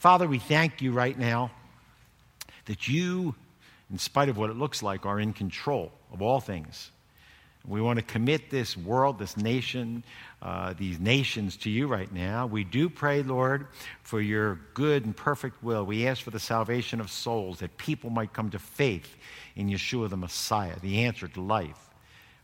Father, 0.00 0.26
we 0.26 0.38
thank 0.38 0.80
you 0.80 0.92
right 0.92 1.18
now 1.18 1.50
that 2.64 2.88
you, 2.88 3.34
in 3.90 3.98
spite 3.98 4.30
of 4.30 4.38
what 4.38 4.48
it 4.48 4.56
looks 4.56 4.82
like, 4.82 5.04
are 5.04 5.20
in 5.20 5.34
control 5.34 5.92
of 6.10 6.22
all 6.22 6.40
things. 6.40 6.90
We 7.66 7.82
want 7.82 7.98
to 7.98 8.02
commit 8.02 8.48
this 8.48 8.78
world, 8.78 9.18
this 9.18 9.36
nation, 9.36 10.02
uh, 10.40 10.72
these 10.72 10.98
nations 10.98 11.58
to 11.58 11.70
you 11.70 11.86
right 11.86 12.10
now. 12.10 12.46
We 12.46 12.64
do 12.64 12.88
pray, 12.88 13.22
Lord, 13.22 13.66
for 14.02 14.22
your 14.22 14.58
good 14.72 15.04
and 15.04 15.14
perfect 15.14 15.62
will. 15.62 15.84
We 15.84 16.06
ask 16.06 16.22
for 16.22 16.30
the 16.30 16.40
salvation 16.40 16.98
of 17.02 17.10
souls, 17.10 17.58
that 17.58 17.76
people 17.76 18.08
might 18.08 18.32
come 18.32 18.48
to 18.52 18.58
faith 18.58 19.18
in 19.54 19.68
Yeshua 19.68 20.08
the 20.08 20.16
Messiah, 20.16 20.76
the 20.80 21.04
answer 21.04 21.28
to 21.28 21.42
life. 21.42 21.90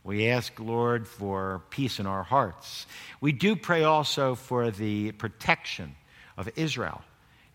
We 0.03 0.29
ask, 0.29 0.53
Lord, 0.59 1.07
for 1.07 1.63
peace 1.71 1.99
in 1.99 2.05
our 2.05 2.21
hearts. 2.21 2.85
We 3.19 3.31
do 3.31 3.55
pray 3.55 3.83
also 3.83 4.35
for 4.35 4.69
the 4.69 5.11
protection 5.13 5.95
of 6.37 6.47
Israel 6.55 7.01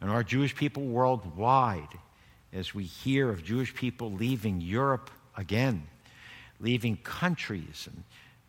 and 0.03 0.11
our 0.11 0.23
Jewish 0.23 0.55
people 0.55 0.83
worldwide 0.83 1.99
as 2.53 2.75
we 2.75 2.85
hear 2.85 3.31
of 3.31 3.43
Jewish 3.43 3.75
people 3.75 4.13
leaving 4.13 4.61
Europe 4.61 5.11
again 5.35 5.87
leaving 6.63 6.97
countries 6.99 7.89
and 7.93 8.05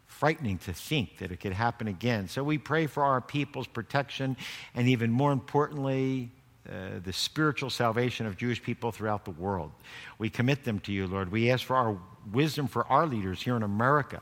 frightening 0.05 0.59
to 0.59 0.71
think 0.71 1.17
that 1.17 1.31
it 1.31 1.39
could 1.39 1.51
happen 1.51 1.87
again. 1.87 2.29
So 2.29 2.43
we 2.43 2.57
pray 2.57 2.85
for 2.87 3.03
our 3.03 3.19
people's 3.19 3.67
protection 3.67 4.37
and 4.75 4.87
even 4.87 5.11
more 5.11 5.31
importantly, 5.31 6.29
uh, 6.69 6.99
the 7.03 7.11
spiritual 7.11 7.69
salvation 7.69 8.25
of 8.25 8.37
Jewish 8.37 8.61
people 8.63 8.91
throughout 8.91 9.25
the 9.25 9.31
world. 9.31 9.71
We 10.17 10.29
commit 10.29 10.63
them 10.63 10.79
to 10.81 10.93
you, 10.93 11.07
Lord. 11.07 11.29
We 11.31 11.51
ask 11.51 11.65
for 11.65 11.75
our 11.75 11.97
wisdom 12.31 12.67
for 12.67 12.85
our 12.87 13.05
leaders 13.05 13.41
here 13.41 13.55
in 13.55 13.63
America, 13.63 14.21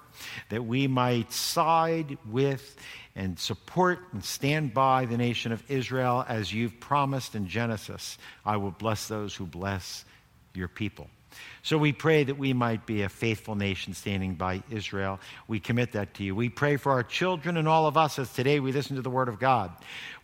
that 0.50 0.66
we 0.66 0.88
might 0.88 1.32
side 1.32 2.18
with 2.30 2.76
and 3.16 3.38
support 3.38 4.00
and 4.14 4.24
stand 4.24 4.74
by 4.74 5.06
the 5.06 5.18
nation 5.18 5.52
of 5.52 5.64
Israel 5.70 6.26
as 6.28 6.54
you've 6.54 6.80
promised 6.80 7.36
in 7.36 7.48
Genesis. 7.48 8.18
I 8.46 8.58
will 8.58 8.72
bless 8.72 9.08
those 9.08 9.36
who 9.36 9.46
bless 9.46 10.06
your 10.54 10.68
people. 10.68 11.08
So 11.64 11.78
we 11.78 11.92
pray 11.94 12.24
that 12.24 12.38
we 12.38 12.54
might 12.54 12.86
be 12.86 13.04
a 13.04 13.10
faithful 13.10 13.56
nation 13.56 13.94
standing 13.94 14.34
by 14.34 14.64
Israel. 14.72 15.20
We 15.48 15.60
commit 15.60 15.92
that 15.92 16.16
to 16.16 16.24
you. 16.24 16.36
We 16.36 16.50
pray 16.50 16.78
for 16.78 16.92
our 16.92 17.04
children 17.04 17.56
and 17.56 17.68
all 17.68 17.86
of 17.86 17.98
us 17.98 18.18
as 18.18 18.34
today 18.34 18.60
we 18.60 18.72
listen 18.72 18.96
to 18.96 19.02
the 19.02 19.10
Word 19.10 19.28
of 19.28 19.40
God. 19.40 19.72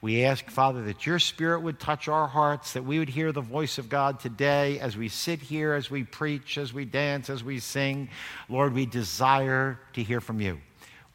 We 0.01 0.25
ask, 0.25 0.49
Father, 0.49 0.83
that 0.85 1.05
your 1.05 1.19
Spirit 1.19 1.61
would 1.61 1.79
touch 1.79 2.07
our 2.07 2.27
hearts, 2.27 2.73
that 2.73 2.85
we 2.85 2.99
would 2.99 3.09
hear 3.09 3.31
the 3.31 3.41
voice 3.41 3.77
of 3.77 3.87
God 3.89 4.19
today 4.19 4.79
as 4.79 4.97
we 4.97 5.09
sit 5.09 5.39
here, 5.39 5.73
as 5.73 5.91
we 5.91 6.03
preach, 6.03 6.57
as 6.57 6.73
we 6.73 6.85
dance, 6.85 7.29
as 7.29 7.43
we 7.43 7.59
sing. 7.59 8.09
Lord, 8.49 8.73
we 8.73 8.85
desire 8.85 9.79
to 9.93 10.03
hear 10.03 10.21
from 10.21 10.41
you. 10.41 10.59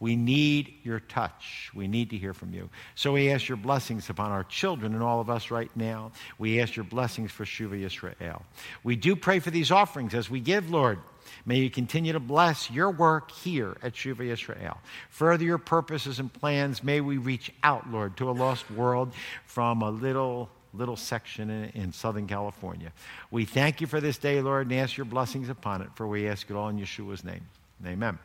We 0.02 0.16
need 0.16 0.74
your 0.82 0.98
touch. 0.98 1.70
We 1.76 1.86
need 1.86 2.10
to 2.10 2.16
hear 2.16 2.34
from 2.34 2.52
you. 2.52 2.70
So 2.96 3.12
we 3.12 3.30
ask 3.30 3.46
your 3.46 3.56
blessings 3.56 4.10
upon 4.10 4.32
our 4.32 4.42
children 4.42 4.94
and 4.94 5.02
all 5.02 5.20
of 5.20 5.30
us 5.30 5.52
right 5.52 5.70
now. 5.76 6.10
We 6.38 6.60
ask 6.60 6.74
your 6.74 6.84
blessings 6.84 7.30
for 7.30 7.44
Shuva 7.44 7.80
Yisrael. 7.80 8.42
We 8.82 8.96
do 8.96 9.14
pray 9.14 9.38
for 9.38 9.52
these 9.52 9.70
offerings 9.70 10.12
as 10.12 10.28
we 10.28 10.40
give, 10.40 10.68
Lord. 10.68 10.98
May 11.46 11.58
you 11.58 11.70
continue 11.70 12.12
to 12.14 12.18
bless 12.18 12.68
your 12.68 12.90
work 12.90 13.30
here 13.30 13.76
at 13.80 13.92
Shuva 13.92 14.28
Yisrael. 14.28 14.78
Further 15.10 15.44
your 15.44 15.58
purposes 15.58 16.18
and 16.18 16.32
plans. 16.32 16.82
May 16.82 17.00
we 17.00 17.18
reach 17.18 17.52
out, 17.62 17.88
Lord, 17.88 18.16
to 18.16 18.28
a 18.28 18.32
lost 18.32 18.68
world 18.72 19.12
from 19.46 19.82
a 19.82 19.90
little 19.90 20.50
little 20.74 20.96
section 20.96 21.48
in, 21.48 21.64
in, 21.80 21.92
Southern 21.92 22.26
California. 22.26 22.92
We 23.30 23.44
thank 23.44 23.80
you 23.80 23.86
for 23.86 24.00
this 24.00 24.18
day, 24.18 24.40
Lord, 24.40 24.68
and 24.68 24.80
ask 24.80 24.96
your 24.96 25.04
blessings 25.04 25.48
upon 25.48 25.82
it, 25.82 25.90
for 25.94 26.08
we 26.08 26.26
ask 26.26 26.50
it 26.50 26.56
all 26.56 26.70
in 26.70 26.78
Yeshua's 26.78 27.22
name. 27.22 27.46
Amen. 27.86 28.18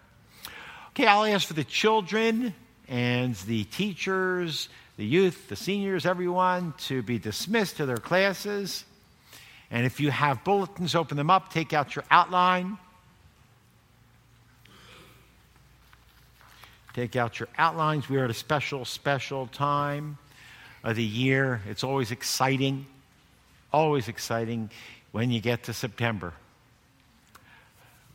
Okay, 0.98 1.06
I'll 1.06 1.26
ask 1.26 1.48
for 1.48 1.54
the 1.54 1.64
children 1.64 2.56
and 2.88 3.36
the 3.46 3.66
teachers, 3.66 4.68
the 4.98 5.06
youth, 5.06 5.48
the 5.48 5.56
seniors, 5.56 6.08
everyone 6.08 6.74
to 6.88 7.04
be 7.04 7.20
dismissed 7.20 7.78
to 7.78 7.86
their 7.86 7.98
classes. 7.98 8.84
And 9.70 9.86
if 9.86 10.00
you 10.00 10.10
have 10.10 10.44
bulletins, 10.44 10.96
open 10.96 11.16
them 11.16 11.30
up, 11.30 11.54
take 11.54 11.72
out 11.72 11.96
your 11.96 12.04
outline. 12.10 12.80
Take 16.96 17.16
out 17.16 17.40
your 17.40 17.50
outlines. 17.60 18.10
We 18.10 18.18
are 18.18 18.24
at 18.24 18.32
a 18.32 18.34
special, 18.34 18.84
special 18.84 19.46
time 19.46 20.18
of 20.84 20.96
the 20.96 21.04
year. 21.04 21.62
It's 21.70 21.84
always 21.84 22.10
exciting, 22.10 22.88
always 23.72 24.08
exciting 24.08 24.72
when 25.12 25.30
you 25.30 25.42
get 25.42 25.62
to 25.66 25.74
September. 25.74 26.34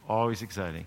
Always 0.09 0.43
exciting. 0.43 0.87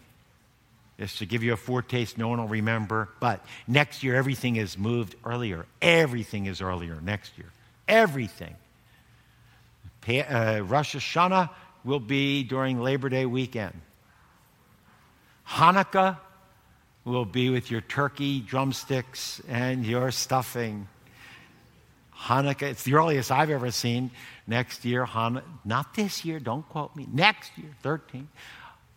Just 1.00 1.18
to 1.18 1.26
give 1.26 1.44
you 1.44 1.52
a 1.54 1.58
foretaste, 1.58 2.18
no 2.18 2.30
one 2.30 2.40
will 2.40 2.48
remember. 2.48 3.10
But 3.20 3.46
next 3.68 4.02
year, 4.04 4.16
everything 4.16 4.56
is 4.56 4.78
moved 4.78 5.16
earlier. 5.26 5.66
Everything 5.82 6.46
is 6.46 6.62
earlier 6.62 7.00
next 7.02 7.38
year. 7.38 7.52
Everything. 7.88 8.56
Uh, 10.08 10.62
Rosh 10.64 10.96
Hashanah 10.96 11.50
will 11.84 12.00
be 12.00 12.44
during 12.44 12.80
Labor 12.80 13.10
Day 13.10 13.26
weekend. 13.26 13.74
Hanukkah 15.48 16.18
will 17.04 17.26
be 17.26 17.50
with 17.50 17.70
your 17.70 17.82
turkey 17.82 18.40
drumsticks 18.40 19.42
and 19.48 19.86
your 19.86 20.12
stuffing. 20.12 20.88
Hanukkah, 22.18 22.64
it's 22.64 22.84
the 22.84 22.96
earliest 22.96 23.32
I've 23.32 23.50
ever 23.50 23.70
seen. 23.70 24.12
Next 24.48 24.86
year, 24.86 25.06
Han- 25.06 25.42
not 25.66 25.94
this 25.94 26.24
year, 26.24 26.40
don't 26.40 26.68
quote 26.70 26.96
me. 26.96 27.08
Next 27.12 27.52
year, 27.58 27.70
13 27.84 28.28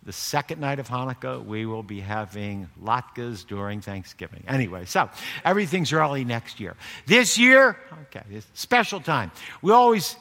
the 0.08 0.12
second 0.14 0.58
night 0.58 0.78
of 0.78 0.88
Hanukkah, 0.88 1.44
we 1.44 1.66
will 1.66 1.82
be 1.82 2.00
having 2.00 2.70
latkes 2.82 3.46
during 3.46 3.82
Thanksgiving. 3.82 4.42
Anyway, 4.48 4.86
so 4.86 5.10
everything's 5.44 5.92
early 5.92 6.24
next 6.24 6.60
year. 6.60 6.76
This 7.04 7.36
year, 7.36 7.76
okay, 8.04 8.22
special 8.54 9.00
time. 9.00 9.30
We 9.60 9.70
always, 9.70 10.16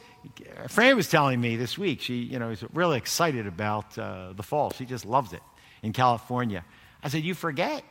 Fran 0.67 0.97
was 0.97 1.09
telling 1.09 1.39
me 1.39 1.55
this 1.55 1.77
week, 1.77 2.01
she, 2.01 2.15
you 2.15 2.37
know, 2.37 2.49
is 2.49 2.65
really 2.73 2.97
excited 2.97 3.47
about 3.47 3.97
uh, 3.97 4.33
the 4.35 4.43
fall. 4.43 4.71
She 4.71 4.83
just 4.83 5.05
loves 5.05 5.31
it 5.31 5.41
in 5.81 5.93
California. 5.93 6.65
I 7.01 7.07
said, 7.07 7.23
You 7.23 7.33
forget. 7.33 7.81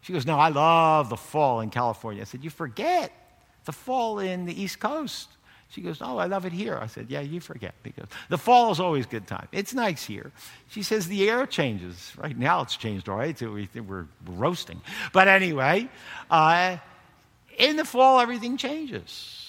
She 0.00 0.14
goes, 0.14 0.24
No, 0.24 0.38
I 0.38 0.48
love 0.48 1.10
the 1.10 1.18
fall 1.18 1.60
in 1.60 1.68
California. 1.68 2.22
I 2.22 2.24
said, 2.24 2.44
You 2.44 2.50
forget 2.50 3.12
the 3.66 3.72
fall 3.72 4.20
in 4.20 4.46
the 4.46 4.58
East 4.58 4.80
Coast. 4.80 5.28
She 5.68 5.80
goes, 5.80 6.00
Oh, 6.00 6.18
I 6.18 6.26
love 6.26 6.46
it 6.46 6.52
here. 6.52 6.78
I 6.80 6.86
said, 6.86 7.10
Yeah, 7.10 7.20
you 7.20 7.40
forget 7.40 7.74
because 7.82 8.08
the 8.28 8.38
fall 8.38 8.70
is 8.70 8.80
always 8.80 9.06
a 9.06 9.08
good 9.08 9.26
time. 9.26 9.48
It's 9.52 9.74
nice 9.74 10.04
here. 10.04 10.32
She 10.68 10.82
says 10.82 11.08
the 11.08 11.28
air 11.28 11.46
changes. 11.46 12.12
Right 12.16 12.36
now 12.36 12.62
it's 12.62 12.76
changed 12.76 13.08
all 13.08 13.16
right. 13.16 13.36
So 13.38 13.50
we, 13.50 13.66
think 13.66 13.88
we're 13.88 14.06
roasting. 14.26 14.80
But 15.12 15.28
anyway, 15.28 15.88
uh, 16.30 16.76
in 17.58 17.76
the 17.76 17.84
fall, 17.84 18.20
everything 18.20 18.56
changes. 18.56 19.42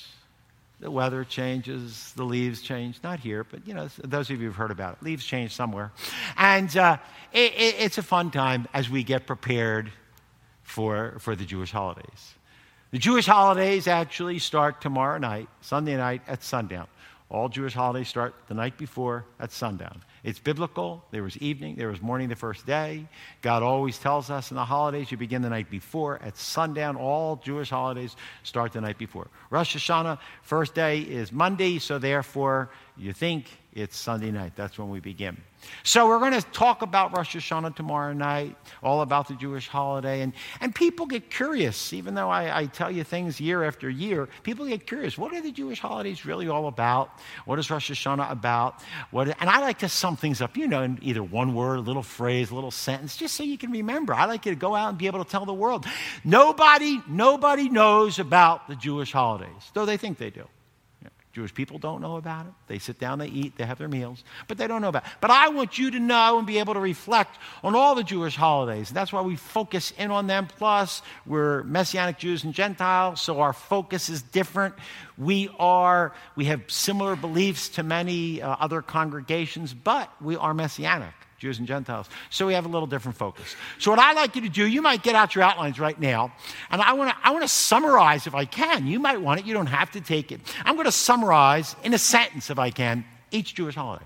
The 0.79 0.91
weather 0.91 1.23
changes, 1.23 2.13
the 2.16 2.23
leaves 2.23 2.61
change. 2.61 3.00
Not 3.03 3.19
here, 3.19 3.44
but 3.44 3.67
you 3.67 3.73
know, 3.73 3.89
those 4.03 4.29
of 4.29 4.39
you 4.39 4.47
who've 4.47 4.56
heard 4.56 4.69
about 4.69 4.97
it, 4.97 5.03
leaves 5.03 5.25
change 5.25 5.56
somewhere. 5.56 5.91
And 6.38 6.75
uh, 6.77 6.97
it, 7.33 7.53
it, 7.53 7.75
it's 7.79 7.97
a 7.97 8.03
fun 8.03 8.29
time 8.29 8.67
as 8.73 8.89
we 8.89 9.03
get 9.03 9.25
prepared 9.25 9.91
for, 10.61 11.17
for 11.19 11.35
the 11.35 11.45
Jewish 11.45 11.72
holidays. 11.72 12.35
The 12.91 12.99
Jewish 12.99 13.25
holidays 13.25 13.85
actually 13.87 14.39
start 14.39 14.79
tomorrow 14.79 15.17
night, 15.17 15.49
Sunday 15.59 15.97
night 15.97 16.21
at 16.25 16.41
sundown. 16.41 16.87
All 17.29 17.49
Jewish 17.49 17.73
holidays 17.73 18.07
start 18.07 18.33
the 18.47 18.53
night 18.53 18.77
before 18.77 19.25
at 19.41 19.51
sundown. 19.51 20.01
It's 20.23 20.39
biblical. 20.39 21.03
There 21.11 21.23
was 21.23 21.35
evening, 21.37 21.75
there 21.75 21.89
was 21.89 22.01
morning 22.01 22.29
the 22.29 22.37
first 22.37 22.65
day. 22.65 23.05
God 23.41 23.61
always 23.61 23.97
tells 23.97 24.29
us 24.29 24.51
in 24.51 24.55
the 24.55 24.63
holidays 24.63 25.11
you 25.11 25.17
begin 25.17 25.41
the 25.41 25.49
night 25.49 25.69
before. 25.69 26.21
At 26.23 26.37
sundown, 26.37 26.95
all 26.95 27.35
Jewish 27.35 27.69
holidays 27.69 28.15
start 28.43 28.71
the 28.71 28.79
night 28.79 28.97
before. 28.97 29.27
Rosh 29.49 29.75
Hashanah, 29.75 30.19
first 30.41 30.73
day 30.73 31.01
is 31.01 31.33
Monday, 31.33 31.79
so 31.79 31.99
therefore 31.99 32.69
you 32.95 33.11
think 33.11 33.47
it's 33.77 33.95
Sunday 33.95 34.31
night. 34.31 34.53
That's 34.55 34.79
when 34.79 34.89
we 34.89 34.99
begin. 34.99 35.38
So 35.83 36.07
we're 36.07 36.19
going 36.19 36.33
to 36.33 36.41
talk 36.41 36.81
about 36.81 37.15
Rosh 37.15 37.35
Hashanah 37.35 37.75
tomorrow 37.75 38.11
night, 38.11 38.55
all 38.81 39.01
about 39.01 39.27
the 39.27 39.35
Jewish 39.35 39.67
holiday. 39.67 40.21
And, 40.21 40.33
and 40.61 40.73
people 40.73 41.05
get 41.05 41.29
curious, 41.29 41.93
even 41.93 42.15
though 42.15 42.29
I, 42.29 42.61
I 42.61 42.65
tell 42.65 42.89
you 42.89 43.03
things 43.03 43.39
year 43.39 43.63
after 43.63 43.88
year, 43.88 44.29
people 44.41 44.65
get 44.65 44.88
curious. 44.88 45.15
What 45.15 45.31
are 45.33 45.41
the 45.41 45.51
Jewish 45.51 45.79
holidays 45.79 46.25
really 46.25 46.47
all 46.47 46.67
about? 46.67 47.11
What 47.45 47.59
is 47.59 47.69
Rosh 47.69 47.91
Hashanah 47.91 48.31
about? 48.31 48.81
What, 49.12 49.27
and 49.39 49.50
I 49.50 49.59
like 49.59 49.79
to 49.79 49.89
sum 49.89 50.18
things 50.18 50.41
up, 50.41 50.57
you 50.57 50.68
know, 50.68 50.81
in 50.81 50.97
either 51.03 51.21
one 51.21 51.53
word, 51.53 51.77
a 51.77 51.81
little 51.81 52.03
phrase, 52.03 52.50
a 52.50 52.56
little 52.56 52.71
sentence, 52.71 53.15
just 53.15 53.35
so 53.35 53.44
you 53.44 53.59
can 53.59 53.71
remember. 53.71 54.13
I 54.15 54.25
like 54.25 54.47
you 54.47 54.53
to 54.53 54.59
go 54.59 54.74
out 54.74 54.89
and 54.89 54.97
be 54.97 55.06
able 55.06 55.24
to 55.24 55.29
tell 55.29 55.45
the 55.45 55.53
world. 55.53 55.85
Nobody, 56.24 57.00
nobody 57.07 57.69
knows 57.69 58.18
about 58.18 58.68
the 58.68 58.75
Jewish 58.75 59.12
holidays, 59.12 59.71
though 59.75 59.85
they 59.85 59.97
think 59.97 60.18
they 60.18 60.31
do. 60.31 60.47
Jewish 61.38 61.54
people 61.54 61.78
don't 61.78 62.01
know 62.01 62.16
about 62.16 62.48
it. 62.48 62.54
They 62.66 62.80
sit 62.80 62.98
down, 62.98 63.19
they 63.19 63.28
eat, 63.28 63.57
they 63.57 63.63
have 63.63 63.78
their 63.78 63.88
meals, 63.88 64.24
but 64.48 64.57
they 64.57 64.66
don't 64.66 64.81
know 64.81 64.88
about 64.88 65.06
it. 65.06 65.12
But 65.22 65.30
I 65.30 65.50
want 65.50 65.78
you 65.78 65.92
to 65.92 66.00
know 66.00 66.39
and 66.39 66.48
be 66.48 66.57
able 66.57 66.74
to 66.74 66.80
reflect 66.80 67.38
on 67.63 67.75
all 67.75 67.94
the 67.94 68.04
Jewish 68.04 68.36
holidays. 68.36 68.89
That's 68.89 69.13
why 69.13 69.22
we 69.22 69.36
focus 69.36 69.94
in 70.00 70.10
on 70.10 70.25
them. 70.25 70.48
Plus, 70.48 71.04
we're 71.28 71.62
Messianic 71.62 72.18
Jews 72.18 72.44
and 72.44 72.56
Gentiles, 72.56 73.22
so 73.22 73.39
our 73.39 73.54
focus 73.54 74.10
is 74.10 74.24
different. 74.24 74.74
We 75.16 75.51
are, 75.60 76.12
we 76.36 76.45
have 76.45 76.63
similar 76.69 77.16
beliefs 77.16 77.69
to 77.69 77.84
many 77.84 78.42
uh, 78.42 78.56
other 78.60 78.81
congregations, 78.81 79.75
but 79.75 80.12
we 80.19 80.38
are 80.38 80.56
Messianic. 80.56 81.13
Jews 81.38 81.60
and 81.60 81.68
Gentiles. 81.68 82.10
So 82.30 82.48
we 82.48 82.54
have 82.54 82.66
a 82.66 82.69
little 82.69 82.88
different 82.88 83.18
focus. 83.18 83.56
So 83.78 83.92
what 83.92 84.00
I 84.00 84.13
like 84.13 84.36
you 84.36 84.42
to 84.42 84.50
do, 84.50 84.66
you 84.66 84.81
might 84.81 85.04
get 85.04 85.16
out 85.16 85.36
your 85.36 85.44
outlines 85.44 85.80
right 85.80 86.00
now, 86.00 86.34
and 86.72 86.81
I 86.81 86.94
want 86.94 87.12
to 87.12 87.18
I 87.24 87.31
want 87.31 87.44
to 87.44 87.48
summarize 87.48 88.25
if 88.25 88.34
I 88.34 88.45
can. 88.45 88.88
You 88.88 89.00
might 89.00 89.22
want 89.22 89.42
it. 89.42 89.45
You 89.45 89.54
don't 89.54 89.68
have 89.68 89.92
to 89.92 90.01
take 90.01 90.31
it. 90.31 90.42
I'm 90.66 90.75
going 90.75 90.86
to 90.86 90.92
summarize 90.92 91.75
in 91.84 91.94
a 91.94 91.98
sentence 92.00 92.50
if 92.50 92.57
I 92.57 92.72
can 92.72 93.06
each 93.31 93.54
Jewish 93.54 93.75
holiday. 93.75 94.06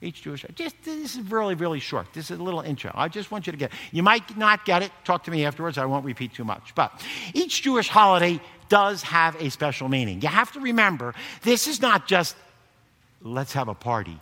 Each 0.00 0.22
Jewish 0.22 0.46
just 0.54 0.76
this 0.84 1.16
is 1.16 1.20
really 1.30 1.54
really 1.54 1.80
short. 1.80 2.06
This 2.14 2.30
is 2.30 2.38
a 2.38 2.42
little 2.42 2.60
intro. 2.60 2.92
I 2.94 3.08
just 3.08 3.30
want 3.30 3.46
you 3.46 3.50
to 3.50 3.58
get. 3.58 3.72
You 3.90 4.02
might 4.02 4.36
not 4.36 4.64
get 4.64 4.82
it. 4.82 4.92
Talk 5.04 5.24
to 5.24 5.30
me 5.30 5.44
afterwards. 5.44 5.76
I 5.76 5.84
won't 5.86 6.04
repeat 6.04 6.32
too 6.34 6.44
much. 6.44 6.74
But 6.74 6.92
each 7.34 7.62
Jewish 7.62 7.88
holiday 7.88 8.40
does 8.68 9.02
have 9.02 9.34
a 9.42 9.50
special 9.50 9.88
meaning. 9.88 10.22
You 10.22 10.28
have 10.28 10.52
to 10.52 10.60
remember 10.60 11.14
this 11.42 11.66
is 11.66 11.82
not 11.82 12.06
just 12.06 12.36
let's 13.20 13.52
have 13.52 13.68
a 13.68 13.74
party. 13.74 14.18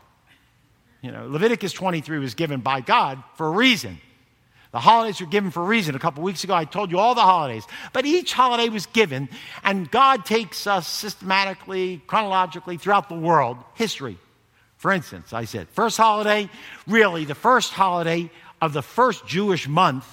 You 1.07 1.13
know, 1.13 1.29
Leviticus 1.29 1.73
23 1.73 2.19
was 2.19 2.35
given 2.35 2.63
by 2.63 2.81
God 2.81 3.23
for 3.37 3.47
a 3.47 3.51
reason. 3.51 4.01
The 4.73 4.81
holidays 4.81 5.21
were 5.21 5.29
given 5.29 5.53
for 5.53 5.63
a 5.63 5.67
reason. 5.67 5.95
A 5.95 6.01
couple 6.01 6.25
weeks 6.25 6.43
ago, 6.43 6.53
I 6.53 6.65
told 6.65 6.91
you 6.91 6.99
all 6.99 7.15
the 7.15 7.21
holidays. 7.21 7.65
But 7.93 8.07
each 8.07 8.33
holiday 8.33 8.69
was 8.71 8.87
given, 8.87 9.29
and 9.63 9.89
God 9.89 10.27
takes 10.27 10.67
us 10.67 10.89
systematically, 10.89 12.03
chronologically 12.09 12.77
throughout 12.77 13.09
the 13.09 13.15
world, 13.15 13.57
history. 13.75 14.19
For 14.79 14.91
instance, 14.91 15.33
I 15.33 15.45
said, 15.45 15.69
first 15.69 15.97
holiday, 15.97 16.51
really, 16.89 17.25
the 17.25 17.37
first 17.37 17.73
holiday 17.73 18.29
of 18.61 18.73
the 18.73 18.83
first 18.83 19.29
Jewish 19.29 19.69
month, 19.69 20.09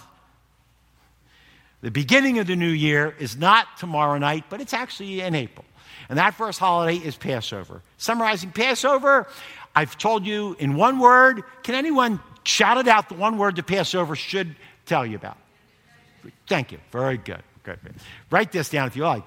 the 1.81 1.89
beginning 1.89 2.37
of 2.37 2.45
the 2.45 2.55
new 2.55 2.69
year, 2.69 3.15
is 3.17 3.35
not 3.35 3.65
tomorrow 3.79 4.19
night, 4.19 4.43
but 4.47 4.61
it's 4.61 4.75
actually 4.75 5.21
in 5.21 5.33
April. 5.33 5.65
And 6.07 6.19
that 6.19 6.35
first 6.35 6.59
holiday 6.59 6.97
is 6.97 7.15
Passover. 7.15 7.81
Summarizing 7.97 8.51
Passover, 8.51 9.27
I've 9.75 9.97
told 9.97 10.25
you 10.25 10.55
in 10.59 10.75
one 10.75 10.99
word. 10.99 11.43
Can 11.63 11.75
anyone 11.75 12.19
shout 12.43 12.77
it 12.77 12.87
out 12.87 13.09
the 13.09 13.15
one 13.15 13.37
word 13.37 13.55
the 13.55 13.63
Passover 13.63 14.15
should 14.15 14.55
tell 14.85 15.05
you 15.05 15.15
about? 15.15 15.37
Thank 16.47 16.71
you. 16.71 16.79
Very 16.91 17.17
good. 17.17 17.41
Good. 17.63 17.79
Write 18.29 18.51
this 18.51 18.69
down 18.69 18.87
if 18.87 18.95
you 18.95 19.03
like. 19.03 19.23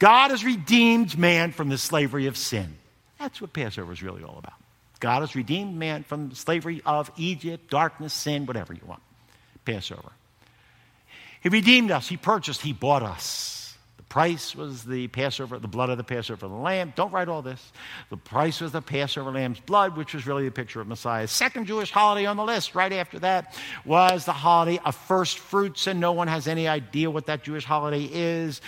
God 0.00 0.32
has 0.32 0.44
redeemed 0.44 1.16
man 1.16 1.52
from 1.52 1.68
the 1.68 1.78
slavery 1.78 2.26
of 2.26 2.36
sin. 2.36 2.76
That's 3.18 3.40
what 3.40 3.52
Passover 3.52 3.92
is 3.92 4.02
really 4.02 4.24
all 4.24 4.36
about. 4.38 4.54
God 5.00 5.20
has 5.20 5.36
redeemed 5.36 5.76
man 5.76 6.02
from 6.02 6.28
the 6.28 6.34
slavery 6.34 6.82
of 6.84 7.10
Egypt, 7.16 7.70
darkness, 7.70 8.12
sin, 8.12 8.46
whatever 8.46 8.72
you 8.72 8.80
want. 8.84 9.00
Passover. 9.64 10.10
He 11.40 11.50
redeemed 11.50 11.92
us. 11.92 12.08
He 12.08 12.16
purchased. 12.16 12.62
He 12.62 12.72
bought 12.72 13.04
us 13.04 13.57
price 14.08 14.56
was 14.56 14.84
the 14.84 15.08
Passover, 15.08 15.58
the 15.58 15.68
blood 15.68 15.90
of 15.90 15.98
the 15.98 16.04
Passover 16.04 16.46
lamb. 16.46 16.92
Don't 16.96 17.12
write 17.12 17.28
all 17.28 17.42
this. 17.42 17.72
The 18.10 18.16
price 18.16 18.60
was 18.60 18.72
the 18.72 18.80
Passover 18.80 19.30
lamb's 19.30 19.60
blood, 19.60 19.96
which 19.96 20.14
was 20.14 20.26
really 20.26 20.46
a 20.46 20.50
picture 20.50 20.80
of 20.80 20.86
Messiah. 20.86 21.26
Second 21.26 21.66
Jewish 21.66 21.90
holiday 21.90 22.26
on 22.26 22.36
the 22.36 22.44
list, 22.44 22.74
right 22.74 22.92
after 22.92 23.18
that, 23.20 23.54
was 23.84 24.24
the 24.24 24.32
holiday 24.32 24.80
of 24.84 24.94
first 24.94 25.38
fruits, 25.38 25.86
and 25.86 26.00
no 26.00 26.12
one 26.12 26.28
has 26.28 26.48
any 26.48 26.68
idea 26.68 27.10
what 27.10 27.26
that 27.26 27.42
Jewish 27.42 27.64
holiday 27.64 28.08
is. 28.10 28.60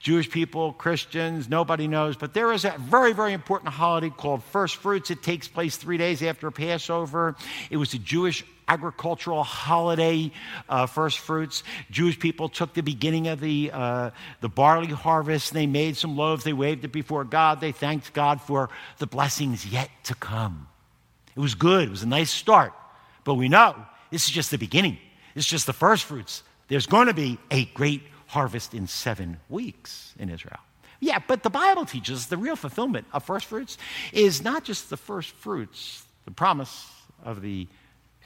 Jewish 0.00 0.30
people, 0.30 0.72
Christians, 0.72 1.48
nobody 1.48 1.86
knows. 1.86 2.16
But 2.16 2.32
there 2.32 2.52
is 2.52 2.64
a 2.64 2.74
very, 2.78 3.12
very 3.12 3.34
important 3.34 3.72
holiday 3.72 4.08
called 4.08 4.42
First 4.42 4.76
Fruits. 4.76 5.10
It 5.10 5.22
takes 5.22 5.46
place 5.46 5.76
three 5.76 5.98
days 5.98 6.22
after 6.22 6.50
Passover. 6.50 7.36
It 7.70 7.76
was 7.76 7.92
a 7.92 7.98
Jewish 7.98 8.44
agricultural 8.70 9.42
holiday, 9.42 10.30
uh, 10.68 10.86
first 10.86 11.18
fruits. 11.18 11.64
Jewish 11.90 12.18
people 12.18 12.48
took 12.48 12.72
the 12.72 12.82
beginning 12.82 13.26
of 13.26 13.40
the, 13.40 13.70
uh, 13.72 14.10
the 14.40 14.48
barley 14.48 14.86
harvest. 14.86 15.52
They 15.52 15.66
made 15.66 15.96
some 15.96 16.16
loaves. 16.16 16.44
They 16.44 16.52
waved 16.52 16.84
it 16.84 16.92
before 16.92 17.24
God. 17.24 17.60
They 17.60 17.72
thanked 17.72 18.12
God 18.12 18.40
for 18.40 18.70
the 18.98 19.08
blessings 19.08 19.66
yet 19.66 19.90
to 20.04 20.14
come. 20.14 20.68
It 21.34 21.40
was 21.40 21.56
good. 21.56 21.88
It 21.88 21.90
was 21.90 22.04
a 22.04 22.08
nice 22.08 22.30
start. 22.30 22.72
But 23.24 23.34
we 23.34 23.48
know 23.48 23.74
this 24.10 24.24
is 24.24 24.30
just 24.30 24.52
the 24.52 24.58
beginning. 24.58 24.98
It's 25.34 25.46
just 25.46 25.66
the 25.66 25.72
first 25.72 26.04
fruits. 26.04 26.44
There's 26.68 26.86
going 26.86 27.08
to 27.08 27.14
be 27.14 27.38
a 27.50 27.64
great 27.64 28.02
harvest 28.26 28.72
in 28.72 28.86
seven 28.86 29.38
weeks 29.48 30.14
in 30.16 30.30
Israel. 30.30 30.60
Yeah, 31.00 31.18
but 31.26 31.42
the 31.42 31.50
Bible 31.50 31.86
teaches 31.86 32.26
the 32.28 32.36
real 32.36 32.56
fulfillment 32.56 33.06
of 33.12 33.24
first 33.24 33.46
fruits 33.46 33.78
is 34.12 34.44
not 34.44 34.62
just 34.62 34.90
the 34.90 34.96
first 34.96 35.32
fruits, 35.32 36.04
the 36.24 36.30
promise 36.30 36.86
of 37.24 37.40
the 37.42 37.66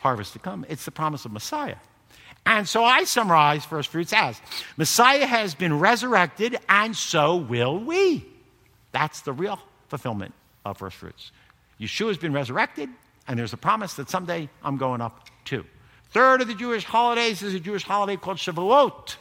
harvest 0.05 0.35
to 0.35 0.39
come. 0.39 0.67
It's 0.69 0.85
the 0.85 0.91
promise 0.91 1.25
of 1.25 1.33
Messiah. 1.33 1.77
And 2.45 2.69
so 2.69 2.85
I 2.85 3.05
summarize 3.05 3.65
first 3.65 3.89
fruits 3.89 4.13
as 4.13 4.39
Messiah 4.77 5.25
has 5.25 5.55
been 5.55 5.81
resurrected, 5.81 6.59
and 6.69 6.95
so 6.95 7.37
will 7.37 7.79
we. 7.79 8.27
That's 8.93 9.23
the 9.23 9.33
real 9.33 9.59
fulfillment 9.89 10.35
of 10.67 10.77
first 10.77 10.97
fruits. 10.97 11.33
Yeshua 11.81 12.09
has 12.09 12.19
been 12.19 12.35
resurrected, 12.35 12.91
and 13.27 13.39
there's 13.39 13.55
a 13.55 13.57
promise 13.57 13.95
that 13.95 14.11
someday 14.11 14.51
I'm 14.63 14.77
going 14.77 15.01
up 15.01 15.27
too. 15.47 15.65
Third 16.11 16.43
of 16.43 16.49
the 16.49 16.55
Jewish 16.55 16.85
holidays 16.85 17.43
is 17.43 17.55
a 17.55 17.61
Jewish 17.61 17.83
holiday 17.83 18.17
called 18.19 18.37
Shavuot. 18.37 19.17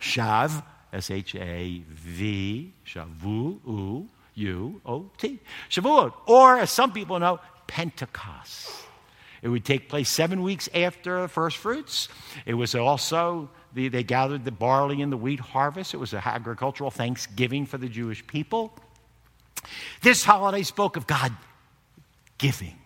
Shav, 0.00 0.62
S 0.92 1.10
H 1.10 1.34
A 1.34 1.82
V, 1.88 2.72
Shavu, 2.86 3.58
U, 3.66 4.08
U, 4.34 4.80
O, 4.86 5.10
T. 5.18 5.40
Shavuot, 5.68 6.12
or 6.26 6.60
as 6.60 6.70
some 6.70 6.92
people 6.92 7.18
know, 7.18 7.40
Pentecost. 7.66 8.87
It 9.42 9.48
would 9.48 9.64
take 9.64 9.88
place 9.88 10.08
seven 10.08 10.42
weeks 10.42 10.68
after 10.74 11.22
the 11.22 11.28
first 11.28 11.56
fruits. 11.56 12.08
It 12.44 12.54
was 12.54 12.74
also, 12.74 13.50
the, 13.72 13.88
they 13.88 14.02
gathered 14.02 14.44
the 14.44 14.50
barley 14.50 15.00
and 15.00 15.12
the 15.12 15.16
wheat 15.16 15.40
harvest. 15.40 15.94
It 15.94 15.98
was 15.98 16.12
an 16.12 16.22
agricultural 16.24 16.90
thanksgiving 16.90 17.66
for 17.66 17.78
the 17.78 17.88
Jewish 17.88 18.26
people. 18.26 18.72
This 20.02 20.24
holiday 20.24 20.62
spoke 20.62 20.96
of 20.96 21.06
God 21.06 21.32
giving. 22.38 22.76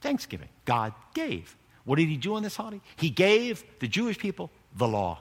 Thanksgiving. 0.00 0.48
God 0.64 0.92
gave. 1.14 1.56
What 1.84 1.96
did 1.96 2.08
he 2.08 2.16
do 2.16 2.34
on 2.34 2.42
this 2.42 2.56
holiday? 2.56 2.80
He 2.96 3.10
gave 3.10 3.64
the 3.80 3.88
Jewish 3.88 4.18
people 4.18 4.50
the 4.76 4.88
law. 4.88 5.20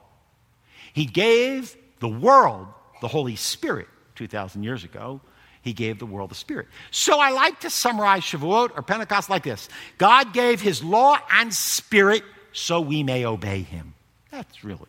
He 0.93 1.05
gave 1.05 1.75
the 1.99 2.07
world 2.07 2.67
the 3.01 3.07
Holy 3.07 3.35
Spirit 3.35 3.87
2,000 4.15 4.63
years 4.63 4.83
ago 4.83 5.21
he 5.63 5.73
gave 5.73 5.97
the 5.97 6.05
world 6.05 6.29
the 6.29 6.35
Spirit. 6.35 6.67
So 6.91 7.19
I 7.19 7.31
like 7.31 7.61
to 7.61 7.69
summarize 7.69 8.23
Shavuot 8.23 8.77
or 8.77 8.81
Pentecost 8.81 9.29
like 9.29 9.43
this 9.43 9.69
God 9.97 10.33
gave 10.33 10.61
his 10.61 10.83
law 10.83 11.17
and 11.31 11.51
Spirit 11.53 12.23
so 12.51 12.79
we 12.79 13.01
may 13.01 13.25
obey 13.25 13.61
him. 13.61 13.93
That's 14.29 14.63
really, 14.63 14.85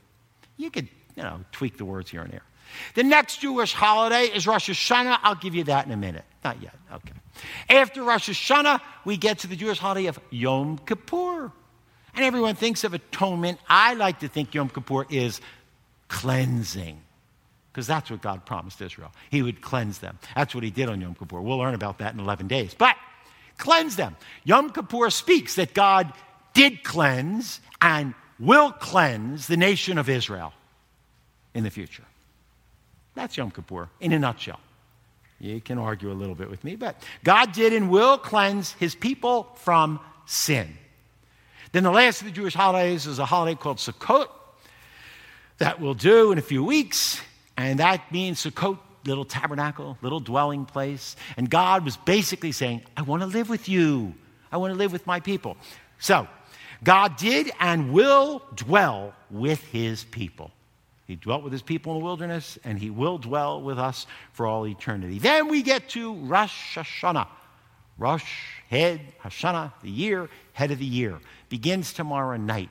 you 0.57 0.71
could, 0.71 0.89
you 1.17 1.23
know, 1.23 1.41
tweak 1.53 1.79
the 1.79 1.85
words 1.85 2.11
here 2.11 2.23
and 2.23 2.33
there. 2.33 2.43
The 2.95 3.05
next 3.05 3.41
Jewish 3.41 3.73
holiday 3.73 4.25
is 4.25 4.47
Rosh 4.47 4.69
Hashanah. 4.69 5.21
I'll 5.23 5.37
give 5.37 5.55
you 5.55 5.65
that 5.65 5.87
in 5.87 5.93
a 5.93 5.97
minute. 5.97 6.25
Not 6.43 6.61
yet. 6.61 6.75
Okay. 6.93 7.13
After 7.71 8.03
Rosh 8.03 8.29
Hashanah, 8.29 8.81
we 9.05 9.17
get 9.17 9.41
to 9.41 9.47
the 9.47 9.55
Jewish 9.55 9.79
holiday 9.79 10.07
of 10.07 10.19
Yom 10.31 10.79
Kippur. 10.79 11.53
And 12.17 12.25
everyone 12.25 12.57
thinks 12.57 12.83
of 12.83 12.95
atonement. 12.95 13.61
I 13.69 13.95
like 13.95 14.21
to 14.21 14.29
think 14.29 14.55
Yom 14.55 14.71
Kippur 14.71 15.07
is 15.09 15.41
cleansing 16.09 17.01
because 17.75 17.89
that's 17.89 18.09
what 18.09 18.23
God 18.23 18.47
promised 18.47 18.81
Israel. 18.81 19.11
He 19.33 19.43
would 19.43 19.61
cleanse 19.61 19.99
them. 19.99 20.17
That's 20.37 20.55
what 20.55 20.63
he 20.63 20.71
did 20.71 20.89
on 20.89 21.01
Yom 21.01 21.17
Kippur. 21.17 21.41
We'll 21.41 21.59
learn 21.59 21.75
about 21.75 21.99
that 21.99 22.15
in 22.15 22.21
11 22.21 22.47
days. 22.47 22.73
But 22.73 22.95
cleanse 23.59 23.97
them. 23.97 24.15
Yom 24.45 24.71
Kippur 24.71 25.11
speaks 25.11 25.57
that 25.57 25.75
God 25.75 26.13
did 26.55 26.85
cleanse 26.85 27.61
and 27.81 28.15
will 28.39 28.71
cleanse 28.71 29.49
the 29.49 29.57
nation 29.57 29.99
of 29.99 30.09
Israel 30.09 30.53
in 31.53 31.65
the 31.65 31.71
future. 31.71 32.05
That's 33.17 33.37
Yom 33.37 33.51
Kippur 33.51 33.89
in 33.99 34.13
a 34.13 34.21
nutshell. 34.21 34.61
You 35.41 35.61
can 35.61 35.79
argue 35.79 36.13
a 36.13 36.15
little 36.15 36.37
bit 36.37 36.49
with 36.49 36.63
me, 36.63 36.77
but 36.77 37.03
God 37.25 37.51
did 37.51 37.73
and 37.73 37.91
will 37.91 38.19
cleanse 38.19 38.71
his 38.75 38.95
people 38.95 39.49
from 39.57 39.99
sin. 40.27 40.79
Then 41.73 41.83
the 41.83 41.91
last 41.91 42.21
of 42.21 42.27
the 42.27 42.33
Jewish 42.33 42.55
holidays 42.55 43.09
is 43.09 43.19
a 43.19 43.25
holiday 43.25 43.57
called 43.57 43.79
Sukkot 43.79 44.29
that 45.59 45.81
we'll 45.81 45.95
do 45.95 46.31
in 46.31 46.39
a 46.39 46.43
few 46.43 46.63
weeks. 46.63 47.21
And 47.57 47.79
that 47.81 48.11
means 48.13 48.43
Sukkot, 48.43 48.79
little 49.07 49.25
tabernacle, 49.25 49.99
little 50.03 50.21
dwelling 50.21 50.65
place. 50.65 51.17
And 51.37 51.49
God 51.49 51.85
was 51.85 51.97
basically 51.97 52.53
saying, 52.53 52.83
I 52.97 53.03
want 53.03 53.23
to 53.23 53.27
live 53.27 53.49
with 53.49 53.69
you. 53.69 54.15
I 54.51 54.57
want 54.57 54.73
to 54.73 54.79
live 54.79 54.93
with 54.93 55.07
my 55.07 55.21
people. 55.21 55.57
So, 55.99 56.29
God 56.83 57.17
did 57.17 57.51
and 57.61 57.93
will 57.93 58.43
dwell 58.55 59.15
with 59.31 59.63
his 59.65 60.05
people. 60.05 60.51
He 61.07 61.17
dwelt 61.17 61.43
with 61.43 61.53
his 61.53 61.63
people 61.63 61.93
in 61.93 61.99
the 61.99 62.05
wilderness, 62.05 62.59
and 62.65 62.79
he 62.79 62.89
will 62.91 63.19
dwell 63.19 63.61
with 63.61 63.79
us 63.79 64.07
for 64.33 64.47
all 64.47 64.67
eternity. 64.67 65.19
Then 65.19 65.49
we 65.49 65.63
get 65.63 65.91
to 65.91 66.15
Rosh 66.15 66.79
Hashanah. 66.79 67.29
Rosh, 67.99 68.25
head, 68.69 69.01
Hashanah, 69.23 69.73
the 69.83 69.91
year, 69.91 70.29
head 70.53 70.71
of 70.71 70.79
the 70.79 70.85
year. 70.85 71.21
Begins 71.49 71.93
tomorrow 71.93 72.37
night. 72.37 72.71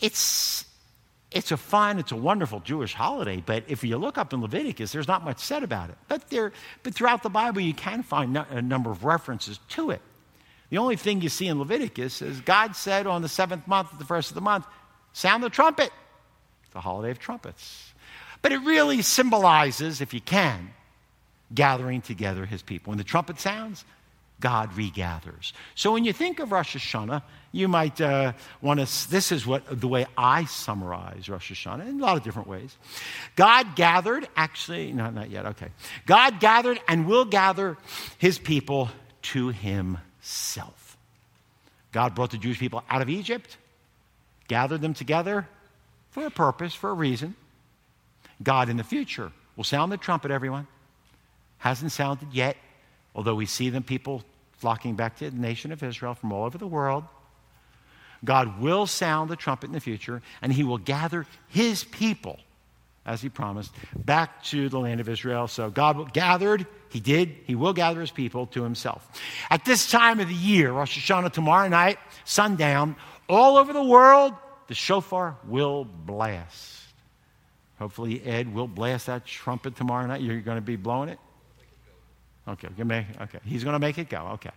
It's 0.00 0.66
it's 1.34 1.50
a 1.50 1.56
fun, 1.56 1.98
it's 1.98 2.12
a 2.12 2.16
wonderful 2.16 2.60
Jewish 2.60 2.94
holiday, 2.94 3.42
but 3.44 3.64
if 3.66 3.82
you 3.82 3.98
look 3.98 4.16
up 4.16 4.32
in 4.32 4.40
Leviticus, 4.40 4.92
there's 4.92 5.08
not 5.08 5.24
much 5.24 5.40
said 5.40 5.64
about 5.64 5.90
it. 5.90 5.96
But, 6.06 6.30
there, 6.30 6.52
but 6.84 6.94
throughout 6.94 7.24
the 7.24 7.28
Bible, 7.28 7.60
you 7.60 7.74
can 7.74 8.04
find 8.04 8.36
a 8.36 8.62
number 8.62 8.90
of 8.90 9.04
references 9.04 9.58
to 9.70 9.90
it. 9.90 10.00
The 10.70 10.78
only 10.78 10.96
thing 10.96 11.20
you 11.20 11.28
see 11.28 11.48
in 11.48 11.58
Leviticus 11.58 12.22
is 12.22 12.40
God 12.40 12.76
said 12.76 13.06
on 13.06 13.20
the 13.20 13.28
seventh 13.28 13.66
month, 13.66 13.98
the 13.98 14.04
first 14.04 14.30
of 14.30 14.36
the 14.36 14.40
month, 14.40 14.64
sound 15.12 15.42
the 15.42 15.50
trumpet, 15.50 15.90
It's 16.62 16.72
the 16.72 16.80
holiday 16.80 17.10
of 17.10 17.18
trumpets. 17.18 17.92
But 18.40 18.52
it 18.52 18.58
really 18.58 19.02
symbolizes, 19.02 20.00
if 20.00 20.14
you 20.14 20.20
can, 20.20 20.70
gathering 21.52 22.00
together 22.00 22.46
his 22.46 22.62
people. 22.62 22.92
When 22.92 22.98
the 22.98 23.04
trumpet 23.04 23.40
sounds, 23.40 23.84
God 24.40 24.72
regathers. 24.72 25.52
So 25.74 25.92
when 25.92 26.04
you 26.04 26.12
think 26.12 26.38
of 26.40 26.52
Rosh 26.52 26.76
Hashanah, 26.76 27.22
you 27.52 27.68
might 27.68 28.00
uh, 28.00 28.32
want 28.60 28.80
to, 28.80 29.10
this 29.10 29.30
is 29.30 29.46
what 29.46 29.80
the 29.80 29.88
way 29.88 30.06
I 30.18 30.44
summarize 30.44 31.28
Rosh 31.28 31.52
Hashanah 31.52 31.88
in 31.88 32.00
a 32.00 32.02
lot 32.02 32.16
of 32.16 32.24
different 32.24 32.48
ways. 32.48 32.76
God 33.36 33.76
gathered, 33.76 34.28
actually, 34.36 34.92
no, 34.92 35.08
not 35.10 35.30
yet, 35.30 35.46
okay. 35.46 35.68
God 36.04 36.40
gathered 36.40 36.80
and 36.88 37.06
will 37.06 37.24
gather 37.24 37.78
his 38.18 38.38
people 38.38 38.90
to 39.22 39.48
himself. 39.48 40.96
God 41.92 42.16
brought 42.16 42.32
the 42.32 42.38
Jewish 42.38 42.58
people 42.58 42.82
out 42.90 43.02
of 43.02 43.08
Egypt, 43.08 43.56
gathered 44.48 44.80
them 44.80 44.94
together 44.94 45.48
for 46.10 46.26
a 46.26 46.30
purpose, 46.30 46.74
for 46.74 46.90
a 46.90 46.94
reason. 46.94 47.36
God 48.42 48.68
in 48.68 48.76
the 48.76 48.84
future 48.84 49.30
will 49.56 49.64
sound 49.64 49.92
the 49.92 49.96
trumpet, 49.96 50.32
everyone. 50.32 50.66
Hasn't 51.58 51.92
sounded 51.92 52.32
yet, 52.32 52.56
although 53.14 53.34
we 53.34 53.46
see 53.46 53.70
them 53.70 53.82
people 53.82 54.22
flocking 54.52 54.96
back 54.96 55.16
to 55.18 55.30
the 55.30 55.36
nation 55.36 55.72
of 55.72 55.82
Israel 55.82 56.14
from 56.14 56.32
all 56.32 56.44
over 56.44 56.58
the 56.58 56.66
world. 56.66 57.04
God 58.24 58.60
will 58.60 58.86
sound 58.86 59.30
the 59.30 59.36
trumpet 59.36 59.66
in 59.66 59.72
the 59.72 59.80
future, 59.80 60.22
and 60.40 60.52
he 60.52 60.64
will 60.64 60.78
gather 60.78 61.26
his 61.48 61.84
people, 61.84 62.38
as 63.04 63.20
he 63.20 63.28
promised, 63.28 63.72
back 63.94 64.42
to 64.44 64.70
the 64.70 64.78
land 64.78 65.00
of 65.00 65.08
Israel. 65.08 65.46
So 65.46 65.68
God 65.68 66.14
gathered, 66.14 66.66
he 66.90 67.00
did, 67.00 67.36
he 67.44 67.54
will 67.54 67.74
gather 67.74 68.00
his 68.00 68.10
people 68.10 68.46
to 68.48 68.62
himself. 68.62 69.06
At 69.50 69.66
this 69.66 69.90
time 69.90 70.20
of 70.20 70.28
the 70.28 70.34
year, 70.34 70.72
Rosh 70.72 70.98
Hashanah 70.98 71.32
tomorrow 71.32 71.68
night, 71.68 71.98
sundown, 72.24 72.96
all 73.28 73.58
over 73.58 73.74
the 73.74 73.84
world, 73.84 74.32
the 74.68 74.74
shofar 74.74 75.36
will 75.46 75.84
blast. 75.84 76.80
Hopefully, 77.78 78.24
Ed 78.24 78.54
will 78.54 78.68
blast 78.68 79.06
that 79.06 79.26
trumpet 79.26 79.76
tomorrow 79.76 80.06
night. 80.06 80.22
You're 80.22 80.40
going 80.40 80.56
to 80.56 80.62
be 80.62 80.76
blowing 80.76 81.10
it? 81.10 81.18
Okay, 82.46 82.68
okay. 82.78 83.38
He's 83.44 83.64
going 83.64 83.72
to 83.72 83.78
make 83.78 83.98
it 83.98 84.08
go. 84.08 84.18
Okay. 84.34 84.50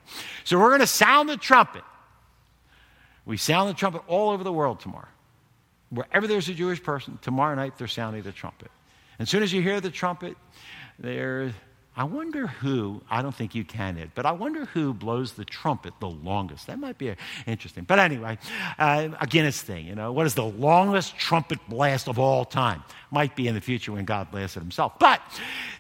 So 0.44 0.60
we're 0.60 0.70
going 0.70 0.82
to 0.82 0.88
sound 0.88 1.30
the 1.30 1.38
trumpet. 1.38 1.84
We 3.26 3.38
sound 3.38 3.70
the 3.70 3.74
trumpet 3.74 4.02
all 4.08 4.32
over 4.32 4.44
the 4.44 4.52
world 4.52 4.80
tomorrow. 4.80 5.08
Wherever 5.90 6.28
there's 6.28 6.50
a 6.50 6.54
Jewish 6.54 6.84
person, 6.84 7.18
tomorrow 7.22 7.56
night 7.56 7.78
they're 7.78 7.88
sounding 7.88 8.24
the 8.24 8.32
trumpet. 8.34 8.72
As 9.20 9.30
soon 9.30 9.42
as 9.42 9.54
you 9.54 9.62
hear 9.62 9.80
the 9.80 9.90
trumpet, 9.90 10.36
there 11.00 11.54
I 11.98 12.04
wonder 12.04 12.46
who, 12.46 13.02
I 13.10 13.24
don't 13.24 13.34
think 13.34 13.56
you 13.56 13.64
can 13.64 13.98
it, 13.98 14.12
but 14.14 14.28
I 14.28 14.32
wonder 14.32 14.66
who 14.66 14.94
blows 14.94 15.34
the 15.34 15.44
trumpet 15.44 15.96
the 16.00 16.08
longest. 16.08 16.68
That 16.68 16.78
might 16.78 17.00
be 17.00 17.16
interesting. 17.48 17.86
But 17.86 17.98
anyway, 17.98 18.38
uh, 18.78 19.10
a 19.20 19.26
Guinness 19.26 19.64
thing, 19.64 19.88
you 19.88 19.96
know, 19.96 20.12
what 20.12 20.28
is 20.28 20.36
the 20.36 20.46
longest 20.46 21.18
trumpet 21.18 21.58
blast 21.68 22.08
of 22.08 22.20
all 22.20 22.46
time? 22.46 22.84
Might 23.10 23.36
be 23.36 23.48
in 23.48 23.56
the 23.56 23.62
future 23.62 23.92
when 23.94 24.06
God 24.06 24.30
blasts 24.30 24.58
it 24.58 24.60
himself. 24.60 25.00
But 25.00 25.22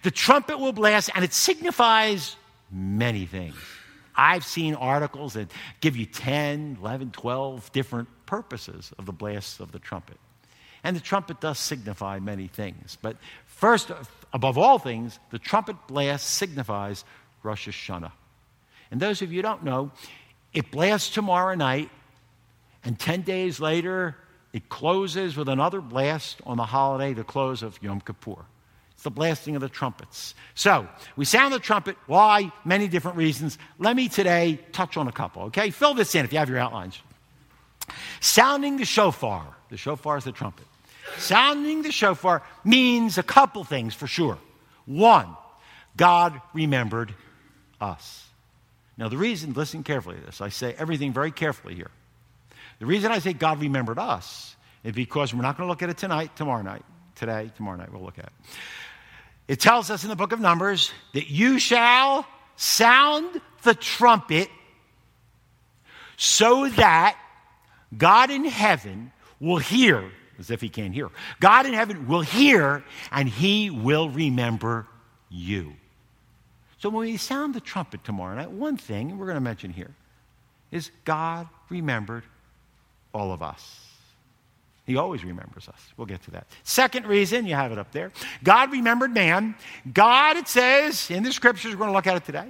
the 0.02 0.10
trumpet 0.10 0.58
will 0.58 0.74
blast, 0.74 1.12
and 1.14 1.24
it 1.24 1.34
signifies 1.34 2.36
many 2.72 3.28
things. 3.28 3.56
I've 4.16 4.44
seen 4.44 4.74
articles 4.74 5.34
that 5.34 5.52
give 5.82 5.96
you 5.96 6.08
10, 6.08 6.80
11, 6.82 7.12
12 7.12 7.72
different 7.74 8.08
purposes 8.26 8.92
of 8.98 9.06
the 9.06 9.14
blast 9.14 9.60
of 9.60 9.72
the 9.72 9.78
trumpet. 9.78 10.18
And 10.84 10.96
the 10.96 11.02
trumpet 11.02 11.42
does 11.42 11.60
signify 11.60 12.20
many 12.20 12.48
things. 12.48 12.98
But 13.02 13.18
first, 13.46 13.92
above 14.34 14.58
all 14.58 14.80
things, 14.80 15.20
the 15.32 15.40
trumpet 15.40 15.76
blast 15.88 16.28
signifies 16.28 17.04
Rosh 17.44 17.68
Hashanah. 17.68 18.12
And 18.92 19.00
those 19.00 19.22
of 19.22 19.32
you 19.32 19.38
who 19.38 19.42
don't 19.42 19.64
know, 19.64 19.92
it 20.54 20.72
blasts 20.72 21.10
tomorrow 21.10 21.56
night, 21.56 21.90
and 22.84 22.98
10 22.98 23.22
days 23.22 23.60
later, 23.60 24.16
it 24.54 24.70
closes 24.70 25.36
with 25.36 25.50
another 25.50 25.82
blast 25.82 26.40
on 26.46 26.58
the 26.58 26.66
holiday, 26.66 27.14
the 27.14 27.24
close 27.24 27.64
of 27.64 27.82
Yom 27.84 28.00
Kippur. 28.00 28.46
It's 28.94 29.04
the 29.04 29.12
blasting 29.12 29.56
of 29.56 29.62
the 29.62 29.70
trumpets. 29.70 30.34
So, 30.56 30.88
we 31.16 31.26
sound 31.26 31.54
the 31.54 31.60
trumpet. 31.60 31.98
Why? 32.08 32.52
Many 32.66 32.88
different 32.88 33.18
reasons. 33.18 33.58
Let 33.78 33.96
me 33.96 34.10
today 34.10 34.60
touch 34.72 34.98
on 34.98 35.08
a 35.08 35.12
couple, 35.12 35.44
okay? 35.44 35.70
Fill 35.70 35.94
this 35.94 36.16
in 36.16 36.26
if 36.26 36.32
you 36.32 36.40
have 36.40 36.50
your 36.50 36.58
outlines. 36.58 37.00
Sounding 38.22 38.78
the 38.78 38.86
shofar. 38.86 39.57
The 39.70 39.78
shofar 39.78 40.18
is 40.18 40.24
the 40.24 40.32
trumpet. 40.32 40.66
Sounding 41.18 41.82
the 41.82 41.92
shofar 41.92 42.44
means 42.64 43.18
a 43.18 43.24
couple 43.24 43.64
things 43.64 43.94
for 43.94 44.08
sure. 44.08 44.38
One, 44.86 45.36
God 45.96 46.40
remembered 46.54 47.14
us. 47.82 48.26
Now, 48.98 49.10
the 49.10 49.18
reason, 49.18 49.54
listen 49.54 49.84
carefully 49.84 50.18
to 50.18 50.26
this, 50.26 50.42
I 50.42 50.50
say 50.50 50.76
everything 50.78 51.14
very 51.14 51.32
carefully 51.32 51.76
here. 51.76 51.92
The 52.80 52.86
reason 52.86 53.12
I 53.12 53.20
say 53.20 53.34
God 53.34 53.62
remembered 53.62 54.00
us 54.00 54.56
is 54.84 54.94
because 54.94 55.34
we're 55.34 55.42
not 55.42 55.58
going 55.58 55.68
to 55.68 55.72
look 55.72 55.84
at 55.84 55.90
it 55.90 55.98
tonight, 55.98 56.36
tomorrow 56.36 56.62
night. 56.62 56.84
Today, 57.16 57.52
tomorrow 57.56 57.78
night, 57.78 57.92
we'll 57.92 58.04
look 58.04 58.20
at 58.20 58.26
it. 58.26 58.32
It 59.48 59.60
tells 59.60 59.90
us 59.90 60.04
in 60.04 60.10
the 60.10 60.16
book 60.16 60.34
of 60.34 60.40
Numbers 60.40 60.92
that 61.14 61.30
you 61.30 61.58
shall 61.58 62.28
sound 62.58 63.42
the 63.64 63.74
trumpet 63.74 64.50
so 66.18 66.68
that 66.70 67.18
God 67.96 68.30
in 68.30 68.46
heaven 68.46 69.12
will 69.40 69.58
hear 69.58 70.12
as 70.40 70.52
if 70.52 70.62
he 70.62 70.70
can't 70.70 70.94
hear. 70.94 71.10
God 71.40 71.66
in 71.66 71.74
heaven 71.74 72.08
will 72.08 72.22
hear 72.22 72.84
and 73.12 73.28
he 73.28 73.70
will 73.70 74.10
remember 74.10 74.88
you. 75.30 75.74
So 76.80 76.90
when 76.90 77.08
we 77.08 77.18
sound 77.18 77.54
the 77.54 77.60
trumpet 77.60 78.04
tomorrow 78.04 78.36
night, 78.36 78.52
one 78.52 78.78
thing 78.78 79.18
we're 79.18 79.26
going 79.26 79.36
to 79.36 79.42
mention 79.42 79.72
here 79.72 79.94
is 80.72 80.92
God 81.06 81.48
remembered 81.70 82.24
all 83.14 83.32
of 83.32 83.42
us. 83.42 83.84
He 84.86 84.96
always 84.96 85.24
remembers 85.24 85.68
us. 85.68 85.82
We'll 85.98 86.08
get 86.08 86.22
to 86.24 86.32
that. 86.32 86.48
Second 86.64 87.08
reason, 87.08 87.46
you 87.46 87.56
have 87.56 87.74
it 87.74 87.78
up 87.78 87.92
there. 87.92 88.12
God 88.44 88.72
remembered 88.72 89.14
man. 89.14 89.56
God, 89.92 90.38
it 90.38 90.48
says 90.48 91.12
in 91.12 91.24
the 91.24 91.34
scriptures, 91.34 91.72
we're 91.72 91.80
going 91.80 91.90
to 91.90 91.96
look 91.96 92.08
at 92.08 92.16
it 92.16 92.26
today. 92.26 92.48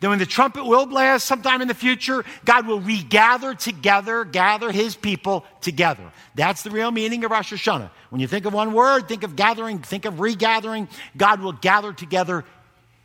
Then, 0.00 0.10
when 0.10 0.18
the 0.18 0.26
trumpet 0.26 0.64
will 0.64 0.86
blast 0.86 1.26
sometime 1.26 1.60
in 1.60 1.68
the 1.68 1.74
future, 1.74 2.24
God 2.46 2.66
will 2.66 2.80
regather 2.80 3.54
together, 3.54 4.24
gather 4.24 4.72
his 4.72 4.96
people 4.96 5.44
together. 5.60 6.10
That's 6.34 6.62
the 6.62 6.70
real 6.70 6.90
meaning 6.90 7.22
of 7.24 7.30
Rosh 7.30 7.52
Hashanah. 7.52 7.90
When 8.08 8.20
you 8.20 8.26
think 8.26 8.46
of 8.46 8.54
one 8.54 8.72
word, 8.72 9.08
think 9.08 9.24
of 9.24 9.36
gathering, 9.36 9.78
think 9.80 10.06
of 10.06 10.18
regathering. 10.18 10.88
God 11.18 11.40
will 11.40 11.52
gather 11.52 11.92
together 11.92 12.46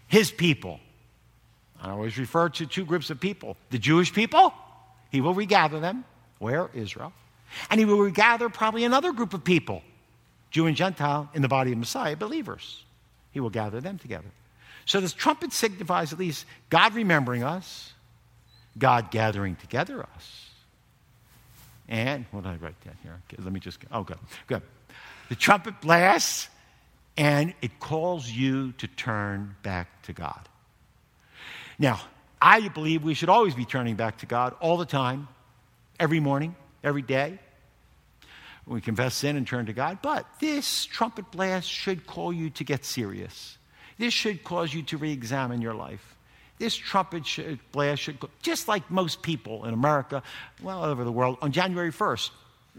his 0.07 0.31
people. 0.31 0.79
I 1.81 1.91
always 1.91 2.17
refer 2.17 2.47
to 2.49 2.65
two 2.65 2.85
groups 2.85 3.09
of 3.09 3.19
people 3.19 3.57
the 3.71 3.77
Jewish 3.77 4.13
people, 4.13 4.53
he 5.11 5.19
will 5.19 5.33
regather 5.33 5.81
them. 5.81 6.05
Where? 6.39 6.69
Israel. 6.73 7.11
And 7.69 7.79
he 7.79 7.85
will 7.85 7.99
regather 7.99 8.47
probably 8.49 8.85
another 8.85 9.11
group 9.11 9.33
of 9.33 9.43
people, 9.43 9.81
Jew 10.49 10.65
and 10.65 10.77
Gentile, 10.77 11.29
in 11.33 11.41
the 11.41 11.47
body 11.47 11.73
of 11.73 11.77
Messiah, 11.77 12.15
believers. 12.15 12.83
He 13.31 13.41
will 13.41 13.49
gather 13.49 13.81
them 13.81 13.99
together. 13.99 14.29
So 14.85 15.01
this 15.01 15.13
trumpet 15.13 15.51
signifies 15.51 16.13
at 16.13 16.19
least 16.19 16.45
God 16.69 16.93
remembering 16.93 17.43
us, 17.43 17.93
God 18.77 19.11
gathering 19.11 19.55
together 19.55 20.01
us. 20.01 20.49
And 21.87 22.25
what 22.31 22.43
did 22.43 22.49
I 22.49 22.55
write 22.57 22.83
down 22.83 22.95
here? 23.03 23.19
Okay, 23.27 23.41
let 23.43 23.51
me 23.51 23.59
just, 23.59 23.79
oh, 23.91 24.03
good, 24.03 24.17
good. 24.47 24.61
The 25.29 25.35
trumpet 25.35 25.81
blasts 25.81 26.49
and 27.17 27.53
it 27.61 27.79
calls 27.79 28.29
you 28.29 28.73
to 28.73 28.87
turn 28.87 29.55
back 29.63 30.01
to 30.03 30.13
God. 30.13 30.49
Now, 31.79 32.01
I 32.41 32.67
believe 32.67 33.03
we 33.03 33.13
should 33.13 33.29
always 33.29 33.55
be 33.55 33.65
turning 33.65 33.95
back 33.95 34.19
to 34.19 34.25
God 34.25 34.55
all 34.59 34.77
the 34.77 34.85
time, 34.85 35.27
every 35.99 36.19
morning, 36.19 36.55
every 36.83 37.01
day. 37.01 37.39
We 38.67 38.81
confess 38.81 39.15
sin 39.15 39.37
and 39.37 39.47
turn 39.47 39.67
to 39.67 39.73
God. 39.73 39.99
But 40.01 40.25
this 40.39 40.85
trumpet 40.85 41.31
blast 41.31 41.69
should 41.69 42.07
call 42.07 42.33
you 42.33 42.49
to 42.51 42.63
get 42.63 42.83
serious. 42.83 43.57
This 43.97 44.13
should 44.13 44.43
cause 44.43 44.73
you 44.73 44.83
to 44.83 44.97
re 44.97 45.11
examine 45.11 45.61
your 45.61 45.73
life. 45.73 46.15
This 46.57 46.75
trumpet 46.75 47.25
should, 47.25 47.59
blast 47.71 48.01
should, 48.01 48.17
just 48.41 48.67
like 48.67 48.89
most 48.89 49.21
people 49.21 49.65
in 49.65 49.73
America, 49.73 50.23
well, 50.61 50.79
all 50.79 50.85
over 50.85 51.03
the 51.03 51.11
world, 51.11 51.37
on 51.41 51.51
January 51.51 51.91
1st, 51.91 52.29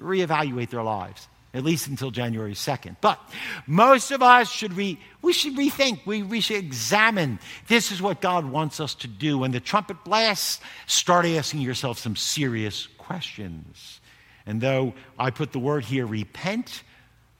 reevaluate 0.01 0.71
their 0.71 0.83
lives, 0.83 1.29
at 1.53 1.63
least 1.63 1.87
until 1.87 2.11
January 2.11 2.55
2nd. 2.55 2.97
But 3.03 3.21
most 3.67 4.13
of 4.13 4.23
us 4.23 4.51
should 4.51 4.73
re, 4.73 4.99
we 5.21 5.35
should 5.35 5.57
rethink, 5.57 6.01
we, 6.07 6.23
we 6.23 6.41
should 6.41 6.57
examine. 6.57 7.39
This 7.69 7.93
is 7.93 8.01
what 8.01 8.23
God 8.23 8.47
wants 8.47 8.81
us 8.81 8.95
to 8.97 9.09
do. 9.09 9.37
When 9.37 9.51
the 9.51 9.61
trumpet 9.61 10.05
blasts, 10.05 10.61
start 10.87 11.27
asking 11.27 11.61
yourself 11.61 11.99
some 11.99 12.17
serious 12.17 12.89
questions. 12.97 14.01
And 14.47 14.61
though 14.61 14.95
I 15.19 15.31
put 15.31 15.53
the 15.53 15.59
word 15.59 15.85
here, 15.85 16.07
repent, 16.07 16.83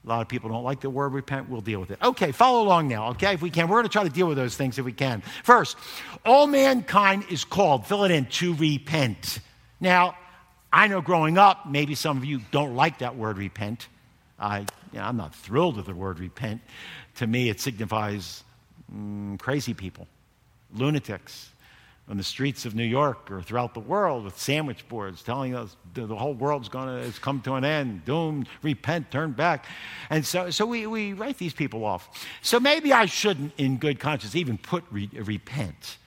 a 0.07 0.09
lot 0.09 0.21
of 0.21 0.29
people 0.29 0.49
don't 0.49 0.63
like 0.63 0.79
the 0.79 0.89
word 0.89 1.13
repent. 1.13 1.49
We'll 1.49 1.59
deal 1.59 1.81
with 1.81 1.91
it. 1.91 1.99
Okay, 2.01 2.31
follow 2.31 2.63
along 2.63 2.87
now, 2.87 3.09
okay, 3.09 3.33
if 3.33 3.41
we 3.41 3.49
can. 3.49 3.67
We're 3.67 3.75
going 3.75 3.83
to 3.83 3.91
try 3.91 4.03
to 4.03 4.09
deal 4.09 4.27
with 4.27 4.37
those 4.37 4.55
things 4.55 4.79
if 4.79 4.85
we 4.85 4.93
can. 4.93 5.21
First, 5.43 5.75
all 6.25 6.47
mankind 6.47 7.25
is 7.29 7.43
called, 7.43 7.85
fill 7.85 8.05
it 8.05 8.11
in, 8.11 8.25
to 8.25 8.53
repent. 8.55 9.39
Now, 9.81 10.15
I 10.71 10.87
know 10.87 11.01
growing 11.01 11.37
up, 11.37 11.69
maybe 11.69 11.93
some 11.93 12.15
of 12.15 12.23
you 12.23 12.39
don't 12.51 12.75
like 12.75 12.99
that 12.99 13.17
word 13.17 13.37
repent. 13.37 13.87
I, 14.39 14.59
you 14.59 14.65
know, 14.93 15.01
I'm 15.01 15.17
not 15.17 15.35
thrilled 15.35 15.75
with 15.75 15.87
the 15.87 15.95
word 15.95 16.19
repent. 16.19 16.61
To 17.15 17.27
me, 17.27 17.49
it 17.49 17.59
signifies 17.59 18.43
mm, 18.93 19.37
crazy 19.39 19.73
people, 19.73 20.07
lunatics, 20.73 21.49
on 22.09 22.15
the 22.15 22.23
streets 22.23 22.65
of 22.65 22.73
New 22.73 22.85
York 22.85 23.29
or 23.29 23.41
throughout 23.41 23.73
the 23.73 23.81
world 23.81 24.23
with 24.23 24.39
sandwich 24.39 24.87
boards 24.87 25.21
telling 25.23 25.53
us 25.53 25.75
the 25.93 26.07
whole 26.07 26.33
world's 26.33 26.69
going 26.69 26.87
to 26.87 27.05
it's 27.05 27.19
come 27.19 27.41
to 27.41 27.55
an 27.55 27.65
end, 27.65 28.05
doomed, 28.05 28.47
repent, 28.61 29.11
turn 29.11 29.33
back. 29.33 29.65
And 30.09 30.25
so, 30.25 30.49
so 30.49 30.65
we, 30.65 30.87
we 30.87 31.13
write 31.13 31.37
these 31.37 31.53
people 31.53 31.83
off. 31.83 32.25
So 32.41 32.59
maybe 32.59 32.93
I 32.93 33.07
shouldn't, 33.07 33.53
in 33.57 33.77
good 33.77 33.99
conscience, 33.99 34.35
even 34.35 34.57
put 34.57 34.85
re- 34.89 35.09
repent. 35.13 35.97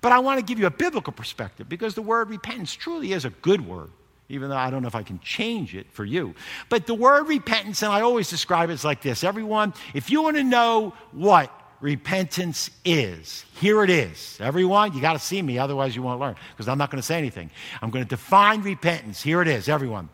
But 0.00 0.12
I 0.12 0.20
want 0.20 0.38
to 0.38 0.44
give 0.44 0.58
you 0.58 0.66
a 0.66 0.70
biblical 0.70 1.12
perspective 1.12 1.68
because 1.68 1.94
the 1.94 2.02
word 2.02 2.30
repentance 2.30 2.72
truly 2.72 3.12
is 3.12 3.26
a 3.26 3.30
good 3.30 3.66
word, 3.66 3.90
even 4.30 4.48
though 4.48 4.56
I 4.56 4.70
don't 4.70 4.80
know 4.80 4.88
if 4.88 4.94
I 4.94 5.02
can 5.02 5.20
change 5.20 5.74
it 5.74 5.92
for 5.92 6.06
you. 6.06 6.34
But 6.70 6.86
the 6.86 6.94
word 6.94 7.28
repentance, 7.28 7.82
and 7.82 7.92
I 7.92 8.00
always 8.00 8.30
describe 8.30 8.70
it 8.70 8.74
as 8.74 8.84
like 8.84 9.02
this 9.02 9.24
everyone, 9.24 9.74
if 9.92 10.10
you 10.10 10.22
want 10.22 10.38
to 10.38 10.44
know 10.44 10.94
what 11.12 11.52
repentance 11.80 12.70
is, 12.84 13.44
here 13.54 13.82
it 13.82 13.90
is. 13.90 14.38
Everyone, 14.40 14.92
you 14.92 15.00
got 15.00 15.14
to 15.14 15.18
see 15.18 15.40
me, 15.40 15.58
otherwise 15.58 15.96
you 15.96 16.02
won't 16.02 16.20
learn 16.20 16.36
because 16.52 16.68
I'm 16.68 16.78
not 16.78 16.90
going 16.90 17.00
to 17.00 17.06
say 17.06 17.18
anything. 17.18 17.50
I'm 17.80 17.90
going 17.90 18.04
to 18.04 18.08
define 18.08 18.62
repentance. 18.62 19.22
Here 19.22 19.42
it 19.42 19.48
is, 19.48 19.68
everyone. 19.68 20.08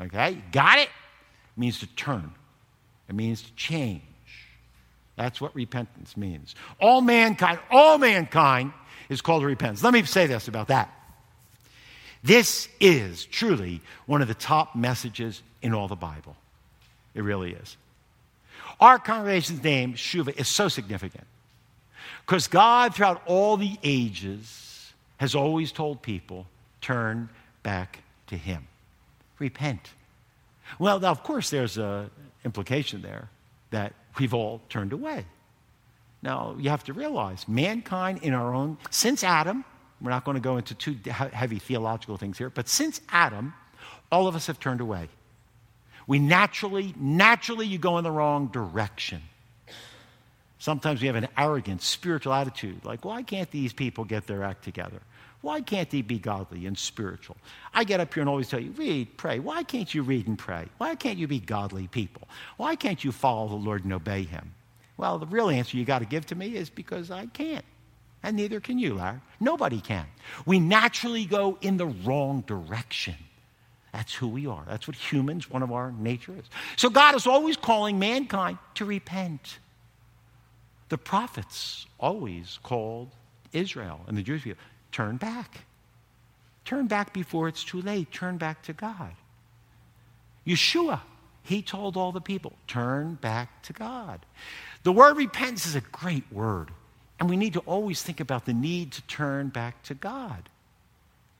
Okay, 0.00 0.42
got 0.52 0.78
it? 0.78 0.88
It 0.88 1.60
means 1.60 1.80
to 1.80 1.86
turn, 1.86 2.32
it 3.08 3.14
means 3.14 3.42
to 3.42 3.54
change. 3.54 4.02
That's 5.16 5.40
what 5.40 5.54
repentance 5.54 6.16
means. 6.16 6.54
All 6.80 7.02
mankind, 7.02 7.58
all 7.70 7.98
mankind 7.98 8.72
is 9.10 9.20
called 9.20 9.42
to 9.42 9.46
repentance. 9.46 9.84
Let 9.84 9.92
me 9.92 10.02
say 10.04 10.26
this 10.26 10.48
about 10.48 10.68
that. 10.68 10.90
This 12.24 12.68
is 12.80 13.26
truly 13.26 13.82
one 14.06 14.22
of 14.22 14.28
the 14.28 14.34
top 14.34 14.74
messages 14.74 15.42
in 15.60 15.74
all 15.74 15.88
the 15.88 15.96
Bible. 15.96 16.36
It 17.14 17.22
really 17.22 17.52
is. 17.52 17.76
Our 18.82 18.98
congregation's 18.98 19.62
name, 19.62 19.94
Shuva, 19.94 20.36
is 20.36 20.48
so 20.48 20.66
significant 20.66 21.24
because 22.26 22.48
God, 22.48 22.96
throughout 22.96 23.22
all 23.26 23.56
the 23.56 23.78
ages, 23.84 24.92
has 25.18 25.36
always 25.36 25.70
told 25.70 26.02
people 26.02 26.48
turn 26.80 27.28
back 27.62 28.00
to 28.26 28.36
Him, 28.36 28.66
repent. 29.38 29.90
Well, 30.80 30.98
now, 30.98 31.12
of 31.12 31.22
course, 31.22 31.48
there's 31.48 31.78
an 31.78 32.10
implication 32.44 33.02
there 33.02 33.30
that 33.70 33.92
we've 34.18 34.34
all 34.34 34.60
turned 34.68 34.92
away. 34.92 35.26
Now, 36.20 36.56
you 36.58 36.68
have 36.70 36.82
to 36.84 36.92
realize 36.92 37.46
mankind 37.46 38.18
in 38.24 38.34
our 38.34 38.52
own, 38.52 38.78
since 38.90 39.22
Adam, 39.22 39.64
we're 40.00 40.10
not 40.10 40.24
going 40.24 40.34
to 40.34 40.40
go 40.40 40.56
into 40.56 40.74
too 40.74 40.96
heavy 41.08 41.60
theological 41.60 42.16
things 42.16 42.36
here, 42.36 42.50
but 42.50 42.68
since 42.68 43.00
Adam, 43.10 43.54
all 44.10 44.26
of 44.26 44.34
us 44.34 44.48
have 44.48 44.58
turned 44.58 44.80
away. 44.80 45.08
We 46.06 46.18
naturally, 46.18 46.94
naturally, 46.96 47.66
you 47.66 47.78
go 47.78 47.98
in 47.98 48.04
the 48.04 48.10
wrong 48.10 48.48
direction. 48.48 49.22
Sometimes 50.58 51.00
we 51.00 51.08
have 51.08 51.16
an 51.16 51.28
arrogant 51.36 51.82
spiritual 51.82 52.32
attitude, 52.32 52.84
like, 52.84 53.04
why 53.04 53.22
can't 53.22 53.50
these 53.50 53.72
people 53.72 54.04
get 54.04 54.26
their 54.26 54.44
act 54.44 54.62
together? 54.62 55.00
Why 55.40 55.60
can't 55.60 55.90
they 55.90 56.02
be 56.02 56.20
godly 56.20 56.66
and 56.66 56.78
spiritual? 56.78 57.36
I 57.74 57.82
get 57.82 57.98
up 57.98 58.14
here 58.14 58.20
and 58.20 58.30
always 58.30 58.48
tell 58.48 58.60
you, 58.60 58.70
read, 58.70 59.16
pray. 59.16 59.40
Why 59.40 59.64
can't 59.64 59.92
you 59.92 60.02
read 60.02 60.28
and 60.28 60.38
pray? 60.38 60.66
Why 60.78 60.94
can't 60.94 61.18
you 61.18 61.26
be 61.26 61.40
godly 61.40 61.88
people? 61.88 62.28
Why 62.58 62.76
can't 62.76 63.02
you 63.02 63.10
follow 63.10 63.48
the 63.48 63.56
Lord 63.56 63.82
and 63.82 63.92
obey 63.92 64.22
Him? 64.22 64.54
Well, 64.96 65.18
the 65.18 65.26
real 65.26 65.50
answer 65.50 65.76
you 65.76 65.84
got 65.84 65.98
to 65.98 66.04
give 66.04 66.26
to 66.26 66.36
me 66.36 66.54
is 66.54 66.70
because 66.70 67.10
I 67.10 67.26
can't. 67.26 67.64
And 68.22 68.36
neither 68.36 68.60
can 68.60 68.78
you, 68.78 68.94
Larry. 68.94 69.18
Nobody 69.40 69.80
can. 69.80 70.06
We 70.46 70.60
naturally 70.60 71.24
go 71.24 71.58
in 71.60 71.76
the 71.76 71.86
wrong 71.86 72.42
direction. 72.46 73.16
That's 73.92 74.14
who 74.14 74.26
we 74.26 74.46
are. 74.46 74.64
That's 74.66 74.88
what 74.88 74.96
humans, 74.96 75.50
one 75.50 75.62
of 75.62 75.70
our 75.70 75.92
nature 75.92 76.32
is. 76.38 76.46
So 76.76 76.88
God 76.88 77.14
is 77.14 77.26
always 77.26 77.56
calling 77.56 77.98
mankind 77.98 78.58
to 78.74 78.84
repent. 78.84 79.58
The 80.88 80.98
prophets 80.98 81.86
always 81.98 82.58
called 82.62 83.10
Israel 83.52 84.00
and 84.08 84.16
the 84.16 84.22
Jewish 84.22 84.44
people 84.44 84.62
turn 84.92 85.16
back. 85.16 85.62
Turn 86.64 86.86
back 86.86 87.12
before 87.12 87.48
it's 87.48 87.64
too 87.64 87.82
late. 87.82 88.12
Turn 88.12 88.38
back 88.38 88.62
to 88.62 88.72
God. 88.72 89.12
Yeshua, 90.46 91.00
he 91.42 91.60
told 91.62 91.96
all 91.96 92.12
the 92.12 92.20
people, 92.20 92.52
turn 92.66 93.14
back 93.14 93.62
to 93.62 93.72
God. 93.72 94.24
The 94.82 94.92
word 94.92 95.16
repentance 95.16 95.66
is 95.66 95.74
a 95.74 95.80
great 95.80 96.24
word, 96.32 96.70
and 97.18 97.28
we 97.28 97.36
need 97.36 97.52
to 97.54 97.60
always 97.60 98.02
think 98.02 98.20
about 98.20 98.46
the 98.46 98.52
need 98.52 98.92
to 98.92 99.02
turn 99.02 99.48
back 99.48 99.82
to 99.84 99.94
God. 99.94 100.48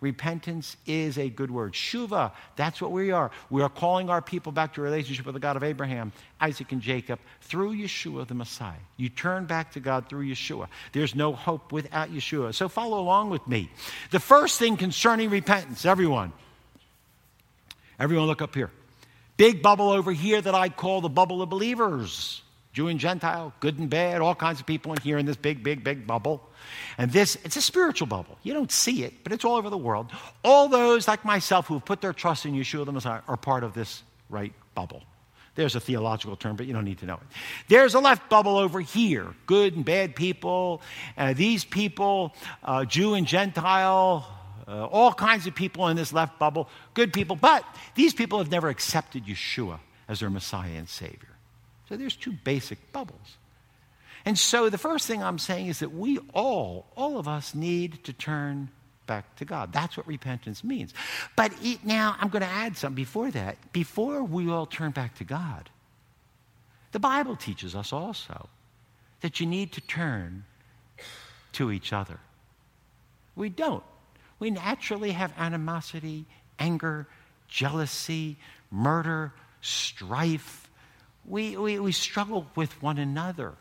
Repentance 0.02 0.76
is 0.84 1.16
a 1.16 1.30
good 1.30 1.50
word. 1.50 1.74
Shuva, 1.74 2.32
that's 2.56 2.82
what 2.82 2.90
we 2.90 3.12
are. 3.12 3.30
We 3.50 3.62
are 3.62 3.68
calling 3.68 4.10
our 4.10 4.20
people 4.20 4.50
back 4.50 4.74
to 4.74 4.80
a 4.80 4.84
relationship 4.84 5.24
with 5.24 5.34
the 5.34 5.40
God 5.40 5.56
of 5.56 5.62
Abraham, 5.62 6.12
Isaac, 6.40 6.72
and 6.72 6.82
Jacob 6.82 7.20
through 7.40 7.76
Yeshua 7.76 8.26
the 8.26 8.34
Messiah. 8.34 8.74
You 8.96 9.08
turn 9.08 9.46
back 9.46 9.72
to 9.72 9.80
God 9.80 10.08
through 10.08 10.26
Yeshua. 10.26 10.66
There's 10.92 11.14
no 11.14 11.32
hope 11.32 11.70
without 11.70 12.10
Yeshua. 12.10 12.52
So 12.52 12.68
follow 12.68 12.98
along 12.98 13.30
with 13.30 13.46
me. 13.46 13.70
The 14.10 14.18
first 14.18 14.58
thing 14.58 14.76
concerning 14.76 15.30
repentance, 15.30 15.86
everyone, 15.86 16.32
everyone 18.00 18.26
look 18.26 18.42
up 18.42 18.56
here. 18.56 18.72
Big 19.36 19.62
bubble 19.62 19.90
over 19.90 20.10
here 20.10 20.40
that 20.40 20.54
I 20.54 20.68
call 20.68 21.00
the 21.00 21.08
bubble 21.08 21.42
of 21.42 21.48
believers. 21.48 22.41
Jew 22.72 22.88
and 22.88 22.98
Gentile, 22.98 23.52
good 23.60 23.78
and 23.78 23.90
bad, 23.90 24.22
all 24.22 24.34
kinds 24.34 24.58
of 24.58 24.66
people 24.66 24.92
in 24.92 25.00
here 25.00 25.18
in 25.18 25.26
this 25.26 25.36
big, 25.36 25.62
big, 25.62 25.84
big 25.84 26.06
bubble. 26.06 26.48
And 26.96 27.10
this, 27.10 27.36
it's 27.44 27.56
a 27.56 27.62
spiritual 27.62 28.06
bubble. 28.06 28.38
You 28.42 28.54
don't 28.54 28.72
see 28.72 29.04
it, 29.04 29.22
but 29.22 29.32
it's 29.32 29.44
all 29.44 29.56
over 29.56 29.68
the 29.68 29.76
world. 29.76 30.10
All 30.42 30.68
those, 30.68 31.06
like 31.06 31.24
myself, 31.24 31.66
who 31.66 31.74
have 31.74 31.84
put 31.84 32.00
their 32.00 32.14
trust 32.14 32.46
in 32.46 32.54
Yeshua 32.54 32.86
the 32.86 32.92
Messiah 32.92 33.20
are 33.28 33.36
part 33.36 33.62
of 33.62 33.74
this 33.74 34.02
right 34.30 34.54
bubble. 34.74 35.02
There's 35.54 35.76
a 35.76 35.80
theological 35.80 36.34
term, 36.34 36.56
but 36.56 36.66
you 36.66 36.72
don't 36.72 36.86
need 36.86 36.98
to 37.00 37.06
know 37.06 37.16
it. 37.16 37.36
There's 37.68 37.92
a 37.92 38.00
left 38.00 38.30
bubble 38.30 38.56
over 38.56 38.80
here 38.80 39.34
good 39.44 39.76
and 39.76 39.84
bad 39.84 40.16
people. 40.16 40.80
Uh, 41.18 41.34
these 41.34 41.66
people, 41.66 42.34
uh, 42.64 42.86
Jew 42.86 43.14
and 43.14 43.26
Gentile, 43.26 44.26
uh, 44.66 44.86
all 44.86 45.12
kinds 45.12 45.46
of 45.46 45.54
people 45.54 45.88
in 45.88 45.96
this 45.96 46.10
left 46.10 46.38
bubble, 46.38 46.70
good 46.94 47.12
people. 47.12 47.36
But 47.36 47.64
these 47.94 48.14
people 48.14 48.38
have 48.38 48.50
never 48.50 48.70
accepted 48.70 49.26
Yeshua 49.26 49.80
as 50.08 50.20
their 50.20 50.30
Messiah 50.30 50.72
and 50.72 50.88
Savior. 50.88 51.31
So 51.92 51.98
there's 51.98 52.16
two 52.16 52.32
basic 52.32 52.90
bubbles. 52.90 53.36
And 54.24 54.38
so 54.38 54.70
the 54.70 54.78
first 54.78 55.06
thing 55.06 55.22
I'm 55.22 55.38
saying 55.38 55.66
is 55.66 55.80
that 55.80 55.92
we 55.92 56.20
all, 56.32 56.86
all 56.96 57.18
of 57.18 57.28
us, 57.28 57.54
need 57.54 58.02
to 58.04 58.14
turn 58.14 58.70
back 59.06 59.36
to 59.36 59.44
God. 59.44 59.74
That's 59.74 59.98
what 59.98 60.06
repentance 60.06 60.64
means. 60.64 60.94
But 61.36 61.52
now 61.84 62.16
I'm 62.18 62.30
going 62.30 62.40
to 62.40 62.48
add 62.48 62.78
something 62.78 62.94
before 62.94 63.30
that. 63.32 63.74
Before 63.74 64.22
we 64.22 64.48
all 64.48 64.64
turn 64.64 64.92
back 64.92 65.16
to 65.16 65.24
God, 65.24 65.68
the 66.92 66.98
Bible 66.98 67.36
teaches 67.36 67.76
us 67.76 67.92
also 67.92 68.48
that 69.20 69.38
you 69.38 69.44
need 69.44 69.72
to 69.72 69.82
turn 69.82 70.44
to 71.52 71.70
each 71.70 71.92
other. 71.92 72.20
We 73.36 73.50
don't. 73.50 73.84
We 74.38 74.50
naturally 74.50 75.10
have 75.10 75.34
animosity, 75.36 76.24
anger, 76.58 77.06
jealousy, 77.48 78.38
murder, 78.70 79.34
strife. 79.60 80.61
We, 81.24 81.56
we, 81.56 81.78
we 81.78 81.92
struggle 81.92 82.46
with 82.56 82.82
one 82.82 82.98
another. 82.98 83.54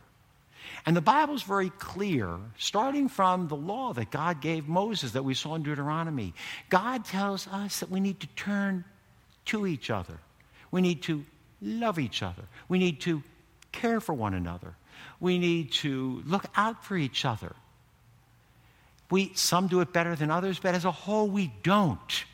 And 0.85 0.95
the 0.95 1.01
Bible's 1.01 1.43
very 1.43 1.69
clear, 1.69 2.37
starting 2.57 3.07
from 3.07 3.47
the 3.47 3.55
law 3.55 3.93
that 3.93 4.11
God 4.11 4.41
gave 4.41 4.67
Moses 4.67 5.11
that 5.11 5.23
we 5.23 5.33
saw 5.33 5.55
in 5.55 5.63
Deuteronomy. 5.63 6.33
God 6.69 7.05
tells 7.05 7.47
us 7.47 7.79
that 7.79 7.89
we 7.89 7.99
need 7.99 8.19
to 8.21 8.27
turn 8.27 8.83
to 9.45 9.67
each 9.67 9.89
other. 9.89 10.17
We 10.71 10.81
need 10.81 11.03
to 11.03 11.25
love 11.61 11.99
each 11.99 12.23
other. 12.23 12.43
We 12.67 12.79
need 12.79 13.01
to 13.01 13.21
care 13.71 13.99
for 13.99 14.13
one 14.13 14.33
another. 14.33 14.75
We 15.19 15.37
need 15.37 15.71
to 15.73 16.23
look 16.25 16.45
out 16.55 16.83
for 16.83 16.97
each 16.97 17.25
other. 17.25 17.55
We, 19.09 19.33
some 19.35 19.67
do 19.67 19.81
it 19.81 19.93
better 19.93 20.15
than 20.15 20.31
others, 20.31 20.59
but 20.59 20.73
as 20.73 20.85
a 20.85 20.91
whole, 20.91 21.27
we 21.27 21.51
don't. 21.63 22.25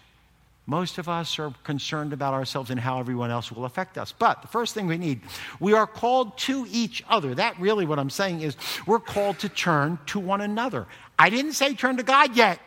Most 0.70 0.98
of 0.98 1.08
us 1.08 1.40
are 1.40 1.54
concerned 1.64 2.12
about 2.12 2.34
ourselves 2.34 2.70
and 2.70 2.80
how 2.80 3.00
everyone 3.00 3.32
else 3.32 3.52
will 3.54 3.64
affect 3.64 3.98
us. 3.98 4.12
But 4.12 4.42
the 4.42 4.50
first 4.50 4.74
thing 4.74 4.86
we 4.86 4.98
need, 4.98 5.22
we 5.62 5.74
are 5.74 5.88
called 5.88 6.38
to 6.40 6.68
each 6.70 7.04
other. 7.08 7.34
That 7.34 7.58
really 7.58 7.86
what 7.86 8.00
I'm 8.00 8.10
saying 8.10 8.42
is 8.42 8.58
we're 8.86 9.00
called 9.00 9.40
to 9.40 9.50
turn 9.50 9.98
to 10.08 10.20
one 10.20 10.42
another. 10.42 10.86
I 11.18 11.30
didn't 11.30 11.54
say 11.54 11.74
turn 11.74 11.96
to 11.98 12.04
God 12.04 12.36
yet. 12.36 12.60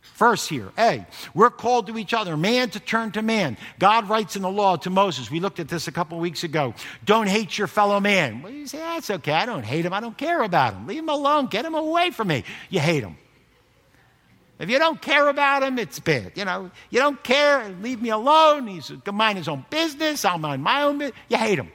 First, 0.00 0.48
here, 0.48 0.70
A, 0.78 1.06
we're 1.34 1.50
called 1.50 1.88
to 1.88 1.98
each 1.98 2.14
other, 2.14 2.36
man 2.36 2.70
to 2.70 2.80
turn 2.80 3.12
to 3.12 3.22
man. 3.22 3.56
God 3.78 4.08
writes 4.08 4.36
in 4.36 4.42
the 4.42 4.50
law 4.50 4.76
to 4.76 4.90
Moses, 4.90 5.30
we 5.30 5.38
looked 5.38 5.60
at 5.60 5.68
this 5.68 5.86
a 5.86 5.92
couple 5.92 6.18
weeks 6.18 6.44
ago, 6.44 6.74
don't 7.04 7.28
hate 7.28 7.58
your 7.58 7.66
fellow 7.66 8.00
man. 8.00 8.42
Well, 8.42 8.52
you 8.52 8.66
say, 8.66 8.78
that's 8.78 9.10
okay, 9.10 9.32
I 9.32 9.46
don't 9.46 9.64
hate 9.64 9.84
him, 9.84 9.92
I 9.92 10.00
don't 10.00 10.16
care 10.16 10.42
about 10.42 10.74
him. 10.74 10.86
Leave 10.86 11.00
him 11.00 11.08
alone, 11.08 11.46
get 11.46 11.64
him 11.64 11.74
away 11.74 12.10
from 12.10 12.28
me. 12.28 12.44
You 12.68 12.80
hate 12.80 13.04
him. 13.04 13.16
If 14.58 14.70
you 14.70 14.78
don't 14.78 15.00
care 15.00 15.28
about 15.28 15.62
him, 15.62 15.78
it's 15.78 16.00
bad. 16.00 16.32
You 16.34 16.44
know, 16.44 16.70
you 16.90 16.98
don't 16.98 17.22
care, 17.22 17.68
leave 17.80 18.02
me 18.02 18.10
alone. 18.10 18.66
He's 18.66 18.90
mind 19.12 19.38
his 19.38 19.48
own 19.48 19.64
business. 19.70 20.24
I'll 20.24 20.38
mind 20.38 20.62
my 20.62 20.82
own 20.82 20.98
business. 20.98 21.18
You 21.28 21.36
hate 21.36 21.58
him. 21.58 21.70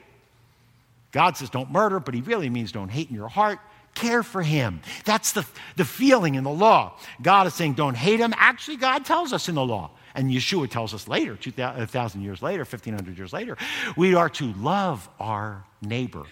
God 1.11 1.37
says 1.37 1.49
don't 1.49 1.71
murder, 1.71 1.99
but 1.99 2.13
he 2.13 2.21
really 2.21 2.49
means 2.49 2.71
don't 2.71 2.89
hate 2.89 3.09
in 3.09 3.15
your 3.15 3.29
heart. 3.29 3.59
Care 3.93 4.23
for 4.23 4.41
him. 4.41 4.81
That's 5.05 5.33
the, 5.33 5.45
the 5.77 5.85
feeling 5.85 6.35
in 6.35 6.43
the 6.43 6.51
law. 6.51 6.97
God 7.21 7.47
is 7.47 7.53
saying 7.53 7.75
don't 7.75 7.95
hate 7.95 8.19
him. 8.19 8.33
Actually, 8.37 8.77
God 8.77 9.05
tells 9.05 9.31
us 9.31 9.47
in 9.47 9.55
the 9.55 9.65
law. 9.65 9.91
And 10.15 10.29
Yeshua 10.29 10.69
tells 10.69 10.93
us 10.93 11.07
later, 11.07 11.35
2,000 11.35 12.21
years 12.21 12.41
later, 12.41 12.63
1,500 12.63 13.17
years 13.17 13.33
later, 13.33 13.57
we 13.95 14.13
are 14.15 14.29
to 14.29 14.53
love 14.53 15.09
our 15.19 15.63
neighbor 15.81 16.23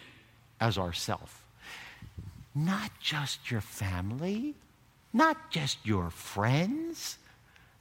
as 0.59 0.77
ourself. 0.77 1.43
Not 2.53 2.91
just 2.99 3.49
your 3.49 3.61
family, 3.61 4.55
not 5.13 5.52
just 5.52 5.78
your 5.86 6.10
friends, 6.10 7.17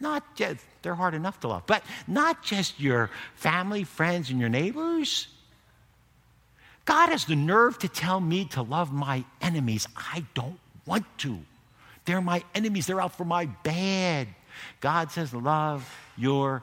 not 0.01 0.35
just, 0.35 0.61
they're 0.83 0.95
hard 0.95 1.15
enough 1.15 1.41
to 1.41 1.49
love, 1.49 1.63
but 1.67 1.83
not 2.07 2.43
just 2.43 2.81
your 2.81 3.11
family, 3.35 3.85
friends, 3.85 4.31
and 4.31 4.41
your 4.41 4.49
neighbors. 4.49 5.29
God 6.85 7.11
has 7.11 7.27
the 7.27 7.37
nerve 7.37 7.79
to 7.81 7.89
tell 7.89 8.21
me 8.21 8.47
to 8.47 8.63
love 8.63 8.93
my 8.93 9.25
enemies. 9.41 9.87
I 9.97 10.25
don't 10.35 10.59
want 10.87 11.05
to. 11.19 11.39
They're 12.05 12.21
my 12.21 12.43
enemies, 12.55 12.87
they're 12.87 13.01
out 13.01 13.17
for 13.17 13.25
my 13.25 13.47
bad. 13.47 14.29
God 14.81 15.13
says, 15.13 15.33
love 15.33 15.89
your 16.17 16.63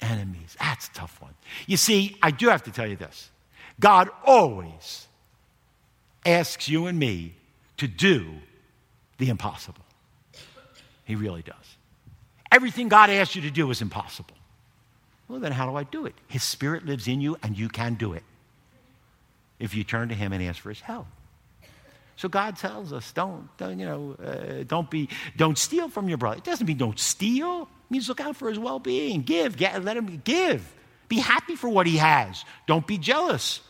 enemies. 0.00 0.56
That's 0.58 0.88
a 0.88 0.92
tough 0.92 1.20
one. 1.20 1.34
You 1.66 1.76
see, 1.76 2.16
I 2.22 2.30
do 2.30 2.48
have 2.48 2.62
to 2.64 2.70
tell 2.70 2.86
you 2.86 2.96
this 2.96 3.30
God 3.78 4.10
always 4.24 5.06
asks 6.26 6.68
you 6.68 6.86
and 6.86 6.98
me 6.98 7.34
to 7.76 7.86
do 7.86 8.34
the 9.18 9.28
impossible. 9.28 9.84
He 11.08 11.14
really 11.14 11.40
does. 11.40 11.76
Everything 12.52 12.88
God 12.88 13.08
asks 13.08 13.34
you 13.34 13.42
to 13.42 13.50
do 13.50 13.70
is 13.70 13.80
impossible. 13.80 14.36
Well, 15.26 15.40
then 15.40 15.52
how 15.52 15.66
do 15.68 15.74
I 15.74 15.84
do 15.84 16.04
it? 16.04 16.14
His 16.26 16.42
Spirit 16.42 16.84
lives 16.84 17.08
in 17.08 17.22
you, 17.22 17.38
and 17.42 17.58
you 17.58 17.70
can 17.70 17.94
do 17.94 18.12
it 18.12 18.22
if 19.58 19.74
you 19.74 19.84
turn 19.84 20.10
to 20.10 20.14
Him 20.14 20.34
and 20.34 20.42
ask 20.42 20.60
for 20.60 20.68
His 20.68 20.80
help. 20.80 21.06
So 22.16 22.28
God 22.28 22.58
tells 22.58 22.92
us, 22.92 23.10
don't, 23.12 23.48
don't 23.56 23.78
you 23.78 23.86
know, 23.86 24.16
uh, 24.22 24.64
don't 24.66 24.90
be, 24.90 25.08
don't 25.34 25.56
steal 25.56 25.88
from 25.88 26.10
your 26.10 26.18
brother. 26.18 26.36
It 26.36 26.44
doesn't 26.44 26.66
mean 26.66 26.76
don't 26.76 26.98
steal. 26.98 27.62
It 27.62 27.90
means 27.90 28.08
look 28.08 28.20
out 28.20 28.36
for 28.36 28.50
his 28.50 28.58
well-being. 28.58 29.22
Give, 29.22 29.56
get, 29.56 29.82
let 29.82 29.96
him 29.96 30.20
give. 30.24 30.70
Be 31.08 31.20
happy 31.20 31.56
for 31.56 31.70
what 31.70 31.86
he 31.86 31.96
has. 31.96 32.44
Don't 32.66 32.86
be 32.86 32.98
jealous. 32.98 33.60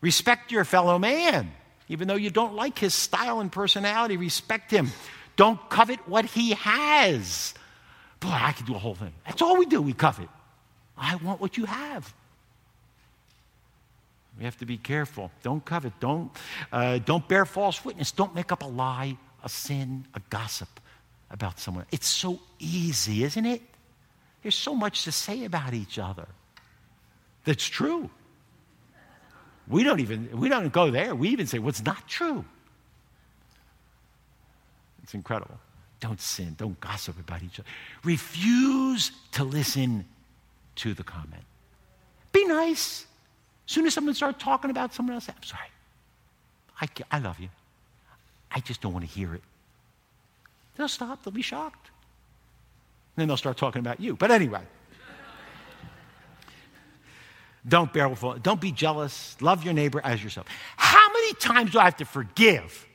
Respect 0.00 0.52
your 0.52 0.64
fellow 0.64 1.00
man, 1.00 1.50
even 1.88 2.06
though 2.06 2.14
you 2.14 2.30
don't 2.30 2.54
like 2.54 2.78
his 2.78 2.94
style 2.94 3.40
and 3.40 3.50
personality. 3.50 4.16
Respect 4.16 4.70
him. 4.70 4.92
Don't 5.36 5.60
covet 5.68 6.00
what 6.08 6.24
he 6.24 6.52
has. 6.54 7.54
Boy, 8.20 8.30
I 8.32 8.52
could 8.52 8.66
do 8.66 8.74
a 8.74 8.78
whole 8.78 8.94
thing. 8.94 9.12
That's 9.26 9.42
all 9.42 9.56
we 9.58 9.66
do. 9.66 9.82
We 9.82 9.92
covet. 9.92 10.28
I 10.96 11.16
want 11.16 11.40
what 11.40 11.56
you 11.56 11.66
have. 11.66 12.12
We 14.38 14.44
have 14.44 14.56
to 14.58 14.66
be 14.66 14.76
careful. 14.76 15.30
Don't 15.42 15.64
covet. 15.64 15.98
Don't, 16.00 16.30
uh, 16.72 16.98
don't 16.98 17.26
bear 17.28 17.44
false 17.44 17.84
witness. 17.84 18.12
Don't 18.12 18.34
make 18.34 18.52
up 18.52 18.62
a 18.62 18.66
lie, 18.66 19.16
a 19.44 19.48
sin, 19.48 20.06
a 20.14 20.20
gossip 20.30 20.68
about 21.30 21.58
someone. 21.58 21.86
It's 21.90 22.08
so 22.08 22.40
easy, 22.58 23.24
isn't 23.24 23.46
it? 23.46 23.62
There's 24.42 24.54
so 24.54 24.74
much 24.74 25.04
to 25.04 25.12
say 25.12 25.44
about 25.44 25.74
each 25.74 25.98
other. 25.98 26.28
That's 27.44 27.66
true. 27.66 28.10
We 29.68 29.82
don't 29.82 30.00
even 30.00 30.38
we 30.38 30.48
don't 30.48 30.72
go 30.72 30.90
there. 30.90 31.14
We 31.14 31.30
even 31.30 31.46
say 31.46 31.58
what's 31.58 31.82
not 31.84 32.06
true. 32.08 32.44
It's 35.06 35.14
incredible. 35.14 35.56
Don't 36.00 36.20
sin. 36.20 36.56
Don't 36.58 36.80
gossip 36.80 37.16
about 37.20 37.40
each 37.44 37.60
other. 37.60 37.68
Refuse 38.02 39.12
to 39.32 39.44
listen 39.44 40.04
to 40.74 40.94
the 40.94 41.04
comment. 41.04 41.44
Be 42.32 42.44
nice. 42.44 43.06
As 43.68 43.72
soon 43.72 43.86
as 43.86 43.94
someone 43.94 44.16
starts 44.16 44.42
talking 44.42 44.68
about 44.68 44.92
someone 44.92 45.14
else, 45.14 45.28
I'm 45.28 45.40
sorry. 45.44 45.68
I, 46.80 46.88
I 47.12 47.20
love 47.20 47.38
you. 47.38 47.50
I 48.50 48.58
just 48.58 48.80
don't 48.80 48.92
want 48.92 49.04
to 49.04 49.10
hear 49.10 49.32
it. 49.32 49.42
They'll 50.76 50.88
stop. 50.88 51.22
They'll 51.22 51.32
be 51.32 51.40
shocked. 51.40 51.90
And 53.14 53.22
then 53.22 53.28
they'll 53.28 53.36
start 53.36 53.56
talking 53.56 53.78
about 53.78 54.00
you. 54.00 54.16
But 54.16 54.32
anyway. 54.32 54.62
Don't 57.68 57.92
bear 57.92 58.08
with, 58.08 58.24
don't 58.42 58.60
be 58.60 58.72
jealous. 58.72 59.40
Love 59.40 59.62
your 59.62 59.72
neighbor 59.72 60.00
as 60.02 60.22
yourself. 60.22 60.48
How 60.76 61.12
many 61.12 61.32
times 61.34 61.70
do 61.70 61.78
I 61.78 61.84
have 61.84 61.96
to 61.98 62.04
forgive 62.04 62.88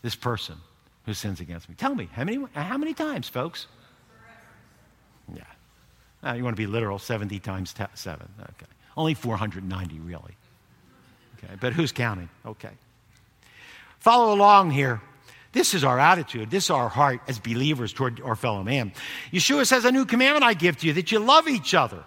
this 0.00 0.14
person 0.14 0.56
who 1.06 1.14
sins 1.14 1.40
against 1.40 1.68
me? 1.68 1.74
Tell 1.76 1.94
me, 1.94 2.08
how 2.12 2.24
many, 2.24 2.44
how 2.54 2.78
many 2.78 2.94
times, 2.94 3.28
folks? 3.28 3.66
Yeah. 5.34 5.42
Uh, 6.24 6.34
you 6.34 6.44
want 6.44 6.56
to 6.56 6.60
be 6.60 6.66
literal, 6.66 6.98
70 6.98 7.38
times 7.40 7.72
t- 7.72 7.84
7. 7.94 8.28
Okay. 8.40 8.66
Only 8.96 9.14
490, 9.14 9.98
really. 10.00 10.36
Okay, 11.38 11.54
but 11.60 11.72
who's 11.72 11.92
counting? 11.92 12.28
Okay. 12.46 12.70
Follow 13.98 14.34
along 14.34 14.70
here. 14.70 15.00
This 15.52 15.74
is 15.74 15.84
our 15.84 15.98
attitude. 15.98 16.50
This 16.50 16.64
is 16.64 16.70
our 16.70 16.88
heart 16.88 17.20
as 17.28 17.38
believers 17.38 17.92
toward 17.92 18.20
our 18.20 18.36
fellow 18.36 18.62
man. 18.62 18.92
Yeshua 19.32 19.66
says, 19.66 19.84
A 19.84 19.92
new 19.92 20.06
commandment 20.06 20.44
I 20.44 20.54
give 20.54 20.78
to 20.78 20.86
you, 20.86 20.92
that 20.94 21.12
you 21.12 21.18
love 21.18 21.46
each 21.48 21.74
other. 21.74 22.04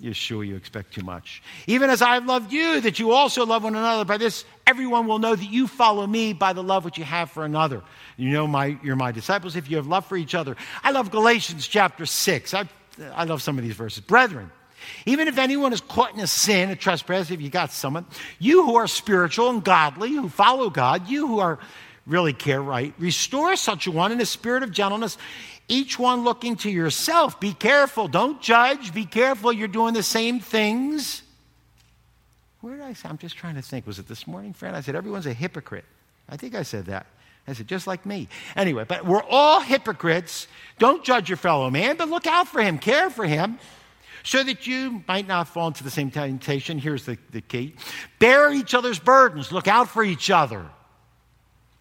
Yeshua, 0.00 0.46
you 0.46 0.56
expect 0.56 0.94
too 0.94 1.02
much. 1.02 1.42
Even 1.66 1.90
as 1.90 2.00
I've 2.00 2.24
loved 2.24 2.52
you, 2.52 2.80
that 2.80 2.98
you 2.98 3.12
also 3.12 3.44
love 3.44 3.64
one 3.64 3.74
another. 3.74 4.04
By 4.04 4.16
this, 4.16 4.44
everyone 4.66 5.06
will 5.06 5.18
know 5.18 5.34
that 5.34 5.50
you 5.50 5.66
follow 5.66 6.06
me 6.06 6.32
by 6.32 6.52
the 6.52 6.62
love 6.62 6.84
which 6.84 6.96
you 6.96 7.04
have 7.04 7.30
for 7.30 7.44
another. 7.44 7.82
You 8.16 8.30
know 8.30 8.46
my, 8.46 8.78
you're 8.82 8.96
my 8.96 9.12
disciples 9.12 9.56
if 9.56 9.70
you 9.70 9.76
have 9.76 9.86
love 9.86 10.06
for 10.06 10.16
each 10.16 10.34
other. 10.34 10.56
I 10.82 10.92
love 10.92 11.10
Galatians 11.10 11.66
chapter 11.66 12.06
6. 12.06 12.54
I, 12.54 12.68
I 13.14 13.24
love 13.24 13.42
some 13.42 13.58
of 13.58 13.64
these 13.64 13.74
verses. 13.74 14.00
Brethren, 14.00 14.50
even 15.06 15.28
if 15.28 15.38
anyone 15.38 15.72
is 15.72 15.80
caught 15.80 16.14
in 16.14 16.20
a 16.20 16.26
sin, 16.26 16.70
a 16.70 16.76
trespass, 16.76 17.30
if 17.30 17.40
you 17.40 17.50
got 17.50 17.72
someone, 17.72 18.06
you 18.38 18.64
who 18.64 18.76
are 18.76 18.86
spiritual 18.86 19.50
and 19.50 19.62
godly, 19.62 20.12
who 20.12 20.28
follow 20.28 20.70
God, 20.70 21.08
you 21.08 21.26
who 21.26 21.38
are 21.40 21.58
really 22.06 22.32
care 22.32 22.62
right, 22.62 22.94
restore 22.98 23.54
such 23.56 23.86
a 23.86 23.90
one 23.90 24.12
in 24.12 24.20
a 24.20 24.26
spirit 24.26 24.62
of 24.62 24.72
gentleness, 24.72 25.18
each 25.70 25.98
one 25.98 26.24
looking 26.24 26.56
to 26.56 26.70
yourself. 26.70 27.40
Be 27.40 27.54
careful. 27.54 28.08
Don't 28.08 28.42
judge. 28.42 28.92
Be 28.92 29.06
careful. 29.06 29.52
You're 29.52 29.68
doing 29.68 29.94
the 29.94 30.02
same 30.02 30.40
things. 30.40 31.22
Where 32.60 32.76
did 32.76 32.84
I 32.84 32.92
say? 32.92 33.08
I'm 33.08 33.18
just 33.18 33.36
trying 33.36 33.54
to 33.54 33.62
think. 33.62 33.86
Was 33.86 33.98
it 33.98 34.08
this 34.08 34.26
morning, 34.26 34.52
friend? 34.52 34.76
I 34.76 34.82
said, 34.82 34.94
everyone's 34.94 35.26
a 35.26 35.32
hypocrite. 35.32 35.84
I 36.28 36.36
think 36.36 36.54
I 36.54 36.62
said 36.62 36.86
that. 36.86 37.06
I 37.48 37.54
said, 37.54 37.68
just 37.68 37.86
like 37.86 38.04
me. 38.04 38.28
Anyway, 38.54 38.84
but 38.86 39.06
we're 39.06 39.22
all 39.22 39.60
hypocrites. 39.60 40.46
Don't 40.78 41.02
judge 41.02 41.28
your 41.28 41.38
fellow 41.38 41.70
man, 41.70 41.96
but 41.96 42.08
look 42.08 42.26
out 42.26 42.48
for 42.48 42.60
him, 42.60 42.78
care 42.78 43.08
for 43.08 43.24
him 43.24 43.58
so 44.22 44.42
that 44.42 44.66
you 44.66 45.02
might 45.08 45.26
not 45.26 45.48
fall 45.48 45.68
into 45.68 45.84
the 45.84 45.90
same 45.90 46.10
temptation. 46.10 46.78
Here's 46.78 47.06
the, 47.06 47.18
the 47.30 47.40
key 47.40 47.74
bear 48.18 48.52
each 48.52 48.74
other's 48.74 48.98
burdens, 48.98 49.52
look 49.52 49.68
out 49.68 49.88
for 49.88 50.02
each 50.02 50.30
other. 50.30 50.66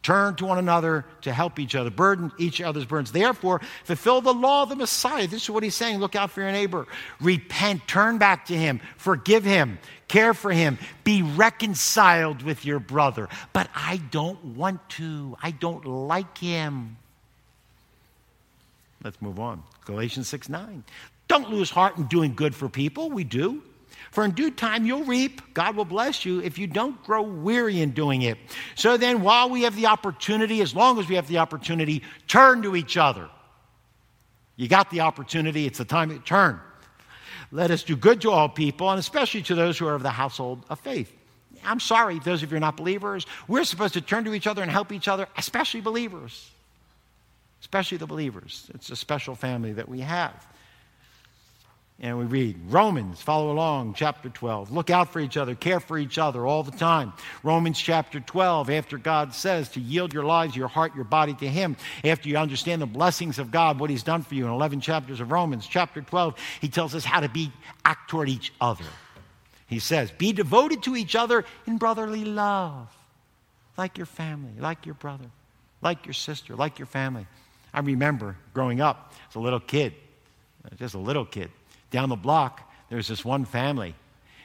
Turn 0.01 0.35
to 0.35 0.45
one 0.45 0.57
another 0.57 1.05
to 1.21 1.33
help 1.33 1.59
each 1.59 1.75
other, 1.75 1.89
burden 1.89 2.31
each 2.37 2.61
other's 2.61 2.85
burdens. 2.85 3.11
Therefore, 3.11 3.59
fulfill 3.83 4.21
the 4.21 4.33
law 4.33 4.63
of 4.63 4.69
the 4.69 4.75
Messiah. 4.77 5.27
This 5.27 5.43
is 5.43 5.49
what 5.49 5.61
he's 5.61 5.75
saying. 5.75 5.99
Look 5.99 6.15
out 6.15 6.31
for 6.31 6.41
your 6.41 6.53
neighbor. 6.53 6.87
Repent, 7.19 7.85
turn 7.85 8.17
back 8.17 8.45
to 8.45 8.55
him, 8.55 8.79
forgive 8.97 9.43
him, 9.43 9.77
care 10.07 10.33
for 10.33 10.51
him, 10.51 10.77
be 11.03 11.21
reconciled 11.21 12.43
with 12.43 12.65
your 12.65 12.79
brother. 12.79 13.27
But 13.51 13.69
I 13.75 13.97
don't 14.09 14.43
want 14.55 14.87
to, 14.91 15.35
I 15.43 15.51
don't 15.51 15.85
like 15.85 16.37
him. 16.37 16.95
Let's 19.03 19.21
move 19.21 19.39
on. 19.39 19.63
Galatians 19.85 20.29
6 20.29 20.47
9. 20.47 20.83
Don't 21.27 21.49
lose 21.49 21.69
heart 21.69 21.97
in 21.97 22.05
doing 22.05 22.35
good 22.35 22.55
for 22.55 22.69
people. 22.69 23.09
We 23.09 23.23
do. 23.25 23.61
For 24.11 24.25
in 24.25 24.31
due 24.31 24.51
time 24.51 24.85
you'll 24.85 25.03
reap. 25.03 25.53
God 25.53 25.75
will 25.75 25.85
bless 25.85 26.25
you 26.25 26.41
if 26.41 26.57
you 26.57 26.67
don't 26.67 27.01
grow 27.03 27.21
weary 27.21 27.81
in 27.81 27.91
doing 27.91 28.23
it. 28.23 28.37
So 28.75 28.97
then, 28.97 29.21
while 29.21 29.49
we 29.49 29.63
have 29.63 29.75
the 29.75 29.87
opportunity, 29.87 30.61
as 30.61 30.75
long 30.75 30.99
as 30.99 31.07
we 31.07 31.15
have 31.15 31.27
the 31.27 31.37
opportunity, 31.37 32.03
turn 32.27 32.63
to 32.63 32.75
each 32.75 32.97
other. 32.97 33.29
You 34.55 34.67
got 34.67 34.89
the 34.89 35.01
opportunity, 35.01 35.65
it's 35.65 35.77
the 35.77 35.85
time 35.85 36.09
to 36.09 36.19
turn. 36.19 36.59
Let 37.51 37.71
us 37.71 37.83
do 37.83 37.95
good 37.95 38.21
to 38.21 38.31
all 38.31 38.49
people, 38.49 38.89
and 38.89 38.99
especially 38.99 39.41
to 39.43 39.55
those 39.55 39.77
who 39.77 39.87
are 39.87 39.95
of 39.95 40.03
the 40.03 40.09
household 40.09 40.65
of 40.69 40.79
faith. 40.79 41.15
I'm 41.63 41.79
sorry, 41.79 42.19
those 42.19 42.43
of 42.43 42.49
you 42.49 42.55
who 42.55 42.57
are 42.57 42.59
not 42.59 42.77
believers. 42.77 43.25
We're 43.47 43.63
supposed 43.63 43.93
to 43.95 44.01
turn 44.01 44.25
to 44.25 44.33
each 44.33 44.47
other 44.47 44.61
and 44.61 44.71
help 44.71 44.91
each 44.91 45.07
other, 45.07 45.27
especially 45.37 45.81
believers. 45.81 46.51
Especially 47.61 47.97
the 47.97 48.07
believers. 48.07 48.69
It's 48.73 48.89
a 48.89 48.95
special 48.95 49.35
family 49.35 49.73
that 49.73 49.89
we 49.89 49.99
have. 50.01 50.47
And 52.01 52.17
we 52.17 52.23
read 52.23 52.57
Romans, 52.69 53.21
follow 53.21 53.51
along, 53.51 53.93
chapter 53.93 54.29
12. 54.29 54.71
Look 54.71 54.89
out 54.89 55.11
for 55.11 55.19
each 55.19 55.35
other, 55.35 55.53
care 55.53 55.81
for 55.81 55.97
each 55.97 56.17
other 56.17 56.45
all 56.45 56.63
the 56.63 56.71
time. 56.71 57.11
Romans 57.43 57.77
chapter 57.77 58.21
12, 58.21 58.69
after 58.69 58.97
God 58.97 59.33
says 59.33 59.67
to 59.69 59.81
yield 59.81 60.13
your 60.13 60.23
lives, 60.23 60.55
your 60.55 60.69
heart, 60.69 60.95
your 60.95 61.03
body 61.03 61.33
to 61.33 61.47
Him, 61.47 61.75
after 62.05 62.29
you 62.29 62.37
understand 62.37 62.81
the 62.81 62.85
blessings 62.85 63.37
of 63.37 63.51
God, 63.51 63.81
what 63.81 63.89
He's 63.89 64.03
done 64.03 64.23
for 64.23 64.35
you 64.35 64.45
in 64.45 64.51
11 64.51 64.79
chapters 64.79 65.19
of 65.19 65.29
Romans, 65.29 65.67
chapter 65.67 66.01
12, 66.01 66.35
He 66.61 66.69
tells 66.69 66.95
us 66.95 67.03
how 67.03 67.19
to 67.19 67.27
be, 67.27 67.51
act 67.83 68.09
toward 68.09 68.29
each 68.29 68.53
other. 68.61 68.85
He 69.67 69.79
says, 69.79 70.09
Be 70.09 70.31
devoted 70.31 70.83
to 70.83 70.95
each 70.95 71.17
other 71.17 71.43
in 71.67 71.77
brotherly 71.77 72.23
love, 72.23 72.95
like 73.77 73.97
your 73.97 74.07
family, 74.07 74.53
like 74.57 74.85
your 74.85 74.95
brother, 74.95 75.25
like 75.81 76.05
your 76.05 76.13
sister, 76.13 76.55
like 76.55 76.79
your 76.79 76.85
family. 76.85 77.27
I 77.73 77.81
remember 77.81 78.37
growing 78.53 78.79
up 78.79 79.13
as 79.29 79.35
a 79.35 79.39
little 79.41 79.59
kid, 79.59 79.93
just 80.77 80.95
a 80.95 80.99
little 80.99 81.25
kid 81.25 81.51
down 81.91 82.09
the 82.09 82.15
block, 82.15 82.61
there 82.89 82.97
was 82.97 83.07
this 83.07 83.23
one 83.23 83.45
family, 83.45 83.95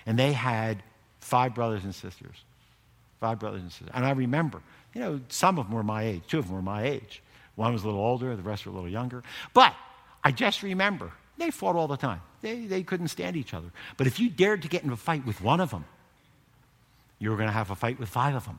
and 0.06 0.18
they 0.18 0.32
had 0.32 0.82
five 1.20 1.54
brothers 1.54 1.84
and 1.84 1.94
sisters. 1.94 2.36
Five 3.20 3.38
brothers 3.38 3.62
and 3.62 3.70
sisters. 3.70 3.90
And 3.94 4.04
I 4.04 4.10
remember, 4.10 4.60
you 4.94 5.00
know, 5.00 5.20
some 5.28 5.58
of 5.58 5.66
them 5.66 5.74
were 5.74 5.82
my 5.82 6.04
age, 6.04 6.22
two 6.28 6.38
of 6.38 6.46
them 6.46 6.56
were 6.56 6.62
my 6.62 6.84
age. 6.84 7.22
One 7.56 7.72
was 7.72 7.84
a 7.84 7.86
little 7.86 8.00
older, 8.00 8.34
the 8.34 8.42
rest 8.42 8.66
were 8.66 8.72
a 8.72 8.74
little 8.74 8.90
younger. 8.90 9.22
But 9.52 9.74
I 10.22 10.32
just 10.32 10.62
remember 10.62 11.12
they 11.38 11.50
fought 11.50 11.76
all 11.76 11.88
the 11.88 11.96
time. 11.96 12.20
They, 12.42 12.66
they 12.66 12.82
couldn't 12.82 13.08
stand 13.08 13.36
each 13.36 13.54
other. 13.54 13.68
But 13.96 14.06
if 14.06 14.20
you 14.20 14.28
dared 14.28 14.62
to 14.62 14.68
get 14.68 14.82
into 14.82 14.94
a 14.94 14.98
fight 14.98 15.24
with 15.24 15.40
one 15.40 15.60
of 15.60 15.70
them, 15.70 15.84
you 17.18 17.30
were 17.30 17.36
going 17.36 17.48
to 17.48 17.52
have 17.54 17.70
a 17.70 17.74
fight 17.74 17.98
with 17.98 18.08
five 18.08 18.34
of 18.34 18.44
them 18.44 18.58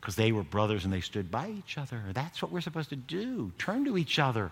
because 0.00 0.16
they 0.16 0.32
were 0.32 0.42
brothers 0.42 0.84
and 0.84 0.92
they 0.92 1.00
stood 1.00 1.30
by 1.30 1.48
each 1.48 1.78
other. 1.78 2.00
That's 2.12 2.42
what 2.42 2.50
we're 2.50 2.60
supposed 2.60 2.90
to 2.90 2.96
do. 2.96 3.52
Turn 3.58 3.84
to 3.84 3.96
each 3.96 4.18
other 4.18 4.50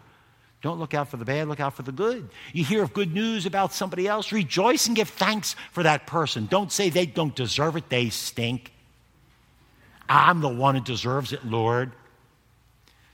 Don't 0.64 0.78
look 0.78 0.94
out 0.94 1.10
for 1.10 1.18
the 1.18 1.26
bad, 1.26 1.46
look 1.46 1.60
out 1.60 1.74
for 1.74 1.82
the 1.82 1.92
good. 1.92 2.26
You 2.54 2.64
hear 2.64 2.82
of 2.82 2.94
good 2.94 3.12
news 3.12 3.44
about 3.44 3.74
somebody 3.74 4.08
else, 4.08 4.32
rejoice 4.32 4.86
and 4.86 4.96
give 4.96 5.10
thanks 5.10 5.56
for 5.72 5.82
that 5.82 6.06
person. 6.06 6.46
Don't 6.46 6.72
say 6.72 6.88
they 6.88 7.04
don't 7.04 7.36
deserve 7.36 7.76
it, 7.76 7.90
they 7.90 8.08
stink. 8.08 8.72
I'm 10.08 10.40
the 10.40 10.48
one 10.48 10.74
who 10.74 10.80
deserves 10.80 11.34
it, 11.34 11.44
Lord. 11.44 11.92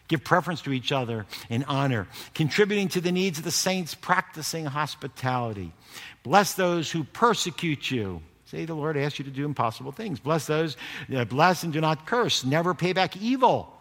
Give 0.07 0.23
preference 0.23 0.63
to 0.63 0.73
each 0.73 0.93
other 0.93 1.27
in 1.49 1.65
honor, 1.65 2.07
contributing 2.35 2.87
to 2.91 3.01
the 3.01 3.11
needs 3.11 3.39
of 3.39 3.45
the 3.45 3.51
saints, 3.51 3.97
practicing 3.97 4.67
hospitality. 4.67 5.73
Bless 6.23 6.55
those 6.55 6.89
who 6.89 7.03
persecute 7.03 7.91
you. 7.91 8.23
Say 8.45 8.65
the 8.65 8.75
Lord 8.75 8.97
asks 8.97 9.19
you 9.19 9.25
to 9.25 9.31
do 9.33 9.45
impossible 9.45 9.91
things. 9.91 10.21
Bless 10.21 10.47
those, 10.47 10.77
uh, 11.13 11.25
bless 11.25 11.65
and 11.65 11.73
do 11.73 11.81
not 11.81 12.07
curse. 12.07 12.45
Never 12.45 12.75
pay 12.75 12.93
back 12.93 13.17
evil 13.17 13.77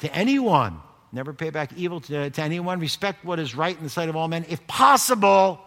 to 0.00 0.12
anyone 0.12 0.80
Never 1.16 1.32
pay 1.32 1.48
back 1.48 1.72
evil 1.78 2.02
to, 2.02 2.28
to 2.28 2.42
anyone. 2.42 2.78
Respect 2.78 3.24
what 3.24 3.38
is 3.38 3.54
right 3.54 3.74
in 3.74 3.82
the 3.82 3.88
sight 3.88 4.10
of 4.10 4.16
all 4.16 4.28
men, 4.28 4.44
if 4.50 4.66
possible. 4.66 5.58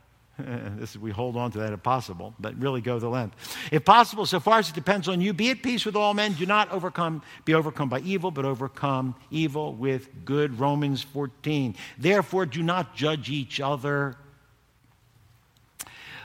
this 0.38 0.96
we 0.96 1.12
hold 1.12 1.36
on 1.36 1.52
to 1.52 1.58
that 1.58 1.72
if 1.72 1.80
possible, 1.84 2.34
but 2.40 2.58
really 2.58 2.80
go 2.80 2.98
the 2.98 3.08
length. 3.08 3.36
If 3.70 3.84
possible, 3.84 4.26
so 4.26 4.40
far 4.40 4.58
as 4.58 4.70
it 4.70 4.74
depends 4.74 5.06
on 5.06 5.20
you, 5.20 5.32
be 5.32 5.50
at 5.50 5.62
peace 5.62 5.84
with 5.84 5.94
all 5.94 6.14
men. 6.14 6.32
Do 6.32 6.46
not 6.46 6.72
overcome, 6.72 7.22
be 7.44 7.54
overcome 7.54 7.88
by 7.88 8.00
evil, 8.00 8.32
but 8.32 8.44
overcome 8.44 9.14
evil 9.30 9.72
with 9.72 10.08
good. 10.24 10.58
Romans 10.58 11.00
14. 11.00 11.76
Therefore, 11.96 12.44
do 12.44 12.64
not 12.64 12.96
judge 12.96 13.30
each 13.30 13.60
other. 13.60 14.16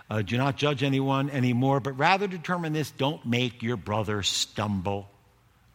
Uh, 0.09 0.23
do 0.23 0.36
not 0.36 0.57
judge 0.57 0.81
anyone 0.81 1.29
anymore, 1.29 1.79
but 1.79 1.91
rather 1.91 2.25
determine 2.25 2.73
this 2.73 2.89
don't 2.89 3.23
make 3.23 3.62
your 3.62 3.77
brother 3.77 4.23
stumble. 4.23 5.12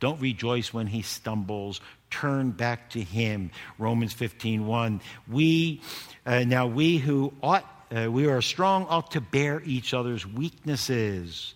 Don't 0.01 0.21
rejoice 0.21 0.73
when 0.73 0.87
he 0.87 1.03
stumbles 1.03 1.81
turn 2.11 2.51
back 2.51 2.91
to 2.91 3.03
him. 3.03 3.51
Romans 3.79 4.13
15 4.13 4.67
1. 4.67 5.01
We, 5.29 5.81
uh, 6.27 6.41
now 6.41 6.67
we 6.67 6.99
who 6.99 7.33
ought, 7.43 7.65
uh, 7.95 8.11
we 8.11 8.27
are 8.27 8.43
strong, 8.43 8.87
ought 8.87 9.13
to 9.13 9.21
bear 9.21 9.63
each 9.65 9.95
other's 9.95 10.27
weaknesses, 10.27 11.55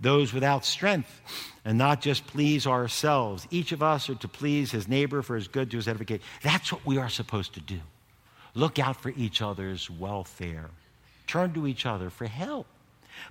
those 0.00 0.32
without 0.32 0.64
strength, 0.64 1.20
and 1.64 1.78
not 1.78 2.00
just 2.00 2.26
please 2.26 2.66
ourselves. 2.66 3.46
Each 3.50 3.72
of 3.72 3.82
us 3.82 4.08
are 4.10 4.14
to 4.16 4.28
please 4.28 4.70
his 4.70 4.88
neighbor 4.88 5.22
for 5.22 5.36
his 5.36 5.48
good 5.48 5.70
to 5.70 5.76
his 5.76 5.88
edification. 5.88 6.24
That's 6.42 6.72
what 6.72 6.84
we 6.84 6.98
are 6.98 7.08
supposed 7.08 7.54
to 7.54 7.60
do. 7.60 7.80
Look 8.54 8.78
out 8.78 8.96
for 8.96 9.10
each 9.16 9.42
other's 9.42 9.90
welfare. 9.90 10.70
Turn 11.26 11.52
to 11.54 11.66
each 11.66 11.86
other 11.86 12.10
for 12.10 12.26
help. 12.26 12.66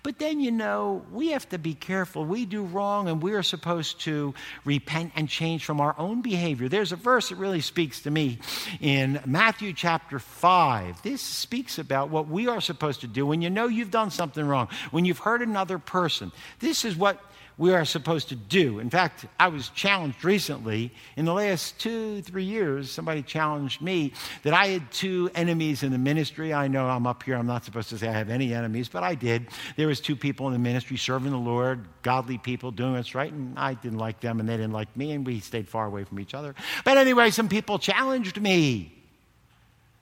But 0.02 0.20
then, 0.20 0.40
you 0.40 0.52
know, 0.52 1.06
we 1.12 1.30
have 1.30 1.48
to 1.50 1.58
be 1.58 1.74
careful. 1.74 2.26
We 2.26 2.46
do 2.46 2.64
wrong, 2.64 3.08
and 3.08 3.22
we 3.22 3.34
are 3.34 3.44
supposed 3.44 4.02
to 4.02 4.34
repent 4.66 5.14
and 5.16 5.30
change 5.30 5.66
from 5.66 5.80
our 5.80 5.96
own 5.98 6.22
behavior. 6.22 6.70
There's 6.70 6.92
a 6.92 6.98
verse 6.98 7.30
that 7.30 7.36
really 7.36 7.62
speaks 7.62 8.02
to 8.02 8.12
me 8.12 8.40
in 8.82 9.22
Matthew 9.26 9.74
chapter 9.74 10.20
5. 10.20 11.02
This 11.04 11.22
speaks 11.22 11.80
about 11.80 12.10
what 12.10 12.28
we 12.28 12.48
are 12.48 12.62
supposed 12.62 13.02
to 13.02 13.08
do 13.08 13.26
when 13.26 13.42
you 13.42 13.50
know 13.50 13.68
you've 13.68 13.92
done 13.92 14.12
something 14.12 14.46
wrong, 14.46 14.68
when 14.92 15.06
you've 15.06 15.20
hurt 15.20 15.42
another 15.42 15.80
person. 15.80 16.32
This 16.60 16.86
is 16.86 16.96
what 16.96 17.24
we 17.58 17.74
are 17.74 17.86
supposed 17.86 18.30
to 18.30 18.36
do. 18.36 18.80
In 18.80 18.90
fact, 18.90 19.26
I 19.40 19.48
was 19.48 19.70
challenged 19.70 20.24
recently. 20.26 20.92
In 21.18 21.26
the 21.26 21.34
last 21.34 21.80
two, 21.80 22.22
three 22.24 22.44
years, 22.44 22.90
somebody 22.90 23.22
challenged 23.22 23.82
me 23.82 24.14
that 24.42 24.54
I 24.54 24.68
had 24.68 24.92
two 24.92 25.30
enemies 25.36 25.84
in 25.84 25.92
the 25.92 25.98
ministry. 25.98 26.54
I 26.54 26.68
know 26.68 26.88
I'm 26.88 27.06
up 27.06 27.22
here, 27.24 27.36
I'm 27.36 27.46
not 27.46 27.64
supposed 27.64 27.90
to 27.90 27.98
say 27.98 28.08
I 28.08 28.14
have 28.14 28.30
any 28.30 28.54
enemies, 28.54 28.90
but 28.90 29.04
I 29.04 29.14
did. 29.14 29.48
There 29.76 29.88
was 29.88 30.00
two 30.00 30.16
people 30.16 30.48
in 30.48 30.54
the 30.54 30.60
ministry 30.60 30.98
serving 30.98 31.32
the 31.32 31.38
Lord, 31.38 31.86
godly 32.02 32.40
people 32.40 32.72
doing 32.72 32.94
what's 32.94 33.14
right, 33.14 33.32
and 33.32 33.58
I 33.58 33.76
didn't 33.76 34.00
like 34.00 34.20
them 34.20 34.40
and 34.40 34.50
they 34.50 34.58
didn't 34.58 34.74
like 34.74 34.96
me, 34.98 35.12
and 35.12 35.26
we 35.26 35.40
stayed 35.40 35.70
far 35.70 35.86
away 35.86 36.04
from 36.06 36.20
each 36.20 36.34
other. 36.34 36.56
But 36.84 36.98
anyway, 36.98 37.30
some 37.30 37.50
people 37.50 37.78
challenged 37.78 38.42
me. 38.42 38.94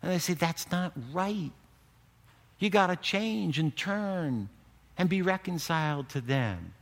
And 0.01 0.11
they 0.11 0.19
said, 0.19 0.39
That's 0.39 0.71
not 0.71 0.93
right. 1.11 1.51
You 2.59 2.69
got 2.69 2.87
to 2.87 2.95
change 2.95 3.59
and 3.59 3.75
turn 3.75 4.49
and 4.97 5.09
be 5.09 5.21
reconciled 5.21 6.09
to 6.09 6.21
them. 6.21 6.73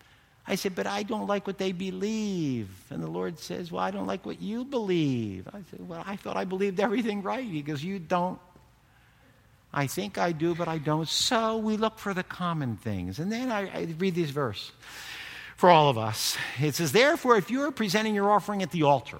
I 0.50 0.56
said, 0.56 0.74
But 0.76 0.88
I 0.88 1.04
don't 1.04 1.28
like 1.28 1.46
what 1.46 1.60
they 1.60 1.72
believe. 1.72 2.70
And 2.90 3.04
the 3.04 3.08
Lord 3.08 3.38
says, 3.40 3.72
Well, 3.72 3.84
I 3.84 3.92
don't 3.92 4.08
like 4.08 4.26
what 4.26 4.42
you 4.42 4.66
believe. 4.66 5.48
I 5.48 5.62
said, 5.70 5.88
Well, 5.88 6.04
I 6.06 6.16
thought 6.16 6.36
I 6.36 6.44
believed 6.44 6.80
everything 6.80 7.22
right. 7.22 7.46
He 7.46 7.62
goes, 7.62 7.84
You 7.84 8.00
don't. 8.00 8.40
I 9.72 9.86
think 9.86 10.18
I 10.18 10.32
do, 10.32 10.56
but 10.56 10.68
I 10.68 10.80
don't. 10.80 11.08
So 11.08 11.58
we 11.58 11.78
look 11.78 12.00
for 12.00 12.16
the 12.16 12.24
common 12.24 12.78
things. 12.78 13.20
And 13.20 13.32
then 13.32 13.52
I, 13.52 13.70
I 13.70 13.88
read 14.00 14.16
this 14.16 14.32
verse 14.32 14.72
for 15.56 15.70
all 15.70 15.90
of 15.90 15.98
us. 16.00 16.36
It 16.60 16.74
says, 16.74 16.92
Therefore, 16.92 17.38
if 17.38 17.52
you 17.52 17.62
are 17.62 17.72
presenting 17.72 18.16
your 18.16 18.32
offering 18.32 18.64
at 18.64 18.72
the 18.72 18.84
altar, 18.84 19.20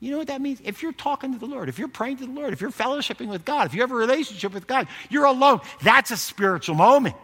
you 0.00 0.10
know 0.10 0.18
what 0.18 0.28
that 0.28 0.40
means? 0.40 0.60
If 0.64 0.82
you're 0.82 0.92
talking 0.92 1.34
to 1.34 1.38
the 1.38 1.46
Lord, 1.46 1.68
if 1.68 1.78
you're 1.78 1.86
praying 1.86 2.16
to 2.16 2.26
the 2.26 2.32
Lord, 2.32 2.54
if 2.54 2.62
you're 2.62 2.70
fellowshipping 2.70 3.28
with 3.28 3.44
God, 3.44 3.66
if 3.66 3.74
you 3.74 3.82
have 3.82 3.92
a 3.92 3.94
relationship 3.94 4.54
with 4.54 4.66
God, 4.66 4.88
you're 5.10 5.26
alone. 5.26 5.60
That's 5.82 6.10
a 6.10 6.16
spiritual 6.16 6.76
moment. 6.76 7.14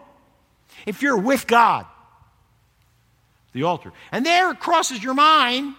If 0.85 1.01
you're 1.01 1.17
with 1.17 1.47
God, 1.47 1.87
the 3.53 3.63
altar. 3.63 3.91
And 4.11 4.25
there 4.25 4.51
it 4.51 4.59
crosses 4.59 5.03
your 5.03 5.13
mind 5.13 5.75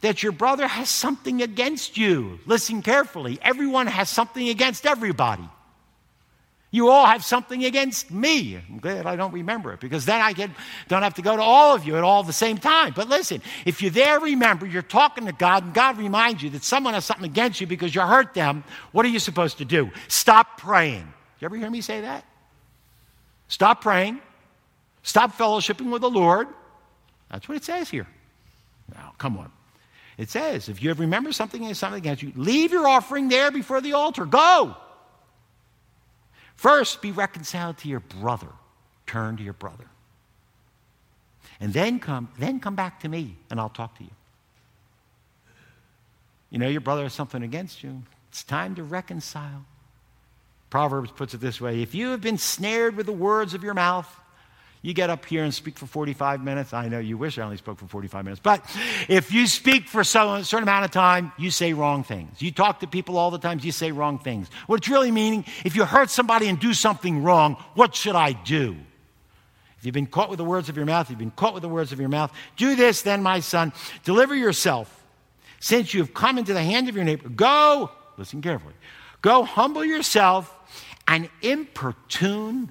that 0.00 0.22
your 0.22 0.32
brother 0.32 0.66
has 0.66 0.88
something 0.88 1.42
against 1.42 1.96
you. 1.96 2.38
Listen 2.46 2.82
carefully. 2.82 3.38
Everyone 3.42 3.86
has 3.86 4.08
something 4.08 4.48
against 4.48 4.86
everybody. 4.86 5.48
You 6.70 6.90
all 6.90 7.06
have 7.06 7.24
something 7.24 7.64
against 7.64 8.10
me. 8.10 8.56
I'm 8.68 8.78
glad 8.78 9.06
I 9.06 9.16
don't 9.16 9.32
remember 9.32 9.72
it 9.72 9.80
because 9.80 10.04
then 10.04 10.20
I 10.20 10.34
get, 10.34 10.50
don't 10.88 11.02
have 11.02 11.14
to 11.14 11.22
go 11.22 11.34
to 11.34 11.42
all 11.42 11.74
of 11.74 11.86
you 11.86 11.96
at 11.96 12.04
all 12.04 12.22
the 12.22 12.32
same 12.32 12.58
time. 12.58 12.92
But 12.94 13.08
listen, 13.08 13.40
if 13.64 13.80
you're 13.80 13.90
there, 13.90 14.20
remember, 14.20 14.66
you're 14.66 14.82
talking 14.82 15.24
to 15.26 15.32
God 15.32 15.64
and 15.64 15.72
God 15.72 15.96
reminds 15.96 16.42
you 16.42 16.50
that 16.50 16.62
someone 16.62 16.92
has 16.92 17.06
something 17.06 17.24
against 17.24 17.60
you 17.62 17.66
because 17.66 17.94
you 17.94 18.02
hurt 18.02 18.34
them. 18.34 18.64
What 18.92 19.06
are 19.06 19.08
you 19.08 19.18
supposed 19.18 19.58
to 19.58 19.64
do? 19.64 19.90
Stop 20.08 20.58
praying. 20.58 21.10
You 21.40 21.46
ever 21.46 21.56
hear 21.56 21.70
me 21.70 21.80
say 21.80 22.02
that? 22.02 22.24
Stop 23.48 23.80
praying. 23.80 24.20
Stop 25.02 25.38
fellowshipping 25.38 25.90
with 25.90 26.02
the 26.02 26.10
Lord. 26.10 26.48
That's 27.30 27.48
what 27.48 27.56
it 27.56 27.64
says 27.64 27.90
here. 27.90 28.06
Now, 28.94 29.14
come 29.18 29.36
on. 29.36 29.52
It 30.16 30.30
says, 30.30 30.68
if 30.68 30.82
you 30.82 30.92
remember 30.94 31.32
something 31.32 31.64
and 31.64 31.76
something 31.76 31.98
against 31.98 32.22
you, 32.22 32.32
leave 32.34 32.72
your 32.72 32.88
offering 32.88 33.28
there 33.28 33.50
before 33.50 33.80
the 33.80 33.92
altar. 33.92 34.24
Go. 34.24 34.76
First, 36.56 37.00
be 37.00 37.12
reconciled 37.12 37.78
to 37.78 37.88
your 37.88 38.00
brother. 38.00 38.48
Turn 39.06 39.36
to 39.36 39.42
your 39.44 39.52
brother. 39.52 39.84
And 41.60 41.72
then 41.72 42.00
come, 42.00 42.28
then 42.38 42.58
come 42.60 42.74
back 42.74 43.00
to 43.00 43.08
me 43.08 43.36
and 43.50 43.60
I'll 43.60 43.68
talk 43.68 43.96
to 43.98 44.04
you. 44.04 44.10
You 46.50 46.58
know, 46.58 46.68
your 46.68 46.80
brother 46.80 47.02
has 47.04 47.12
something 47.12 47.42
against 47.42 47.84
you. 47.84 48.02
It's 48.30 48.42
time 48.42 48.74
to 48.76 48.82
reconcile. 48.82 49.64
Proverbs 50.70 51.10
puts 51.10 51.34
it 51.34 51.40
this 51.40 51.60
way 51.60 51.80
if 51.80 51.94
you 51.94 52.08
have 52.08 52.20
been 52.20 52.38
snared 52.38 52.96
with 52.96 53.06
the 53.06 53.12
words 53.12 53.54
of 53.54 53.62
your 53.62 53.74
mouth, 53.74 54.08
you 54.82 54.94
get 54.94 55.10
up 55.10 55.24
here 55.24 55.42
and 55.42 55.52
speak 55.52 55.76
for 55.76 55.86
45 55.86 56.42
minutes. 56.42 56.72
I 56.72 56.88
know 56.88 57.00
you 57.00 57.18
wish 57.18 57.38
I 57.38 57.42
only 57.42 57.56
spoke 57.56 57.78
for 57.78 57.86
45 57.86 58.24
minutes. 58.24 58.40
But 58.42 58.64
if 59.08 59.32
you 59.32 59.46
speak 59.46 59.88
for 59.88 60.04
so, 60.04 60.34
a 60.34 60.44
certain 60.44 60.68
amount 60.68 60.84
of 60.84 60.90
time, 60.92 61.32
you 61.36 61.50
say 61.50 61.72
wrong 61.72 62.04
things. 62.04 62.40
You 62.40 62.52
talk 62.52 62.80
to 62.80 62.86
people 62.86 63.18
all 63.18 63.30
the 63.30 63.38
time, 63.38 63.58
you 63.60 63.72
say 63.72 63.90
wrong 63.90 64.18
things. 64.18 64.48
What 64.66 64.76
it's 64.76 64.88
really 64.88 65.10
meaning, 65.10 65.44
if 65.64 65.74
you 65.74 65.84
hurt 65.84 66.10
somebody 66.10 66.48
and 66.48 66.60
do 66.60 66.72
something 66.74 67.22
wrong, 67.22 67.56
what 67.74 67.94
should 67.96 68.14
I 68.14 68.32
do? 68.32 68.76
If 69.78 69.86
you've 69.86 69.94
been 69.94 70.06
caught 70.06 70.28
with 70.28 70.38
the 70.38 70.44
words 70.44 70.68
of 70.68 70.76
your 70.76 70.86
mouth, 70.86 71.08
you've 71.08 71.18
been 71.18 71.30
caught 71.30 71.54
with 71.54 71.62
the 71.62 71.68
words 71.68 71.92
of 71.92 72.00
your 72.00 72.08
mouth. 72.08 72.32
Do 72.56 72.74
this 72.74 73.02
then, 73.02 73.22
my 73.22 73.40
son. 73.40 73.72
Deliver 74.04 74.34
yourself. 74.34 74.94
Since 75.60 75.92
you 75.92 76.00
have 76.00 76.14
come 76.14 76.38
into 76.38 76.52
the 76.52 76.62
hand 76.62 76.88
of 76.88 76.94
your 76.94 77.04
neighbor, 77.04 77.28
go, 77.28 77.90
listen 78.16 78.42
carefully, 78.42 78.74
go 79.22 79.42
humble 79.42 79.84
yourself 79.84 80.52
and 81.08 81.28
importune. 81.42 82.70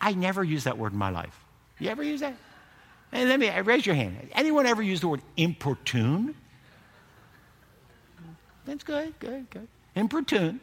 I 0.00 0.12
never 0.12 0.44
use 0.44 0.64
that 0.64 0.76
word 0.76 0.92
in 0.92 0.98
my 0.98 1.10
life. 1.10 1.45
You 1.78 1.90
ever 1.90 2.02
use 2.02 2.20
that? 2.20 2.34
And 3.12 3.28
let 3.28 3.38
me 3.38 3.50
raise 3.60 3.86
your 3.86 3.94
hand. 3.94 4.28
Anyone 4.34 4.66
ever 4.66 4.82
use 4.82 5.00
the 5.00 5.08
word 5.08 5.22
importune? 5.36 6.34
That's 8.64 8.82
good, 8.82 9.18
good, 9.18 9.48
good. 9.50 9.68
Importune. 9.94 10.60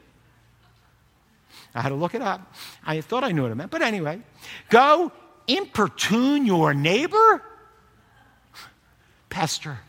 I 1.73 1.81
had 1.81 1.89
to 1.89 1.95
look 1.95 2.15
it 2.15 2.21
up. 2.21 2.53
I 2.85 3.01
thought 3.01 3.23
I 3.23 3.31
knew 3.31 3.43
what 3.43 3.51
it 3.51 3.55
meant, 3.55 3.71
but 3.71 3.81
anyway, 3.81 4.21
go 4.69 5.11
importune 5.47 6.45
your 6.45 6.73
neighbor. 6.73 7.41
Pester. 9.29 9.79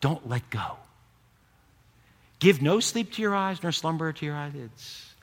Don't 0.00 0.28
let 0.28 0.48
go. 0.50 0.76
Give 2.38 2.60
no 2.60 2.80
sleep 2.80 3.12
to 3.12 3.22
your 3.22 3.34
eyes, 3.34 3.62
nor 3.62 3.72
slumber 3.72 4.12
to 4.12 4.26
your 4.26 4.34
eyelids. 4.34 5.14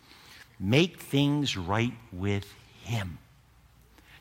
Make 0.60 1.00
things 1.00 1.58
right 1.58 1.94
with 2.14 2.46
him. 2.84 3.18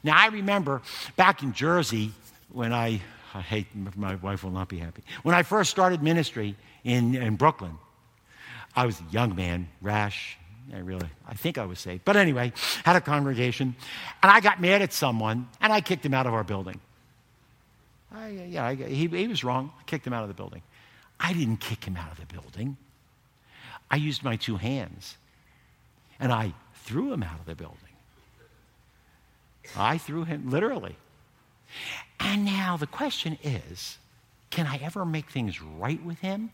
Now, 0.08 0.16
I 0.16 0.28
remember 0.28 0.80
back 1.16 1.42
in 1.42 1.52
Jersey 1.52 2.12
when 2.50 2.72
I, 2.72 3.02
I 3.34 3.42
hate, 3.42 3.66
my 3.94 4.14
wife 4.14 4.42
will 4.42 4.50
not 4.50 4.70
be 4.70 4.78
happy. 4.78 5.02
When 5.22 5.34
I 5.34 5.42
first 5.42 5.70
started 5.70 6.02
ministry 6.02 6.56
in, 6.82 7.14
in 7.14 7.36
Brooklyn, 7.36 7.76
I 8.74 8.86
was 8.86 8.98
a 9.00 9.04
young 9.10 9.36
man, 9.36 9.68
rash. 9.82 10.38
I 10.74 10.78
really, 10.78 11.10
I 11.26 11.34
think 11.34 11.58
I 11.58 11.66
was 11.66 11.78
saved. 11.78 12.06
But 12.06 12.16
anyway, 12.16 12.54
had 12.84 12.96
a 12.96 13.02
congregation, 13.02 13.76
and 14.22 14.32
I 14.32 14.40
got 14.40 14.62
mad 14.62 14.80
at 14.80 14.94
someone, 14.94 15.46
and 15.60 15.74
I 15.74 15.82
kicked 15.82 16.06
him 16.06 16.14
out 16.14 16.26
of 16.26 16.32
our 16.32 16.44
building. 16.44 16.80
I, 18.10 18.28
yeah, 18.28 18.64
I, 18.64 18.76
he, 18.76 19.08
he 19.08 19.28
was 19.28 19.44
wrong. 19.44 19.70
I 19.78 19.82
kicked 19.82 20.06
him 20.06 20.14
out 20.14 20.22
of 20.22 20.28
the 20.28 20.34
building. 20.34 20.62
I 21.20 21.34
didn't 21.34 21.58
kick 21.58 21.84
him 21.84 21.98
out 21.98 22.12
of 22.12 22.16
the 22.18 22.32
building. 22.32 22.78
I 23.90 23.96
used 23.96 24.24
my 24.24 24.36
two 24.36 24.56
hands 24.56 25.18
and 26.18 26.32
I 26.32 26.54
threw 26.84 27.12
him 27.12 27.22
out 27.22 27.38
of 27.40 27.44
the 27.44 27.54
building. 27.54 27.87
I 29.76 29.98
threw 29.98 30.24
him 30.24 30.50
literally. 30.50 30.96
And 32.20 32.44
now 32.44 32.76
the 32.76 32.86
question 32.86 33.38
is 33.42 33.98
can 34.50 34.66
I 34.66 34.78
ever 34.78 35.04
make 35.04 35.30
things 35.30 35.60
right 35.60 36.02
with 36.02 36.18
him? 36.20 36.50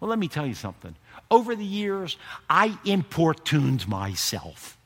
Well, 0.00 0.08
let 0.08 0.18
me 0.18 0.28
tell 0.28 0.46
you 0.46 0.54
something. 0.54 0.94
Over 1.30 1.56
the 1.56 1.64
years, 1.64 2.16
I 2.48 2.78
importuned 2.84 3.88
myself 3.88 4.78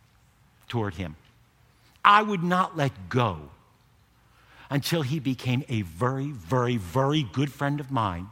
toward 0.68 0.94
him. 0.94 1.16
I 2.04 2.22
would 2.22 2.42
not 2.42 2.76
let 2.76 3.10
go 3.10 3.50
until 4.70 5.02
he 5.02 5.20
became 5.20 5.64
a 5.68 5.82
very, 5.82 6.30
very, 6.30 6.78
very 6.78 7.22
good 7.22 7.52
friend 7.52 7.78
of 7.78 7.90
mine 7.90 8.28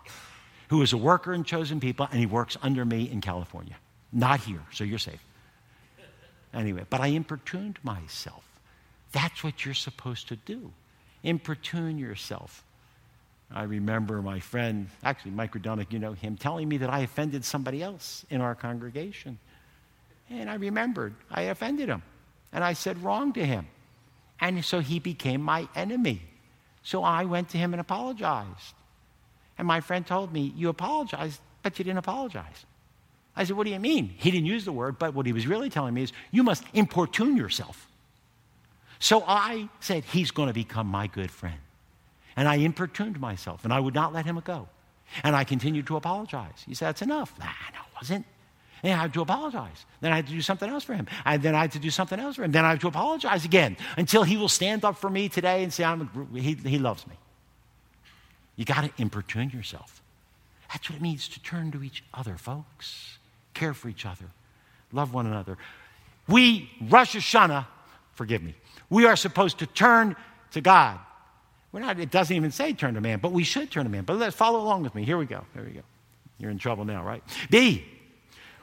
who 0.68 0.80
is 0.80 0.92
a 0.92 0.96
worker 0.96 1.34
in 1.34 1.44
Chosen 1.44 1.80
People 1.80 2.08
and 2.10 2.18
he 2.18 2.26
works 2.26 2.56
under 2.62 2.84
me 2.84 3.10
in 3.10 3.20
California. 3.20 3.76
Not 4.12 4.40
here, 4.40 4.62
so 4.72 4.82
you're 4.82 4.98
safe. 4.98 5.22
Anyway, 6.54 6.84
but 6.88 7.00
I 7.00 7.08
importuned 7.08 7.78
myself. 7.82 8.49
That's 9.12 9.42
what 9.42 9.64
you're 9.64 9.74
supposed 9.74 10.28
to 10.28 10.36
do. 10.36 10.72
Importune 11.22 11.98
yourself. 11.98 12.64
I 13.52 13.64
remember 13.64 14.22
my 14.22 14.38
friend, 14.38 14.88
actually 15.02 15.32
Mike 15.32 15.54
Rodonick, 15.54 15.92
you 15.92 15.98
know 15.98 16.12
him, 16.12 16.36
telling 16.36 16.68
me 16.68 16.78
that 16.78 16.90
I 16.90 17.00
offended 17.00 17.44
somebody 17.44 17.82
else 17.82 18.24
in 18.30 18.40
our 18.40 18.54
congregation. 18.54 19.38
And 20.28 20.48
I 20.48 20.54
remembered 20.54 21.14
I 21.30 21.42
offended 21.42 21.88
him. 21.88 22.02
And 22.52 22.62
I 22.62 22.72
said 22.72 23.02
wrong 23.02 23.32
to 23.34 23.44
him. 23.44 23.66
And 24.40 24.64
so 24.64 24.80
he 24.80 24.98
became 24.98 25.42
my 25.42 25.68
enemy. 25.74 26.22
So 26.82 27.02
I 27.02 27.24
went 27.24 27.50
to 27.50 27.58
him 27.58 27.74
and 27.74 27.80
apologized. 27.80 28.74
And 29.58 29.66
my 29.66 29.80
friend 29.80 30.06
told 30.06 30.32
me, 30.32 30.52
You 30.56 30.68
apologized, 30.68 31.40
but 31.62 31.78
you 31.78 31.84
didn't 31.84 31.98
apologize. 31.98 32.64
I 33.36 33.44
said, 33.44 33.56
What 33.56 33.64
do 33.64 33.70
you 33.70 33.78
mean? 33.78 34.14
He 34.16 34.30
didn't 34.30 34.46
use 34.46 34.64
the 34.64 34.72
word, 34.72 34.98
but 34.98 35.14
what 35.14 35.26
he 35.26 35.32
was 35.32 35.46
really 35.46 35.68
telling 35.68 35.92
me 35.92 36.02
is, 36.04 36.12
You 36.30 36.42
must 36.42 36.64
importune 36.72 37.36
yourself. 37.36 37.89
So 39.00 39.24
I 39.26 39.68
said, 39.80 40.04
He's 40.04 40.30
going 40.30 40.48
to 40.48 40.54
become 40.54 40.86
my 40.86 41.08
good 41.08 41.30
friend. 41.30 41.58
And 42.36 42.46
I 42.46 42.56
importuned 42.56 43.18
myself, 43.18 43.64
and 43.64 43.72
I 43.72 43.80
would 43.80 43.94
not 43.94 44.12
let 44.12 44.24
him 44.24 44.40
go. 44.44 44.68
And 45.24 45.34
I 45.34 45.42
continued 45.42 45.88
to 45.88 45.96
apologize. 45.96 46.62
He 46.66 46.74
said, 46.74 46.88
That's 46.88 47.02
enough. 47.02 47.36
Nah, 47.38 47.46
no, 47.46 47.80
it 47.80 47.96
wasn't. 48.00 48.26
And 48.82 48.94
I 48.94 49.02
had 49.02 49.14
to 49.14 49.20
apologize. 49.20 49.84
Then 50.00 50.12
I 50.12 50.16
had 50.16 50.26
to 50.28 50.32
do 50.32 50.40
something 50.40 50.70
else 50.70 50.84
for 50.84 50.94
him. 50.94 51.06
And 51.24 51.42
then 51.42 51.54
I 51.54 51.60
had 51.60 51.72
to 51.72 51.78
do 51.78 51.90
something 51.90 52.18
else 52.18 52.36
for 52.36 52.44
him. 52.44 52.52
Then 52.52 52.64
I 52.64 52.70
had 52.70 52.80
to 52.80 52.88
apologize 52.88 53.44
again 53.44 53.76
until 53.98 54.22
he 54.22 54.38
will 54.38 54.48
stand 54.48 54.84
up 54.84 54.96
for 54.96 55.10
me 55.10 55.28
today 55.28 55.62
and 55.62 55.72
say, 55.72 55.84
he, 56.34 56.54
he 56.54 56.78
loves 56.78 57.06
me. 57.06 57.14
You 58.56 58.64
got 58.64 58.84
to 58.84 58.90
importune 58.96 59.50
yourself. 59.50 60.00
That's 60.70 60.88
what 60.88 60.96
it 60.96 61.02
means 61.02 61.28
to 61.28 61.42
turn 61.42 61.72
to 61.72 61.82
each 61.82 62.02
other, 62.14 62.36
folks. 62.38 63.18
Care 63.52 63.74
for 63.74 63.88
each 63.88 64.06
other. 64.06 64.26
Love 64.92 65.12
one 65.12 65.26
another. 65.26 65.58
We, 66.26 66.70
Rosh 66.88 67.16
Hashanah, 67.16 67.66
forgive 68.20 68.42
me, 68.42 68.54
we 68.90 69.06
are 69.06 69.16
supposed 69.16 69.60
to 69.60 69.66
turn 69.66 70.14
to 70.50 70.60
God. 70.60 70.98
We're 71.72 71.80
not, 71.80 71.98
it 71.98 72.10
doesn't 72.10 72.36
even 72.36 72.50
say 72.50 72.74
turn 72.74 72.92
to 72.92 73.00
man, 73.00 73.18
but 73.18 73.32
we 73.32 73.44
should 73.44 73.70
turn 73.70 73.84
to 73.84 73.90
man. 73.90 74.04
But 74.04 74.18
let's 74.18 74.36
follow 74.36 74.60
along 74.60 74.82
with 74.82 74.94
me. 74.94 75.06
Here 75.06 75.16
we 75.16 75.24
go. 75.24 75.46
Here 75.54 75.64
we 75.64 75.70
go. 75.70 75.80
You're 76.36 76.50
in 76.50 76.58
trouble 76.58 76.84
now, 76.84 77.02
right? 77.02 77.22
B, 77.48 77.82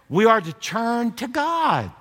we 0.09 0.25
are 0.25 0.39
to 0.39 0.53
turn 0.53 1.13
to 1.13 1.27
God. 1.27 1.91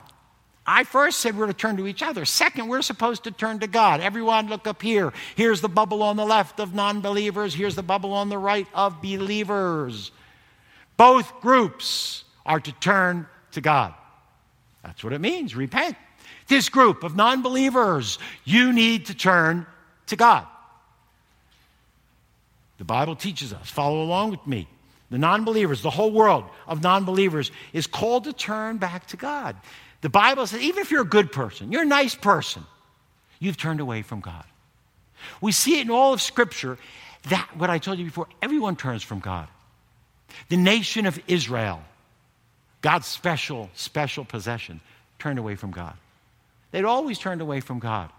I 0.66 0.84
first 0.84 1.20
said 1.20 1.34
we're 1.34 1.46
to 1.46 1.54
turn 1.54 1.78
to 1.78 1.86
each 1.86 2.02
other. 2.02 2.26
Second, 2.26 2.68
we're 2.68 2.82
supposed 2.82 3.24
to 3.24 3.30
turn 3.30 3.60
to 3.60 3.66
God. 3.66 4.02
Everyone, 4.02 4.48
look 4.48 4.66
up 4.66 4.82
here. 4.82 5.14
Here's 5.34 5.62
the 5.62 5.70
bubble 5.70 6.02
on 6.02 6.18
the 6.18 6.26
left 6.26 6.60
of 6.60 6.74
non 6.74 7.00
believers, 7.00 7.54
here's 7.54 7.74
the 7.74 7.82
bubble 7.82 8.12
on 8.12 8.28
the 8.28 8.36
right 8.36 8.68
of 8.74 9.00
believers. 9.00 10.10
Both 10.98 11.40
groups 11.40 12.24
are 12.44 12.60
to 12.60 12.72
turn 12.72 13.26
to 13.52 13.62
God. 13.62 13.94
That's 14.82 15.02
what 15.02 15.14
it 15.14 15.22
means 15.22 15.56
repent. 15.56 15.96
This 16.48 16.68
group 16.68 17.02
of 17.02 17.16
non 17.16 17.42
believers, 17.42 18.18
you 18.44 18.72
need 18.72 19.06
to 19.06 19.14
turn 19.14 19.66
to 20.06 20.16
God. 20.16 20.46
The 22.78 22.84
Bible 22.84 23.16
teaches 23.16 23.52
us. 23.52 23.68
Follow 23.70 24.02
along 24.02 24.30
with 24.30 24.46
me. 24.46 24.68
The 25.10 25.18
non 25.18 25.44
believers, 25.44 25.82
the 25.82 25.90
whole 25.90 26.10
world 26.10 26.44
of 26.66 26.82
non 26.82 27.04
believers, 27.04 27.50
is 27.72 27.86
called 27.86 28.24
to 28.24 28.32
turn 28.32 28.78
back 28.78 29.06
to 29.08 29.16
God. 29.16 29.56
The 30.02 30.08
Bible 30.08 30.46
says, 30.46 30.60
even 30.60 30.82
if 30.82 30.90
you're 30.90 31.02
a 31.02 31.06
good 31.06 31.32
person, 31.32 31.72
you're 31.72 31.82
a 31.82 31.86
nice 31.86 32.14
person, 32.14 32.64
you've 33.38 33.56
turned 33.56 33.80
away 33.80 34.02
from 34.02 34.20
God. 34.20 34.44
We 35.40 35.52
see 35.52 35.78
it 35.78 35.82
in 35.82 35.90
all 35.90 36.12
of 36.12 36.20
Scripture 36.20 36.78
that, 37.28 37.48
what 37.56 37.70
I 37.70 37.78
told 37.78 37.98
you 37.98 38.04
before, 38.04 38.28
everyone 38.40 38.76
turns 38.76 39.02
from 39.02 39.20
God. 39.20 39.48
The 40.48 40.56
nation 40.56 41.06
of 41.06 41.18
Israel, 41.26 41.82
God's 42.82 43.06
special, 43.06 43.70
special 43.74 44.24
possession, 44.24 44.80
turned 45.18 45.38
away 45.38 45.56
from 45.56 45.70
God. 45.70 45.94
They'd 46.70 46.84
always 46.84 47.18
turned 47.18 47.40
away 47.40 47.60
from 47.60 47.78
God. 47.78 48.10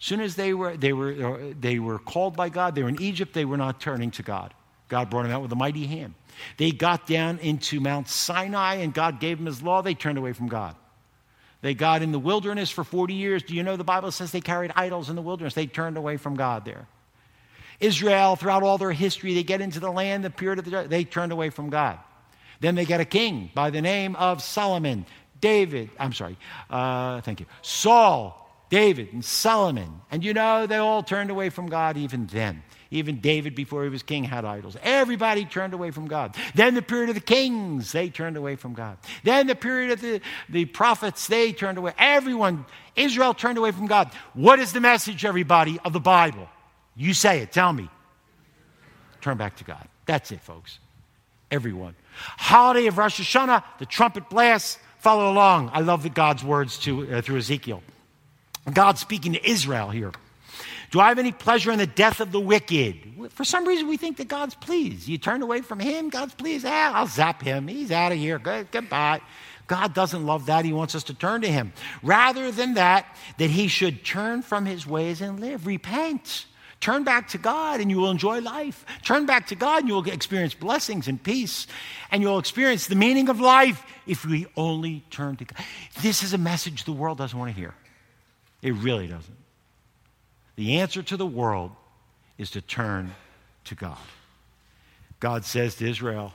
As 0.00 0.06
soon 0.06 0.20
as 0.20 0.34
they 0.34 0.52
were, 0.54 0.76
they, 0.76 0.92
were, 0.92 1.12
uh, 1.12 1.54
they 1.58 1.78
were 1.78 1.98
called 1.98 2.36
by 2.36 2.48
God, 2.48 2.74
they 2.74 2.82
were 2.82 2.88
in 2.88 3.00
Egypt, 3.00 3.34
they 3.34 3.44
were 3.44 3.56
not 3.56 3.80
turning 3.80 4.10
to 4.12 4.22
God. 4.22 4.52
God 4.88 5.08
brought 5.08 5.22
them 5.22 5.32
out 5.32 5.42
with 5.42 5.52
a 5.52 5.56
mighty 5.56 5.86
hand. 5.86 6.14
They 6.58 6.70
got 6.70 7.06
down 7.06 7.38
into 7.38 7.80
Mount 7.80 8.08
Sinai 8.08 8.74
and 8.76 8.92
God 8.92 9.20
gave 9.20 9.38
them 9.38 9.46
his 9.46 9.62
law. 9.62 9.80
They 9.80 9.94
turned 9.94 10.18
away 10.18 10.32
from 10.32 10.48
God. 10.48 10.76
They 11.62 11.74
got 11.74 12.02
in 12.02 12.12
the 12.12 12.18
wilderness 12.18 12.70
for 12.70 12.82
40 12.84 13.14
years. 13.14 13.42
Do 13.44 13.54
you 13.54 13.62
know 13.62 13.76
the 13.76 13.84
Bible 13.84 14.10
says 14.10 14.32
they 14.32 14.40
carried 14.40 14.72
idols 14.74 15.08
in 15.08 15.16
the 15.16 15.22
wilderness? 15.22 15.54
They 15.54 15.66
turned 15.66 15.96
away 15.96 16.16
from 16.16 16.34
God 16.34 16.64
there. 16.64 16.88
Israel, 17.78 18.36
throughout 18.36 18.62
all 18.62 18.78
their 18.78 18.92
history, 18.92 19.34
they 19.34 19.44
get 19.44 19.60
into 19.60 19.80
the 19.80 19.90
land, 19.90 20.24
the 20.24 20.30
period 20.30 20.58
of 20.58 20.64
the 20.64 20.88
they 20.88 21.04
turned 21.04 21.32
away 21.32 21.50
from 21.50 21.70
God. 21.70 21.98
Then 22.60 22.74
they 22.74 22.84
get 22.84 23.00
a 23.00 23.04
king 23.04 23.50
by 23.54 23.70
the 23.70 23.80
name 23.80 24.14
of 24.16 24.42
Solomon. 24.42 25.06
David, 25.42 25.90
I'm 25.98 26.14
sorry, 26.14 26.38
uh, 26.70 27.20
thank 27.20 27.40
you. 27.40 27.46
Saul, 27.60 28.38
David, 28.70 29.12
and 29.12 29.22
Solomon. 29.22 30.00
And 30.10 30.24
you 30.24 30.32
know, 30.32 30.66
they 30.66 30.78
all 30.78 31.02
turned 31.02 31.30
away 31.30 31.50
from 31.50 31.66
God 31.66 31.98
even 31.98 32.26
then. 32.26 32.62
Even 32.90 33.20
David, 33.20 33.54
before 33.54 33.82
he 33.82 33.88
was 33.88 34.02
king, 34.02 34.22
had 34.22 34.44
idols. 34.44 34.76
Everybody 34.82 35.44
turned 35.44 35.74
away 35.74 35.90
from 35.90 36.06
God. 36.06 36.36
Then 36.54 36.74
the 36.74 36.82
period 36.82 37.08
of 37.08 37.14
the 37.14 37.22
kings, 37.22 37.90
they 37.90 38.08
turned 38.08 38.36
away 38.36 38.54
from 38.56 38.74
God. 38.74 38.98
Then 39.24 39.46
the 39.46 39.54
period 39.54 39.92
of 39.92 40.00
the, 40.00 40.20
the 40.48 40.66
prophets, 40.66 41.26
they 41.26 41.52
turned 41.52 41.76
away. 41.76 41.92
Everyone, 41.98 42.64
Israel 42.94 43.34
turned 43.34 43.58
away 43.58 43.72
from 43.72 43.86
God. 43.86 44.12
What 44.34 44.58
is 44.58 44.72
the 44.72 44.80
message, 44.80 45.24
everybody, 45.24 45.80
of 45.84 45.92
the 45.92 46.00
Bible? 46.00 46.48
You 46.94 47.14
say 47.14 47.40
it, 47.40 47.50
tell 47.50 47.72
me. 47.72 47.88
Turn 49.22 49.38
back 49.38 49.56
to 49.56 49.64
God. 49.64 49.88
That's 50.06 50.30
it, 50.30 50.40
folks. 50.40 50.78
Everyone. 51.50 51.96
Holiday 52.14 52.86
of 52.86 52.98
Rosh 52.98 53.20
Hashanah, 53.20 53.64
the 53.78 53.86
trumpet 53.86 54.28
blasts, 54.28 54.78
Follow 55.02 55.32
along. 55.32 55.68
I 55.72 55.80
love 55.80 56.14
God's 56.14 56.44
words 56.44 56.78
to, 56.78 57.16
uh, 57.16 57.22
through 57.22 57.38
Ezekiel. 57.38 57.82
God 58.72 58.98
speaking 58.98 59.32
to 59.32 59.44
Israel 59.44 59.90
here. 59.90 60.12
Do 60.92 61.00
I 61.00 61.08
have 61.08 61.18
any 61.18 61.32
pleasure 61.32 61.72
in 61.72 61.78
the 61.78 61.88
death 61.88 62.20
of 62.20 62.30
the 62.30 62.38
wicked? 62.38 63.30
For 63.30 63.42
some 63.42 63.66
reason, 63.66 63.88
we 63.88 63.96
think 63.96 64.18
that 64.18 64.28
God's 64.28 64.54
pleased. 64.54 65.08
You 65.08 65.18
turn 65.18 65.42
away 65.42 65.62
from 65.62 65.80
Him, 65.80 66.08
God's 66.08 66.34
pleased. 66.34 66.64
Ah, 66.68 66.92
I'll 66.92 67.08
zap 67.08 67.42
Him. 67.42 67.66
He's 67.66 67.90
out 67.90 68.12
of 68.12 68.18
here. 68.18 68.38
Good, 68.38 68.70
goodbye. 68.70 69.20
God 69.66 69.92
doesn't 69.92 70.24
love 70.24 70.46
that. 70.46 70.64
He 70.64 70.72
wants 70.72 70.94
us 70.94 71.02
to 71.04 71.14
turn 71.14 71.40
to 71.40 71.48
Him. 71.48 71.72
Rather 72.04 72.52
than 72.52 72.74
that, 72.74 73.16
that 73.38 73.50
He 73.50 73.66
should 73.66 74.04
turn 74.04 74.42
from 74.42 74.66
His 74.66 74.86
ways 74.86 75.20
and 75.20 75.40
live. 75.40 75.66
Repent. 75.66 76.46
Turn 76.82 77.04
back 77.04 77.28
to 77.28 77.38
God 77.38 77.80
and 77.80 77.92
you 77.92 77.98
will 77.98 78.10
enjoy 78.10 78.40
life. 78.40 78.84
Turn 79.04 79.24
back 79.24 79.46
to 79.46 79.54
God 79.54 79.78
and 79.78 79.88
you 79.88 79.94
will 79.94 80.04
experience 80.04 80.52
blessings 80.52 81.06
and 81.06 81.22
peace. 81.22 81.68
And 82.10 82.20
you'll 82.22 82.40
experience 82.40 82.88
the 82.88 82.96
meaning 82.96 83.28
of 83.28 83.38
life 83.38 83.86
if 84.04 84.26
we 84.26 84.46
only 84.56 85.04
turn 85.08 85.36
to 85.36 85.44
God. 85.44 85.64
This 86.02 86.24
is 86.24 86.32
a 86.32 86.38
message 86.38 86.82
the 86.82 86.90
world 86.90 87.18
doesn't 87.18 87.38
want 87.38 87.52
to 87.52 87.56
hear. 87.56 87.72
It 88.62 88.74
really 88.74 89.06
doesn't. 89.06 89.36
The 90.56 90.80
answer 90.80 91.04
to 91.04 91.16
the 91.16 91.24
world 91.24 91.70
is 92.36 92.50
to 92.50 92.60
turn 92.60 93.14
to 93.66 93.76
God. 93.76 93.96
God 95.20 95.44
says 95.44 95.76
to 95.76 95.88
Israel, 95.88 96.32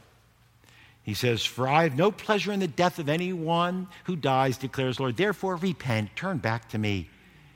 He 1.04 1.14
says, 1.14 1.44
For 1.44 1.68
I 1.68 1.84
have 1.84 1.98
no 1.98 2.10
pleasure 2.10 2.54
in 2.54 2.62
the 2.62 2.70
death 2.70 3.00
of 3.00 3.10
anyone 3.10 3.90
who 4.06 4.16
dies, 4.16 4.58
declares 4.58 4.98
Lord. 4.98 5.18
Therefore, 5.18 5.58
repent, 5.58 6.16
turn 6.16 6.38
back 6.38 6.70
to 6.70 6.78
me, 6.78 7.10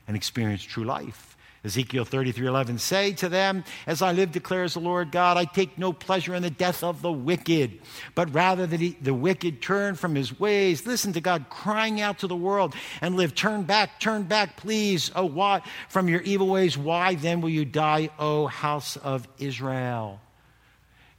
and 0.07 0.17
experience 0.17 0.61
true 0.61 0.83
life. 0.83 1.30
Ezekiel 1.63 2.05
33 2.05 2.47
11, 2.47 2.79
say 2.79 3.13
to 3.13 3.29
them, 3.29 3.63
As 3.85 4.01
I 4.01 4.13
live, 4.13 4.31
declares 4.31 4.73
the 4.73 4.79
Lord 4.79 5.11
God, 5.11 5.37
I 5.37 5.45
take 5.45 5.77
no 5.77 5.93
pleasure 5.93 6.33
in 6.33 6.41
the 6.41 6.49
death 6.49 6.83
of 6.83 7.03
the 7.03 7.11
wicked, 7.11 7.79
but 8.15 8.33
rather 8.33 8.65
that 8.65 8.79
he, 8.79 8.97
the 8.99 9.13
wicked 9.13 9.61
turn 9.61 9.93
from 9.93 10.15
his 10.15 10.39
ways. 10.39 10.87
Listen 10.87 11.13
to 11.13 11.21
God 11.21 11.45
crying 11.51 12.01
out 12.01 12.19
to 12.19 12.27
the 12.27 12.35
world 12.35 12.73
and 12.99 13.15
live. 13.15 13.35
Turn 13.35 13.61
back, 13.61 13.99
turn 13.99 14.23
back, 14.23 14.57
please. 14.57 15.11
Oh, 15.15 15.25
why 15.25 15.61
from 15.87 16.09
your 16.09 16.21
evil 16.21 16.47
ways? 16.47 16.79
Why 16.79 17.13
then 17.13 17.41
will 17.41 17.49
you 17.49 17.65
die, 17.65 18.09
O 18.17 18.47
house 18.47 18.97
of 18.97 19.27
Israel? 19.37 20.19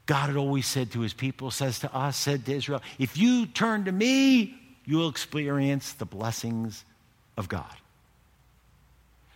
God 0.06 0.26
had 0.26 0.36
always 0.36 0.66
said 0.66 0.90
to 0.92 1.00
his 1.00 1.14
people, 1.14 1.52
says 1.52 1.78
to 1.80 1.94
us, 1.94 2.16
said 2.16 2.46
to 2.46 2.52
Israel, 2.54 2.82
if 2.98 3.16
you 3.16 3.46
turn 3.46 3.84
to 3.84 3.92
me, 3.92 4.58
you'll 4.84 5.08
experience 5.08 5.92
the 5.92 6.04
blessings 6.04 6.84
of 7.36 7.48
God. 7.48 7.76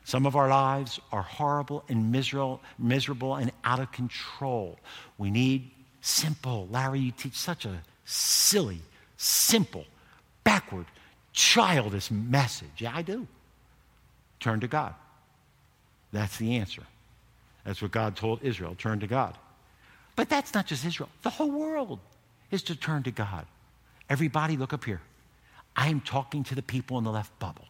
Some 0.07 0.25
of 0.25 0.37
our 0.37 0.49
lives 0.49 1.01
are 1.11 1.23
horrible 1.23 1.83
and 1.89 2.13
miserable, 2.13 2.61
miserable 2.79 3.35
and 3.35 3.51
out 3.65 3.81
of 3.81 3.91
control. 3.91 4.79
We 5.19 5.33
need 5.33 5.73
simple. 6.01 6.69
Larry, 6.71 7.01
you 7.01 7.11
teach 7.11 7.35
such 7.35 7.65
a 7.65 7.83
silly, 8.05 8.81
simple, 9.17 9.85
backward, 10.45 10.87
childish 11.33 12.13
message. 12.13 12.71
Yeah, 12.79 12.93
I 12.95 13.03
do. 13.03 13.27
Turn 14.39 14.61
to 14.61 14.69
God. 14.69 14.95
That's 16.13 16.37
the 16.37 16.55
answer. 16.55 16.85
That's 17.65 17.83
what 17.83 17.91
God 17.91 18.15
told 18.15 18.45
Israel 18.45 18.77
turn 18.79 19.01
to 19.01 19.09
God. 19.09 19.37
But 20.15 20.29
that's 20.29 20.55
not 20.55 20.67
just 20.67 20.85
Israel, 20.85 21.09
the 21.23 21.31
whole 21.31 21.51
world 21.51 21.99
is 22.53 22.63
to 22.63 22.77
turn 22.77 23.03
to 23.03 23.11
God. 23.11 23.45
Everybody, 24.09 24.57
look 24.57 24.73
up 24.73 24.85
here. 24.85 25.01
I 25.75 25.89
am 25.89 26.01
talking 26.01 26.45
to 26.45 26.55
the 26.55 26.63
people 26.63 26.97
in 26.97 27.03
the 27.03 27.11
left 27.11 27.37
bubble 27.41 27.67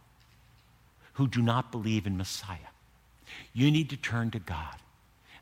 who 1.16 1.26
do 1.26 1.42
not 1.42 1.72
believe 1.72 2.06
in 2.06 2.16
Messiah. 2.16 2.58
You 3.52 3.70
need 3.70 3.90
to 3.90 3.96
turn 3.96 4.30
to 4.32 4.38
God. 4.38 4.76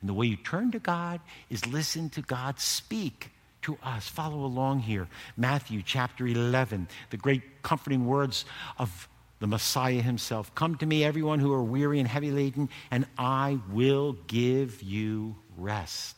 And 0.01 0.09
the 0.09 0.15
way 0.15 0.27
you 0.27 0.37
turn 0.37 0.71
to 0.73 0.79
God 0.79 1.21
is 1.51 1.67
listen 1.67 2.11
to 2.11 2.23
God 2.23 2.61
speak 2.61 3.31
to 3.63 3.79
us. 3.83 4.07
Follow 4.09 4.45
along 4.45 4.81
here. 4.81 5.09
Matthew 5.37 5.83
chapter 5.85 6.27
11, 6.27 6.89
the 7.11 7.17
great 7.17 7.63
comforting 7.63 8.07
words 8.07 8.45
of 8.79 9.09
the 9.41 9.47
Messiah 9.47 10.01
himself. 10.01 10.55
Come 10.55 10.77
to 10.77 10.87
me, 10.87 11.05
everyone 11.05 11.41
who 11.41 11.53
are 11.53 11.63
weary 11.63 11.99
and 11.99 12.09
heavy 12.09 12.31
laden, 12.31 12.69
and 12.91 13.07
I 13.19 13.59
will 13.73 14.17
give 14.27 14.83
you 14.83 15.35
rest. 15.57 16.17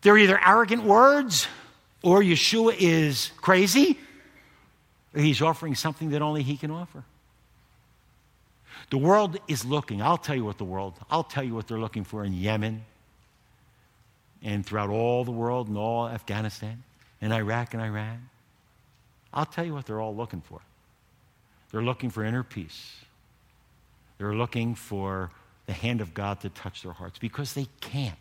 They're 0.00 0.18
either 0.18 0.40
arrogant 0.42 0.84
words 0.84 1.46
or 2.02 2.22
Yeshua 2.22 2.74
is 2.78 3.30
crazy, 3.36 3.98
he's 5.14 5.42
offering 5.42 5.74
something 5.74 6.10
that 6.10 6.22
only 6.22 6.42
he 6.42 6.56
can 6.56 6.70
offer. 6.70 7.04
The 8.90 8.98
world 8.98 9.38
is 9.48 9.64
looking. 9.64 10.02
I'll 10.02 10.18
tell 10.18 10.36
you 10.36 10.44
what 10.44 10.58
the 10.58 10.64
world, 10.64 10.94
I'll 11.10 11.24
tell 11.24 11.44
you 11.44 11.54
what 11.54 11.68
they're 11.68 11.78
looking 11.78 12.04
for 12.04 12.24
in 12.24 12.32
Yemen 12.32 12.84
and 14.42 14.66
throughout 14.66 14.90
all 14.90 15.24
the 15.24 15.30
world 15.30 15.68
and 15.68 15.76
all 15.76 16.08
Afghanistan 16.08 16.82
and 17.20 17.32
Iraq 17.32 17.74
and 17.74 17.82
Iran. 17.82 18.28
I'll 19.32 19.46
tell 19.46 19.64
you 19.64 19.72
what 19.72 19.86
they're 19.86 20.00
all 20.00 20.14
looking 20.14 20.40
for. 20.40 20.60
They're 21.70 21.82
looking 21.82 22.10
for 22.10 22.24
inner 22.24 22.42
peace. 22.42 22.96
They're 24.18 24.34
looking 24.34 24.74
for 24.74 25.30
the 25.66 25.72
hand 25.72 26.00
of 26.00 26.12
God 26.12 26.40
to 26.40 26.48
touch 26.50 26.82
their 26.82 26.92
hearts 26.92 27.18
because 27.18 27.54
they 27.54 27.66
can't. 27.80 28.18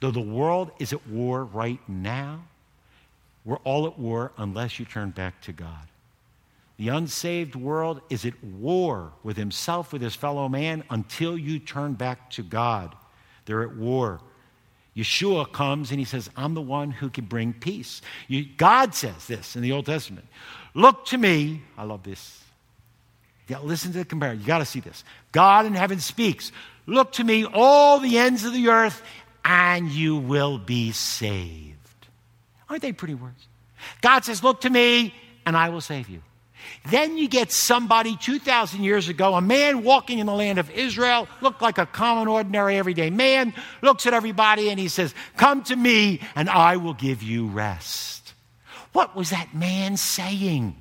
Though 0.00 0.10
the 0.10 0.20
world 0.20 0.70
is 0.78 0.92
at 0.92 1.06
war 1.08 1.44
right 1.44 1.80
now, 1.88 2.44
we're 3.44 3.56
all 3.58 3.86
at 3.86 3.98
war 3.98 4.32
unless 4.36 4.78
you 4.78 4.84
turn 4.84 5.10
back 5.10 5.40
to 5.42 5.52
God. 5.52 5.86
The 6.78 6.88
unsaved 6.88 7.54
world 7.54 8.02
is 8.10 8.26
at 8.26 8.42
war 8.44 9.12
with 9.22 9.36
himself, 9.36 9.92
with 9.92 10.02
his 10.02 10.14
fellow 10.14 10.48
man, 10.48 10.84
until 10.90 11.38
you 11.38 11.58
turn 11.58 11.94
back 11.94 12.30
to 12.32 12.42
God. 12.42 12.94
They're 13.46 13.62
at 13.62 13.76
war. 13.76 14.20
Yeshua 14.96 15.50
comes 15.50 15.90
and 15.90 15.98
he 15.98 16.04
says, 16.04 16.30
I'm 16.36 16.54
the 16.54 16.62
one 16.62 16.90
who 16.90 17.10
can 17.10 17.26
bring 17.26 17.52
peace. 17.52 18.00
You, 18.28 18.46
God 18.56 18.94
says 18.94 19.26
this 19.26 19.54
in 19.56 19.62
the 19.62 19.72
Old 19.72 19.86
Testament 19.86 20.26
Look 20.74 21.06
to 21.06 21.18
me. 21.18 21.62
I 21.76 21.84
love 21.84 22.02
this. 22.02 22.42
Yeah, 23.48 23.60
listen 23.60 23.92
to 23.92 23.98
the 23.98 24.04
comparison. 24.04 24.40
You 24.40 24.46
got 24.46 24.58
to 24.58 24.64
see 24.64 24.80
this. 24.80 25.04
God 25.32 25.66
in 25.66 25.74
heaven 25.74 26.00
speaks. 26.00 26.52
Look 26.86 27.12
to 27.12 27.24
me, 27.24 27.44
all 27.44 28.00
the 28.00 28.18
ends 28.18 28.44
of 28.44 28.52
the 28.52 28.68
earth, 28.68 29.02
and 29.44 29.88
you 29.88 30.16
will 30.16 30.58
be 30.58 30.92
saved. 30.92 31.76
Aren't 32.68 32.82
they 32.82 32.92
pretty 32.92 33.14
words? 33.14 33.46
God 34.02 34.24
says, 34.24 34.42
Look 34.42 34.62
to 34.62 34.70
me, 34.70 35.14
and 35.44 35.56
I 35.56 35.68
will 35.68 35.80
save 35.80 36.08
you. 36.08 36.22
Then 36.90 37.18
you 37.18 37.28
get 37.28 37.52
somebody 37.52 38.16
2,000 38.16 38.82
years 38.82 39.08
ago, 39.08 39.34
a 39.34 39.40
man 39.40 39.82
walking 39.82 40.18
in 40.18 40.26
the 40.26 40.34
land 40.34 40.58
of 40.58 40.70
Israel, 40.70 41.28
looked 41.40 41.62
like 41.62 41.78
a 41.78 41.86
common, 41.86 42.28
ordinary, 42.28 42.76
everyday 42.76 43.10
man, 43.10 43.54
looks 43.82 44.06
at 44.06 44.14
everybody 44.14 44.70
and 44.70 44.78
he 44.78 44.88
says, 44.88 45.14
Come 45.36 45.62
to 45.64 45.76
me, 45.76 46.20
and 46.34 46.48
I 46.48 46.76
will 46.76 46.94
give 46.94 47.22
you 47.22 47.46
rest. 47.46 48.34
What 48.92 49.14
was 49.14 49.30
that 49.30 49.54
man 49.54 49.96
saying? 49.96 50.76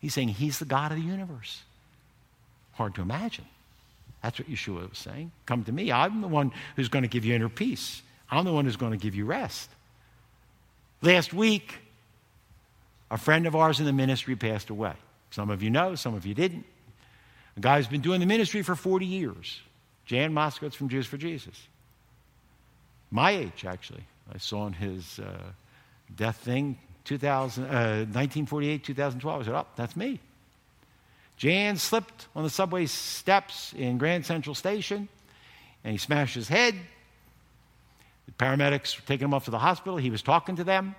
He's 0.00 0.14
saying, 0.14 0.28
He's 0.28 0.58
the 0.58 0.64
God 0.64 0.92
of 0.92 0.98
the 0.98 1.04
universe. 1.04 1.62
Hard 2.72 2.94
to 2.94 3.02
imagine. 3.02 3.44
That's 4.22 4.38
what 4.38 4.50
Yeshua 4.50 4.88
was 4.88 4.98
saying. 4.98 5.32
Come 5.46 5.64
to 5.64 5.72
me. 5.72 5.92
I'm 5.92 6.20
the 6.20 6.28
one 6.28 6.52
who's 6.76 6.88
going 6.88 7.02
to 7.02 7.08
give 7.08 7.24
you 7.24 7.34
inner 7.34 7.48
peace. 7.48 8.02
I'm 8.30 8.44
the 8.44 8.52
one 8.52 8.64
who's 8.64 8.76
going 8.76 8.92
to 8.92 8.98
give 8.98 9.14
you 9.14 9.24
rest. 9.24 9.70
Last 11.02 11.32
week, 11.32 11.76
a 13.10 13.18
friend 13.18 13.46
of 13.46 13.56
ours 13.56 13.80
in 13.80 13.86
the 13.86 13.92
ministry 13.92 14.36
passed 14.36 14.70
away. 14.70 14.94
Some 15.30 15.50
of 15.50 15.62
you 15.62 15.70
know, 15.70 15.94
some 15.94 16.14
of 16.14 16.26
you 16.26 16.34
didn't. 16.34 16.64
A 17.56 17.60
guy 17.60 17.76
who's 17.76 17.86
been 17.86 18.00
doing 18.00 18.20
the 18.20 18.26
ministry 18.26 18.62
for 18.62 18.74
40 18.74 19.06
years. 19.06 19.60
Jan 20.06 20.32
Moskowitz 20.32 20.74
from 20.74 20.88
Jews 20.88 21.06
for 21.06 21.16
Jesus. 21.16 21.60
My 23.10 23.32
age, 23.32 23.64
actually. 23.66 24.04
I 24.32 24.38
saw 24.38 24.60
on 24.60 24.72
his 24.72 25.18
uh, 25.18 25.38
death 26.14 26.36
thing, 26.36 26.78
2000, 27.04 27.64
uh, 27.64 27.68
1948, 27.68 28.84
2012. 28.84 29.40
I 29.40 29.44
said, 29.44 29.54
oh, 29.54 29.66
that's 29.76 29.96
me. 29.96 30.20
Jan 31.36 31.76
slipped 31.76 32.26
on 32.34 32.42
the 32.42 32.50
subway 32.50 32.86
steps 32.86 33.72
in 33.72 33.96
Grand 33.96 34.26
Central 34.26 34.54
Station 34.54 35.08
and 35.84 35.92
he 35.92 35.98
smashed 35.98 36.34
his 36.34 36.48
head. 36.48 36.74
The 38.26 38.32
paramedics 38.32 38.96
were 38.96 39.06
taking 39.06 39.26
him 39.26 39.34
off 39.34 39.44
to 39.44 39.50
the 39.50 39.58
hospital. 39.58 39.96
He 39.96 40.10
was 40.10 40.20
talking 40.20 40.56
to 40.56 40.64
them. 40.64 40.94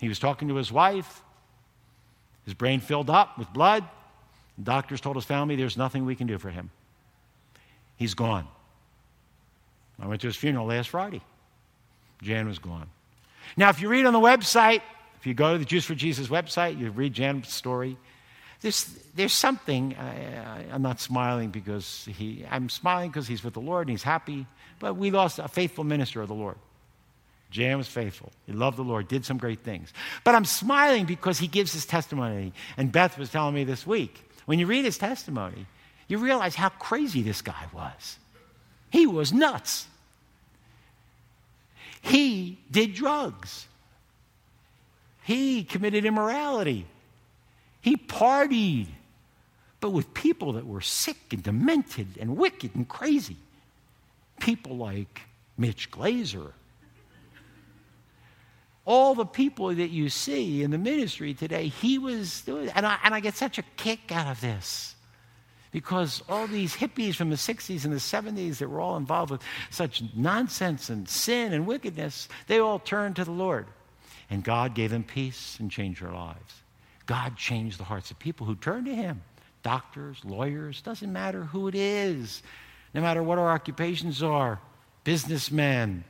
He 0.00 0.08
was 0.08 0.18
talking 0.18 0.48
to 0.48 0.56
his 0.56 0.72
wife. 0.72 1.22
His 2.50 2.54
brain 2.56 2.80
filled 2.80 3.10
up 3.10 3.38
with 3.38 3.52
blood. 3.52 3.84
Doctors 4.60 5.00
told 5.00 5.14
his 5.14 5.24
family 5.24 5.54
there's 5.54 5.76
nothing 5.76 6.04
we 6.04 6.16
can 6.16 6.26
do 6.26 6.36
for 6.36 6.50
him. 6.50 6.70
He's 7.94 8.14
gone. 8.14 8.48
I 10.00 10.08
went 10.08 10.20
to 10.22 10.26
his 10.26 10.34
funeral 10.34 10.66
last 10.66 10.88
Friday. 10.88 11.22
Jan 12.22 12.48
was 12.48 12.58
gone. 12.58 12.90
Now, 13.56 13.68
if 13.68 13.80
you 13.80 13.88
read 13.88 14.04
on 14.04 14.12
the 14.12 14.18
website, 14.18 14.82
if 15.20 15.28
you 15.28 15.32
go 15.32 15.52
to 15.52 15.58
the 15.60 15.64
Jews 15.64 15.84
for 15.84 15.94
Jesus 15.94 16.26
website, 16.26 16.76
you 16.76 16.90
read 16.90 17.12
Jan's 17.12 17.48
story. 17.48 17.96
There's, 18.62 18.84
there's 19.14 19.32
something, 19.32 19.94
I, 19.96 20.64
I'm 20.72 20.82
not 20.82 20.98
smiling 20.98 21.50
because 21.50 22.08
he, 22.10 22.44
I'm 22.50 22.68
smiling 22.68 23.10
because 23.10 23.28
he's 23.28 23.44
with 23.44 23.54
the 23.54 23.60
Lord 23.60 23.86
and 23.86 23.90
he's 23.90 24.02
happy, 24.02 24.44
but 24.80 24.94
we 24.94 25.12
lost 25.12 25.38
a 25.38 25.46
faithful 25.46 25.84
minister 25.84 26.20
of 26.20 26.26
the 26.26 26.34
Lord. 26.34 26.56
Jan 27.50 27.78
was 27.78 27.88
faithful. 27.88 28.32
He 28.46 28.52
loved 28.52 28.76
the 28.78 28.82
Lord, 28.82 29.08
did 29.08 29.24
some 29.24 29.38
great 29.38 29.60
things. 29.60 29.92
But 30.24 30.34
I'm 30.34 30.44
smiling 30.44 31.04
because 31.04 31.38
he 31.38 31.48
gives 31.48 31.72
his 31.72 31.84
testimony. 31.84 32.52
And 32.76 32.92
Beth 32.92 33.18
was 33.18 33.30
telling 33.30 33.54
me 33.54 33.64
this 33.64 33.86
week 33.86 34.22
when 34.46 34.58
you 34.58 34.66
read 34.66 34.84
his 34.84 34.98
testimony, 34.98 35.66
you 36.08 36.18
realize 36.18 36.54
how 36.54 36.68
crazy 36.68 37.22
this 37.22 37.42
guy 37.42 37.66
was. 37.72 38.18
He 38.90 39.06
was 39.06 39.32
nuts. 39.32 39.86
He 42.02 42.58
did 42.70 42.94
drugs, 42.94 43.66
he 45.22 45.64
committed 45.64 46.04
immorality, 46.04 46.86
he 47.82 47.96
partied, 47.96 48.88
but 49.80 49.90
with 49.90 50.12
people 50.14 50.54
that 50.54 50.66
were 50.66 50.80
sick 50.80 51.18
and 51.32 51.42
demented 51.42 52.08
and 52.18 52.36
wicked 52.36 52.74
and 52.74 52.88
crazy. 52.88 53.36
People 54.40 54.76
like 54.78 55.22
Mitch 55.58 55.90
Glaser 55.90 56.54
all 58.84 59.14
the 59.14 59.26
people 59.26 59.74
that 59.74 59.90
you 59.90 60.08
see 60.08 60.62
in 60.62 60.70
the 60.70 60.78
ministry 60.78 61.34
today, 61.34 61.68
he 61.68 61.98
was 61.98 62.42
doing, 62.42 62.68
and 62.70 62.86
I, 62.86 62.98
and 63.04 63.14
I 63.14 63.20
get 63.20 63.34
such 63.34 63.58
a 63.58 63.62
kick 63.76 64.10
out 64.10 64.30
of 64.30 64.40
this 64.40 64.94
because 65.70 66.22
all 66.28 66.46
these 66.46 66.74
hippies 66.74 67.14
from 67.14 67.30
the 67.30 67.36
60s 67.36 67.84
and 67.84 67.92
the 67.92 67.98
70s 67.98 68.58
that 68.58 68.68
were 68.68 68.80
all 68.80 68.96
involved 68.96 69.30
with 69.30 69.42
such 69.70 70.02
nonsense 70.14 70.90
and 70.90 71.08
sin 71.08 71.52
and 71.52 71.66
wickedness, 71.66 72.28
they 72.46 72.58
all 72.58 72.78
turned 72.78 73.16
to 73.16 73.24
the 73.24 73.30
Lord. 73.30 73.66
And 74.28 74.44
God 74.44 74.74
gave 74.74 74.90
them 74.90 75.04
peace 75.04 75.58
and 75.60 75.70
changed 75.70 76.02
their 76.02 76.12
lives. 76.12 76.62
God 77.06 77.36
changed 77.36 77.78
the 77.78 77.84
hearts 77.84 78.10
of 78.10 78.18
people 78.18 78.46
who 78.46 78.54
turned 78.56 78.86
to 78.86 78.94
Him 78.94 79.22
doctors, 79.62 80.24
lawyers, 80.24 80.80
doesn't 80.80 81.12
matter 81.12 81.44
who 81.44 81.68
it 81.68 81.74
is, 81.74 82.42
no 82.94 83.00
matter 83.02 83.22
what 83.22 83.38
our 83.38 83.50
occupations 83.50 84.22
are, 84.22 84.58
businessmen. 85.04 86.02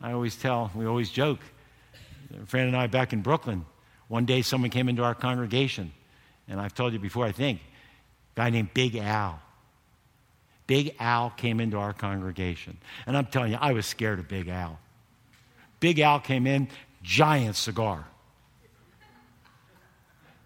I 0.00 0.12
always 0.12 0.36
tell, 0.36 0.70
we 0.74 0.84
always 0.84 1.10
joke, 1.10 1.40
friend 2.46 2.68
and 2.68 2.76
I 2.76 2.86
back 2.86 3.12
in 3.12 3.22
Brooklyn, 3.22 3.64
one 4.08 4.24
day 4.24 4.42
someone 4.42 4.70
came 4.70 4.88
into 4.88 5.02
our 5.02 5.14
congregation, 5.14 5.92
and 6.48 6.60
I've 6.60 6.74
told 6.74 6.92
you 6.92 6.98
before, 6.98 7.24
I 7.24 7.32
think, 7.32 7.60
a 8.36 8.40
guy 8.40 8.50
named 8.50 8.74
Big 8.74 8.96
Al. 8.96 9.40
Big 10.66 10.94
Al 10.98 11.30
came 11.30 11.60
into 11.60 11.78
our 11.78 11.92
congregation. 11.92 12.78
And 13.06 13.16
I'm 13.16 13.26
telling 13.26 13.52
you, 13.52 13.58
I 13.60 13.72
was 13.72 13.86
scared 13.86 14.18
of 14.18 14.28
Big 14.28 14.48
Al. 14.48 14.78
Big 15.80 15.98
Al 15.98 16.20
came 16.20 16.46
in, 16.46 16.68
giant 17.02 17.56
cigar, 17.56 18.06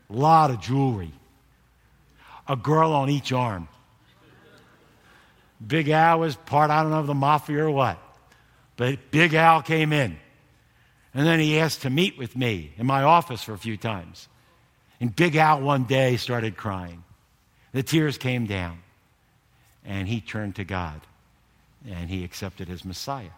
a 0.09 0.12
lot 0.12 0.51
of 0.51 0.61
jewelry, 0.61 1.12
a 2.49 2.57
girl 2.57 2.93
on 2.93 3.11
each 3.11 3.32
arm. 3.32 3.68
Big 5.64 5.89
Al 5.89 6.20
was 6.20 6.37
part, 6.37 6.70
I 6.70 6.82
don't 6.82 6.91
know, 6.91 7.01
of 7.01 7.07
the 7.07 7.14
mafia 7.14 7.64
or 7.64 7.70
what. 7.70 7.99
But 8.76 9.11
Big 9.11 9.34
Al 9.34 9.62
came 9.62 9.93
in. 9.93 10.18
And 11.16 11.26
then 11.26 11.40
he 11.40 11.58
asked 11.58 11.80
to 11.80 11.88
meet 11.88 12.18
with 12.18 12.36
me 12.36 12.72
in 12.76 12.84
my 12.84 13.02
office 13.02 13.42
for 13.42 13.54
a 13.54 13.58
few 13.58 13.78
times. 13.78 14.28
And 15.00 15.16
Big 15.16 15.34
Al 15.34 15.62
one 15.62 15.84
day 15.84 16.18
started 16.18 16.58
crying. 16.58 17.04
The 17.72 17.82
tears 17.82 18.18
came 18.18 18.44
down. 18.44 18.80
And 19.82 20.06
he 20.08 20.20
turned 20.20 20.56
to 20.56 20.64
God 20.64 21.00
and 21.88 22.10
he 22.10 22.22
accepted 22.22 22.68
his 22.68 22.84
Messiah. 22.84 23.30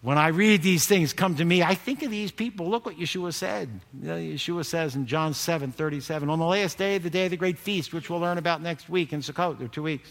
When 0.00 0.16
I 0.16 0.28
read 0.28 0.62
these 0.62 0.86
things 0.86 1.12
come 1.12 1.34
to 1.36 1.44
me, 1.44 1.60
I 1.64 1.74
think 1.74 2.04
of 2.04 2.10
these 2.12 2.30
people. 2.30 2.70
Look 2.70 2.86
what 2.86 2.96
Yeshua 2.96 3.34
said. 3.34 3.68
Yeshua 4.00 4.64
says 4.64 4.94
in 4.94 5.06
John 5.06 5.34
7 5.34 5.72
37, 5.72 6.30
on 6.30 6.38
the 6.38 6.44
last 6.44 6.78
day, 6.78 6.98
the 6.98 7.10
day 7.10 7.24
of 7.24 7.32
the 7.32 7.36
great 7.36 7.58
feast, 7.58 7.92
which 7.92 8.08
we'll 8.08 8.20
learn 8.20 8.38
about 8.38 8.62
next 8.62 8.88
week 8.88 9.12
in 9.12 9.22
Sukkot, 9.22 9.60
or 9.60 9.66
two 9.66 9.82
weeks, 9.82 10.08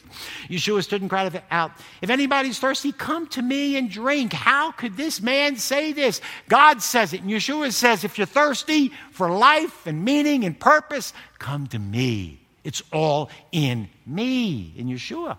Yeshua 0.49 0.83
stood 0.83 0.99
and 0.99 1.09
cried 1.09 1.41
out, 1.51 1.71
If 2.01 2.09
anybody's 2.09 2.59
thirsty, 2.59 2.91
come 2.91 3.27
to 3.27 3.41
me 3.41 3.77
and 3.77 3.89
drink. 3.89 4.33
How 4.33 4.71
could 4.71 4.97
this 4.97 5.21
man 5.21 5.55
say 5.55 5.93
this? 5.93 6.19
God 6.49 6.81
says 6.81 7.13
it. 7.13 7.21
And 7.21 7.29
Yeshua 7.29 7.71
says, 7.71 8.03
If 8.03 8.17
you're 8.17 8.27
thirsty 8.27 8.91
for 9.11 9.31
life 9.31 9.88
and 9.88 10.03
meaning 10.03 10.43
and 10.43 10.59
purpose, 10.59 11.13
come 11.39 11.65
to 11.67 11.79
me. 11.79 12.41
It's 12.65 12.83
all 12.91 13.29
in 13.53 13.88
me, 14.05 14.73
in 14.75 14.88
Yeshua. 14.88 15.38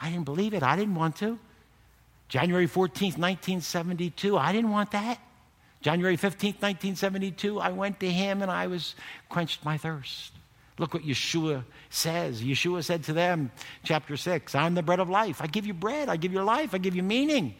I 0.00 0.08
didn't 0.08 0.24
believe 0.24 0.54
it. 0.54 0.62
I 0.62 0.76
didn't 0.76 0.94
want 0.94 1.16
to. 1.16 1.38
January 2.28 2.66
14th, 2.66 3.16
1972, 3.16 4.36
I 4.36 4.52
didn't 4.52 4.70
want 4.70 4.90
that. 4.90 5.18
January 5.80 6.16
15th, 6.16 6.60
1972, 6.60 7.60
I 7.60 7.70
went 7.70 8.00
to 8.00 8.10
him 8.10 8.42
and 8.42 8.50
I 8.50 8.66
was 8.66 8.94
quenched 9.28 9.64
my 9.64 9.78
thirst. 9.78 10.32
Look 10.78 10.94
what 10.94 11.04
Yeshua 11.04 11.64
says. 11.90 12.42
Yeshua 12.42 12.84
said 12.84 13.04
to 13.04 13.12
them, 13.12 13.50
chapter 13.84 14.16
6, 14.16 14.54
I'm 14.54 14.74
the 14.74 14.82
bread 14.82 15.00
of 15.00 15.08
life. 15.08 15.40
I 15.40 15.46
give 15.46 15.66
you 15.66 15.74
bread. 15.74 16.08
I 16.08 16.16
give 16.16 16.32
you 16.32 16.42
life. 16.42 16.74
I 16.74 16.78
give 16.78 16.94
you 16.94 17.02
meaning. 17.02 17.54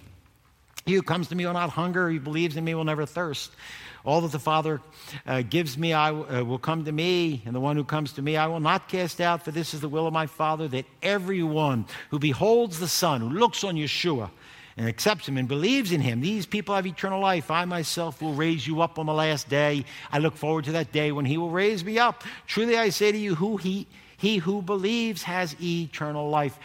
He 0.84 0.94
who 0.94 1.02
comes 1.02 1.28
to 1.28 1.34
me 1.34 1.44
will 1.44 1.52
not 1.52 1.70
hunger. 1.70 2.08
He 2.08 2.18
believes 2.18 2.56
in 2.56 2.64
me 2.64 2.74
will 2.74 2.84
never 2.84 3.06
thirst. 3.06 3.50
All 4.04 4.20
that 4.22 4.32
the 4.32 4.38
Father 4.38 4.80
uh, 5.26 5.42
gives 5.42 5.76
me 5.76 5.92
I, 5.92 6.10
uh, 6.10 6.44
will 6.44 6.58
come 6.58 6.84
to 6.84 6.92
me, 6.92 7.42
and 7.44 7.54
the 7.54 7.60
one 7.60 7.76
who 7.76 7.84
comes 7.84 8.12
to 8.12 8.22
me 8.22 8.36
I 8.36 8.46
will 8.46 8.60
not 8.60 8.88
cast 8.88 9.20
out, 9.20 9.44
for 9.44 9.50
this 9.50 9.74
is 9.74 9.80
the 9.80 9.88
will 9.88 10.06
of 10.06 10.14
my 10.14 10.26
Father, 10.26 10.66
that 10.68 10.86
everyone 11.02 11.84
who 12.10 12.18
beholds 12.18 12.78
the 12.78 12.88
Son, 12.88 13.20
who 13.20 13.28
looks 13.28 13.64
on 13.64 13.74
Yeshua, 13.74 14.30
and 14.78 14.86
accepts 14.86 15.26
him 15.26 15.36
and 15.36 15.48
believes 15.48 15.90
in 15.90 16.00
him, 16.00 16.20
these 16.20 16.46
people 16.46 16.72
have 16.72 16.86
eternal 16.86 17.20
life. 17.20 17.50
I 17.50 17.64
myself 17.64 18.22
will 18.22 18.34
raise 18.34 18.64
you 18.64 18.80
up 18.80 19.00
on 19.00 19.06
the 19.06 19.12
last 19.12 19.48
day. 19.48 19.84
I 20.12 20.20
look 20.20 20.36
forward 20.36 20.66
to 20.66 20.72
that 20.72 20.92
day 20.92 21.10
when 21.10 21.24
he 21.24 21.36
will 21.36 21.50
raise 21.50 21.84
me 21.84 21.98
up. 21.98 22.22
Truly 22.46 22.78
I 22.78 22.90
say 22.90 23.10
to 23.10 23.18
you, 23.18 23.34
who 23.34 23.56
he, 23.56 23.88
he 24.16 24.36
who 24.38 24.62
believes 24.62 25.24
has 25.24 25.56
eternal 25.60 26.30
life. 26.30 26.56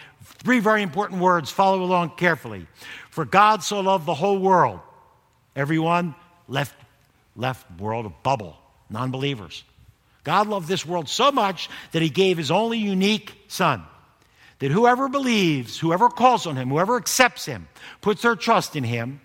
Three 0.44 0.60
very 0.60 0.84
important 0.84 1.22
words. 1.22 1.50
Follow 1.50 1.82
along 1.82 2.12
carefully. 2.12 2.68
For 3.10 3.26
God 3.26 3.64
so 3.64 3.80
loved 3.80 4.06
the 4.06 4.14
whole 4.14 4.38
world. 4.38 4.80
Everyone 5.56 6.14
left, 6.48 6.76
left 7.36 7.66
world 7.80 8.06
of 8.06 8.22
bubble, 8.22 8.56
non 8.92 9.10
believers. 9.10 9.64
God 10.24 10.48
loved 10.48 10.68
this 10.68 10.86
world 10.86 11.10
so 11.10 11.32
much 11.32 11.68
that 11.94 12.04
he 12.04 12.12
gave 12.12 12.38
his 12.38 12.52
only 12.52 12.78
unique 12.78 13.34
son 13.48 13.84
that 14.60 14.72
whoever 14.72 15.10
believes, 15.10 15.80
whoever 15.80 16.10
calls 16.10 16.48
on 16.48 16.56
him, 16.56 16.70
whoever 16.70 16.98
accepts 16.98 17.46
him, 17.46 17.68
puts 18.02 18.22
their 18.22 18.36
trust 18.36 18.76
in 18.76 18.84
him, 18.84 19.22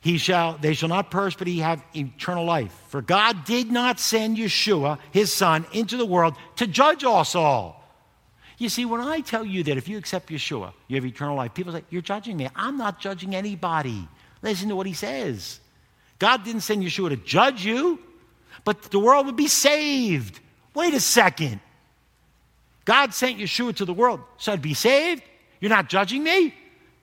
he 0.00 0.18
shall, 0.18 0.56
they 0.58 0.74
shall 0.74 0.88
not 0.88 1.10
perish, 1.10 1.36
but 1.36 1.46
he 1.46 1.58
have 1.58 1.82
eternal 1.94 2.44
life. 2.44 2.72
For 2.88 3.02
God 3.02 3.44
did 3.44 3.70
not 3.70 3.98
send 3.98 4.36
Yeshua, 4.36 4.98
his 5.10 5.32
son, 5.32 5.66
into 5.72 5.96
the 5.96 6.06
world 6.06 6.34
to 6.56 6.66
judge 6.66 7.04
us 7.04 7.34
all. 7.34 7.78
You 8.58 8.68
see, 8.68 8.84
when 8.84 9.00
I 9.00 9.20
tell 9.20 9.44
you 9.44 9.62
that 9.64 9.76
if 9.76 9.88
you 9.88 9.98
accept 9.98 10.30
Yeshua, 10.30 10.72
you 10.88 10.96
have 10.96 11.04
eternal 11.04 11.36
life, 11.36 11.54
people 11.54 11.72
say, 11.72 11.84
You're 11.90 12.02
judging 12.02 12.36
me. 12.36 12.48
I'm 12.56 12.76
not 12.76 13.00
judging 13.00 13.34
anybody. 13.34 14.08
Listen 14.42 14.68
to 14.68 14.76
what 14.76 14.86
he 14.86 14.94
says. 14.94 15.60
God 16.18 16.44
didn't 16.44 16.62
send 16.62 16.82
Yeshua 16.82 17.10
to 17.10 17.16
judge 17.16 17.64
you, 17.64 18.00
but 18.64 18.82
the 18.82 18.98
world 18.98 19.26
would 19.26 19.36
be 19.36 19.46
saved. 19.46 20.40
Wait 20.74 20.94
a 20.94 21.00
second. 21.00 21.60
God 22.88 23.12
sent 23.12 23.36
Yeshua 23.36 23.76
to 23.76 23.84
the 23.84 23.92
world 23.92 24.20
so 24.38 24.50
I'd 24.50 24.62
be 24.62 24.72
saved? 24.72 25.22
You're 25.60 25.68
not 25.68 25.90
judging 25.90 26.22
me? 26.22 26.54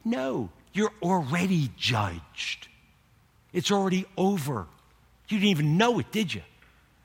No, 0.03 0.49
you're 0.73 0.93
already 0.99 1.69
judged. 1.77 2.67
It's 3.53 3.69
already 3.69 4.07
over. 4.17 4.65
You 5.29 5.38
didn't 5.38 5.51
even 5.51 5.77
know 5.77 5.99
it, 5.99 6.11
did 6.11 6.33
you? 6.33 6.41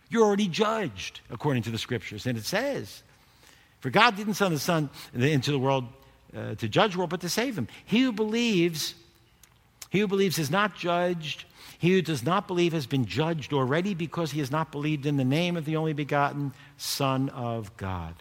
You're 0.09 0.25
already 0.25 0.49
judged, 0.49 1.21
according 1.29 1.65
to 1.65 1.71
the 1.71 1.77
scriptures. 1.77 2.25
And 2.25 2.39
it 2.39 2.47
says, 2.47 3.03
For 3.81 3.91
God 3.91 4.17
didn't 4.17 4.35
send 4.35 4.55
the 4.55 4.59
Son 4.59 4.89
into 5.13 5.51
the 5.51 5.59
world 5.59 5.85
uh, 6.35 6.55
to 6.55 6.67
judge 6.67 6.93
the 6.93 6.99
world, 7.01 7.11
but 7.11 7.21
to 7.21 7.29
save 7.29 7.59
him. 7.59 7.69
He 7.85 8.01
who 8.01 8.13
believes, 8.13 8.95
he 9.91 10.01
who 10.01 10.09
believes 10.09 10.39
is 10.39 10.51
not 10.51 10.75
judged. 10.75 11.45
He 11.79 11.93
who 11.93 12.01
does 12.01 12.23
not 12.23 12.47
believe 12.47 12.73
has 12.73 12.87
been 12.87 13.05
judged 13.05 13.53
already 13.53 13.93
because 13.93 14.31
he 14.31 14.39
has 14.39 14.51
not 14.51 14.73
believed 14.73 15.05
in 15.05 15.19
the 15.19 15.25
name 15.25 15.59
of 15.59 15.67
the 15.67 15.77
only 15.77 15.93
begotten 15.93 16.55
Son 16.79 17.29
of 17.29 17.77
God. 17.77 18.15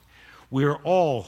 We're 0.52 0.76
all 0.84 1.28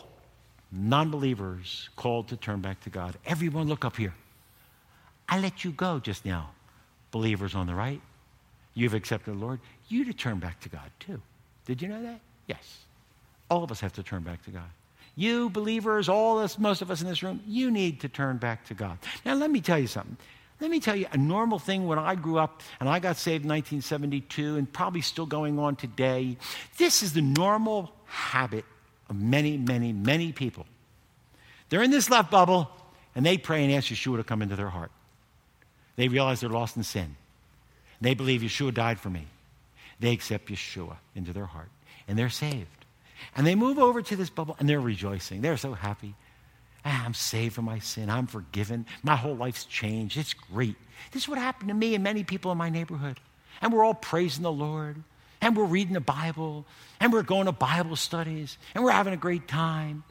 non 0.71 1.11
believers 1.11 1.89
called 1.95 2.29
to 2.29 2.37
turn 2.37 2.61
back 2.61 2.81
to 2.81 2.89
God. 2.89 3.17
Everyone, 3.25 3.67
look 3.67 3.85
up 3.85 3.97
here. 3.97 4.13
I 5.27 5.39
let 5.39 5.63
you 5.63 5.71
go 5.71 5.99
just 5.99 6.25
now. 6.25 6.51
Believers 7.11 7.55
on 7.55 7.67
the 7.67 7.75
right, 7.75 8.01
you've 8.73 8.93
accepted 8.93 9.33
the 9.33 9.37
Lord. 9.37 9.59
You 9.89 10.05
to 10.05 10.13
turn 10.13 10.39
back 10.39 10.61
to 10.61 10.69
God 10.69 10.89
too. 10.99 11.21
Did 11.65 11.81
you 11.81 11.89
know 11.89 12.01
that? 12.03 12.19
Yes. 12.47 12.79
All 13.49 13.63
of 13.63 13.71
us 13.71 13.81
have 13.81 13.93
to 13.93 14.03
turn 14.03 14.23
back 14.23 14.43
to 14.45 14.51
God. 14.51 14.69
You 15.15 15.49
believers, 15.49 16.07
all 16.07 16.39
us, 16.39 16.57
most 16.57 16.81
of 16.81 16.89
us 16.89 17.01
in 17.01 17.07
this 17.07 17.21
room, 17.21 17.41
you 17.45 17.69
need 17.69 17.99
to 18.01 18.09
turn 18.09 18.37
back 18.37 18.65
to 18.67 18.73
God. 18.73 18.97
Now, 19.25 19.35
let 19.35 19.51
me 19.51 19.59
tell 19.59 19.77
you 19.77 19.87
something. 19.87 20.15
Let 20.61 20.71
me 20.71 20.79
tell 20.79 20.95
you 20.95 21.07
a 21.11 21.17
normal 21.17 21.59
thing 21.59 21.85
when 21.85 21.99
I 21.99 22.15
grew 22.15 22.37
up 22.37 22.61
and 22.79 22.87
I 22.87 22.99
got 22.99 23.17
saved 23.17 23.43
in 23.43 23.49
1972 23.49 24.57
and 24.57 24.71
probably 24.71 25.01
still 25.01 25.25
going 25.25 25.59
on 25.59 25.75
today. 25.75 26.37
This 26.77 27.03
is 27.03 27.13
the 27.13 27.21
normal 27.21 27.91
habit 28.05 28.63
of 29.11 29.21
many, 29.21 29.57
many, 29.57 29.91
many 29.91 30.31
people. 30.31 30.65
They're 31.69 31.83
in 31.83 31.91
this 31.91 32.09
left 32.09 32.31
bubble 32.31 32.71
and 33.13 33.25
they 33.25 33.37
pray 33.37 33.63
and 33.63 33.73
ask 33.73 33.89
Yeshua 33.89 34.17
to 34.17 34.23
come 34.23 34.41
into 34.41 34.55
their 34.55 34.69
heart. 34.69 34.91
They 35.97 36.07
realize 36.07 36.39
they're 36.39 36.49
lost 36.49 36.77
in 36.77 36.83
sin. 36.83 37.17
They 37.99 38.13
believe 38.13 38.41
Yeshua 38.41 38.73
died 38.73 38.99
for 38.99 39.09
me. 39.09 39.27
They 39.99 40.13
accept 40.13 40.47
Yeshua 40.47 40.95
into 41.13 41.33
their 41.33 41.45
heart 41.45 41.69
and 42.07 42.17
they're 42.17 42.29
saved. 42.29 42.67
And 43.35 43.45
they 43.45 43.53
move 43.53 43.77
over 43.77 44.01
to 44.01 44.15
this 44.15 44.29
bubble 44.29 44.55
and 44.59 44.67
they're 44.67 44.79
rejoicing. 44.79 45.41
They're 45.41 45.57
so 45.57 45.73
happy. 45.73 46.15
Ah, 46.83 47.05
I'm 47.05 47.13
saved 47.13 47.53
from 47.53 47.65
my 47.65 47.79
sin. 47.79 48.09
I'm 48.09 48.25
forgiven. 48.25 48.87
My 49.03 49.15
whole 49.15 49.35
life's 49.35 49.65
changed. 49.65 50.17
It's 50.17 50.33
great. 50.33 50.75
This 51.11 51.23
is 51.23 51.29
what 51.29 51.37
happened 51.37 51.67
to 51.67 51.75
me 51.75 51.93
and 51.93 52.03
many 52.03 52.23
people 52.23 52.51
in 52.51 52.57
my 52.57 52.69
neighborhood. 52.69 53.19
And 53.61 53.71
we're 53.71 53.83
all 53.83 53.93
praising 53.93 54.41
the 54.41 54.51
Lord 54.51 55.03
and 55.41 55.57
we're 55.57 55.65
reading 55.65 55.93
the 55.93 55.99
Bible, 55.99 56.65
and 56.99 57.11
we're 57.11 57.23
going 57.23 57.47
to 57.47 57.51
Bible 57.51 57.95
studies, 57.95 58.57
and 58.75 58.83
we're 58.83 58.91
having 58.91 59.13
a 59.13 59.17
great 59.17 59.47
time. 59.47 60.03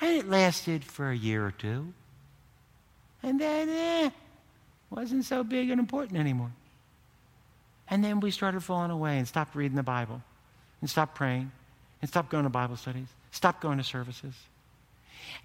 And 0.00 0.16
it 0.16 0.28
lasted 0.28 0.84
for 0.84 1.10
a 1.10 1.16
year 1.16 1.46
or 1.46 1.52
two. 1.52 1.92
And 3.22 3.40
then, 3.40 3.68
eh, 3.68 4.10
wasn't 4.90 5.24
so 5.24 5.44
big 5.44 5.70
and 5.70 5.78
important 5.78 6.18
anymore. 6.18 6.50
And 7.88 8.04
then 8.04 8.20
we 8.20 8.30
started 8.30 8.62
falling 8.62 8.90
away 8.90 9.18
and 9.18 9.28
stopped 9.28 9.54
reading 9.54 9.76
the 9.76 9.82
Bible, 9.82 10.22
and 10.80 10.90
stopped 10.90 11.14
praying, 11.14 11.52
and 12.00 12.10
stopped 12.10 12.30
going 12.30 12.44
to 12.44 12.50
Bible 12.50 12.76
studies, 12.76 13.08
stopped 13.30 13.60
going 13.60 13.78
to 13.78 13.84
services. 13.84 14.34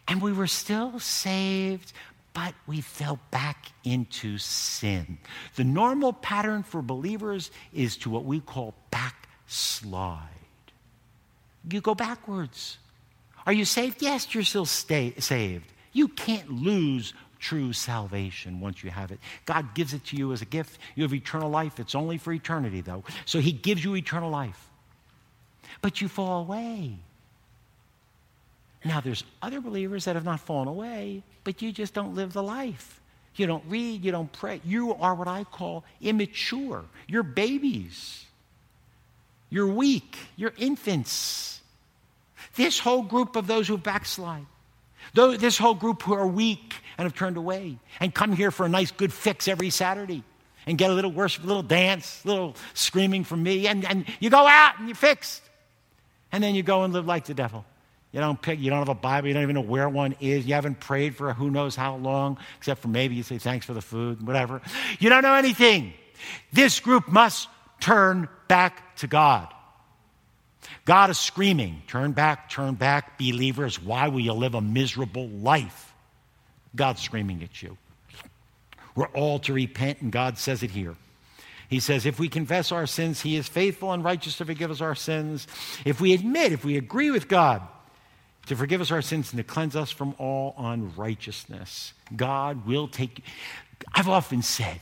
And 0.08 0.22
we 0.22 0.34
were 0.34 0.48
still 0.48 1.00
saved, 1.00 1.94
but 2.34 2.56
we 2.66 2.82
fell 2.82 3.20
back 3.32 3.68
into 3.84 4.38
sin. 4.38 5.20
The 5.56 5.64
normal 5.64 6.14
pattern 6.14 6.64
for 6.64 6.82
believers 6.82 7.52
is 7.74 7.98
to 7.98 8.10
what 8.10 8.26
we 8.26 8.40
call 8.40 8.74
back 8.90 9.27
slide. 9.48 10.28
You 11.70 11.82
go 11.82 11.96
backwards. 11.96 12.78
Are 13.46 13.54
you 13.54 13.66
saved? 13.66 14.02
Yes, 14.02 14.34
you're 14.34 14.44
still 14.44 14.66
stay, 14.66 15.14
saved. 15.20 15.66
You 15.94 16.08
can't 16.10 16.52
lose 16.52 17.14
true 17.40 17.74
salvation 17.74 18.60
once 18.60 18.84
you 18.84 18.90
have 18.90 19.12
it. 19.12 19.20
God 19.46 19.74
gives 19.74 19.94
it 19.94 20.04
to 20.06 20.18
you 20.18 20.34
as 20.34 20.42
a 20.42 20.46
gift. 20.46 20.80
You 20.96 21.04
have 21.04 21.14
eternal 21.14 21.50
life. 21.50 21.80
It's 21.80 21.96
only 21.96 22.18
for 22.18 22.34
eternity, 22.34 22.82
though. 22.82 23.04
So 23.26 23.40
He 23.40 23.52
gives 23.52 23.84
you 23.84 23.96
eternal 23.96 24.30
life. 24.30 24.70
But 25.82 26.02
you 26.02 26.08
fall 26.08 26.42
away. 26.42 26.98
Now, 28.84 29.02
there's 29.02 29.24
other 29.42 29.60
believers 29.60 30.06
that 30.06 30.16
have 30.16 30.26
not 30.26 30.40
fallen 30.40 30.68
away, 30.68 31.24
but 31.44 31.62
you 31.62 31.72
just 31.72 31.94
don't 31.94 32.16
live 32.16 32.34
the 32.34 32.44
life. 32.44 33.02
You 33.36 33.46
don't 33.46 33.64
read, 33.68 34.04
you 34.04 34.12
don't 34.12 34.32
pray. 34.32 34.62
You 34.64 34.94
are 34.96 35.14
what 35.14 35.28
I 35.28 35.44
call 35.44 35.84
immature. 36.02 36.86
You're 37.08 37.24
babies. 37.24 38.26
You're 39.50 39.68
weak. 39.68 40.18
You're 40.36 40.54
infants. 40.58 41.62
This 42.56 42.80
whole 42.80 43.04
group 43.04 43.36
of 43.36 43.48
those 43.48 43.68
who 43.68 43.78
backslide, 43.78 44.46
this 45.14 45.58
whole 45.58 45.76
group 45.76 46.02
who 46.02 46.14
are 46.14 46.28
weak 46.28 46.74
and 46.98 47.06
have 47.06 47.16
turned 47.16 47.38
away 47.38 47.78
and 48.00 48.14
come 48.14 48.34
here 48.34 48.52
for 48.52 48.66
a 48.66 48.70
nice 48.70 48.92
good 48.92 49.14
fix 49.14 49.48
every 49.48 49.70
Saturday 49.70 50.24
and 50.66 50.78
get 50.78 50.90
a 50.90 50.94
little 50.94 51.12
worship, 51.12 51.44
a 51.44 51.48
little 51.48 51.64
dance, 51.64 52.22
a 52.26 52.28
little 52.28 52.56
screaming 52.74 53.24
from 53.24 53.42
me, 53.42 53.68
and, 53.68 53.86
and 53.86 54.06
you 54.20 54.30
go 54.30 54.46
out 54.46 54.80
and 54.80 54.88
you're 54.88 54.96
fixed. 54.96 55.42
And 56.32 56.44
then 56.44 56.56
you 56.56 56.64
go 56.64 56.84
and 56.84 56.94
live 56.94 57.08
like 57.08 57.26
the 57.26 57.34
devil. 57.34 57.64
You 58.12 58.20
don't 58.20 58.42
pick, 58.42 58.60
you 58.60 58.70
don't 58.70 58.80
have 58.80 58.90
a 58.90 58.96
Bible, 58.96 59.28
you 59.28 59.34
don't 59.34 59.44
even 59.44 59.56
know 59.56 59.62
where 59.62 59.88
one 59.88 60.16
is, 60.20 60.46
you 60.46 60.54
haven't 60.54 60.80
prayed 60.80 61.16
for 61.16 61.34
who 61.34 61.50
knows 61.50 61.76
how 61.76 61.96
long, 61.98 62.38
except 62.58 62.82
for 62.82 62.88
maybe 62.88 63.16
you 63.16 63.24
say 63.24 63.38
thanks 63.38 63.66
for 63.66 63.74
the 63.74 63.82
food, 63.82 64.26
whatever. 64.26 64.62
You 65.00 65.10
don't 65.10 65.24
know 65.24 65.36
anything. 65.36 65.94
This 66.52 66.80
group 66.80 67.08
must 67.08 67.48
turn 67.80 68.28
back 68.48 68.96
to 68.98 69.08
God. 69.08 69.54
God 70.86 71.10
is 71.10 71.20
screaming, 71.20 71.82
turn 71.88 72.14
back, 72.14 72.50
turn 72.50 72.76
back, 72.76 73.18
believers. 73.18 73.82
Why 73.82 74.08
will 74.08 74.22
you 74.22 74.34
live 74.34 74.56
a 74.56 74.62
miserable 74.62 75.28
life? 75.28 75.94
God's 76.76 77.02
screaming 77.02 77.44
at 77.44 77.62
you. 77.62 77.78
We're 78.96 79.08
all 79.08 79.40
to 79.40 79.54
repent, 79.54 80.02
and 80.02 80.12
God 80.12 80.38
says 80.38 80.64
it 80.64 80.72
here. 80.72 80.96
He 81.70 81.80
says, 81.82 82.06
if 82.06 82.20
we 82.20 82.30
confess 82.30 82.72
our 82.72 82.88
sins, 82.88 83.22
He 83.22 83.36
is 83.36 83.48
faithful 83.48 83.92
and 83.92 84.04
righteous 84.04 84.38
to 84.38 84.46
forgive 84.46 84.72
us 84.72 84.82
our 84.82 84.96
sins. 84.96 85.48
If 85.86 86.00
we 86.00 86.14
admit, 86.14 86.54
if 86.54 86.64
we 86.64 86.78
agree 86.78 87.12
with 87.12 87.28
God 87.28 87.62
to 88.46 88.56
forgive 88.56 88.80
us 88.80 88.92
our 88.92 89.02
sins 89.02 89.34
and 89.34 89.38
to 89.38 89.44
cleanse 89.44 89.76
us 89.76 89.92
from 89.92 90.16
all 90.18 90.56
unrighteousness, 90.58 91.94
God 92.16 92.66
will 92.66 92.88
take. 92.88 93.24
I've 93.94 94.08
often 94.08 94.42
said, 94.42 94.80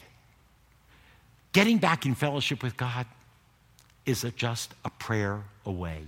getting 1.55 1.77
back 1.77 2.05
in 2.05 2.13
fellowship 2.13 2.61
with 2.61 2.75
God 2.75 3.05
is 4.05 4.25
a, 4.25 4.31
just 4.31 4.73
a 4.83 4.89
prayer 4.89 5.41
away. 5.65 6.01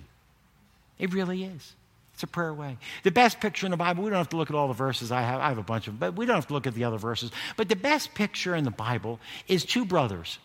It 0.99 1.13
really 1.13 1.45
is. 1.45 1.73
It's 2.13 2.23
a 2.23 2.27
prayer 2.27 2.49
away. 2.49 2.77
The 3.03 3.11
best 3.11 3.39
picture 3.39 3.65
in 3.65 3.71
the 3.71 3.77
Bible, 3.77 4.03
we 4.03 4.09
don't 4.09 4.17
have 4.17 4.27
to 4.29 4.35
look 4.35 4.49
at 4.49 4.57
all 4.57 4.67
the 4.67 4.73
verses 4.73 5.09
I 5.09 5.21
have. 5.21 5.39
I 5.39 5.47
have 5.47 5.57
a 5.57 5.63
bunch 5.63 5.87
of 5.87 5.93
them, 5.93 5.99
but 5.99 6.19
we 6.19 6.25
don't 6.25 6.35
have 6.35 6.47
to 6.47 6.53
look 6.53 6.67
at 6.67 6.73
the 6.73 6.83
other 6.83 6.97
verses. 6.97 7.31
But 7.55 7.69
the 7.69 7.77
best 7.77 8.13
picture 8.13 8.55
in 8.55 8.65
the 8.65 8.71
Bible 8.71 9.21
is 9.47 9.63
two 9.63 9.85
brothers, 9.85 10.37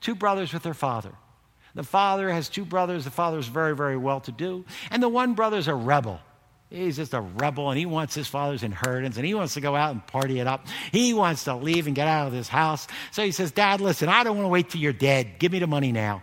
two 0.00 0.14
brothers 0.14 0.54
with 0.54 0.62
their 0.62 0.72
father. 0.72 1.12
The 1.74 1.82
father 1.82 2.30
has 2.30 2.48
two 2.48 2.64
brothers. 2.64 3.04
The 3.04 3.10
father 3.10 3.36
is 3.38 3.48
very, 3.48 3.76
very 3.76 3.98
well 3.98 4.20
to 4.20 4.32
do. 4.32 4.64
And 4.90 5.02
the 5.02 5.10
one 5.10 5.34
brother 5.34 5.58
is 5.58 5.68
a 5.68 5.74
rebel. 5.74 6.20
He's 6.72 6.96
just 6.96 7.12
a 7.12 7.20
rebel 7.20 7.68
and 7.68 7.78
he 7.78 7.84
wants 7.84 8.14
his 8.14 8.28
father's 8.28 8.62
inheritance 8.62 9.18
and 9.18 9.26
he 9.26 9.34
wants 9.34 9.54
to 9.54 9.60
go 9.60 9.76
out 9.76 9.90
and 9.90 10.06
party 10.06 10.40
it 10.40 10.46
up. 10.46 10.66
He 10.90 11.12
wants 11.12 11.44
to 11.44 11.54
leave 11.54 11.86
and 11.86 11.94
get 11.94 12.08
out 12.08 12.28
of 12.28 12.32
this 12.32 12.48
house. 12.48 12.88
So 13.10 13.22
he 13.22 13.30
says, 13.30 13.52
Dad, 13.52 13.82
listen, 13.82 14.08
I 14.08 14.24
don't 14.24 14.36
want 14.36 14.46
to 14.46 14.50
wait 14.50 14.70
till 14.70 14.80
you're 14.80 14.94
dead. 14.94 15.38
Give 15.38 15.52
me 15.52 15.58
the 15.58 15.66
money 15.66 15.92
now. 15.92 16.22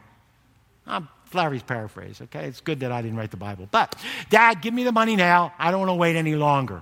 I'm 0.87 1.07
Larry's 1.33 1.61
paraphrase, 1.61 2.19
okay? 2.21 2.47
It's 2.47 2.61
good 2.61 2.79
that 2.79 2.91
I 2.91 3.03
didn't 3.03 3.17
write 3.17 3.29
the 3.29 3.37
Bible. 3.37 3.67
But, 3.69 3.95
Dad, 4.31 4.63
give 4.63 4.73
me 4.73 4.83
the 4.83 4.91
money 4.91 5.15
now. 5.15 5.53
I 5.59 5.69
don't 5.69 5.81
want 5.81 5.89
to 5.89 5.95
wait 5.95 6.15
any 6.15 6.35
longer. 6.35 6.81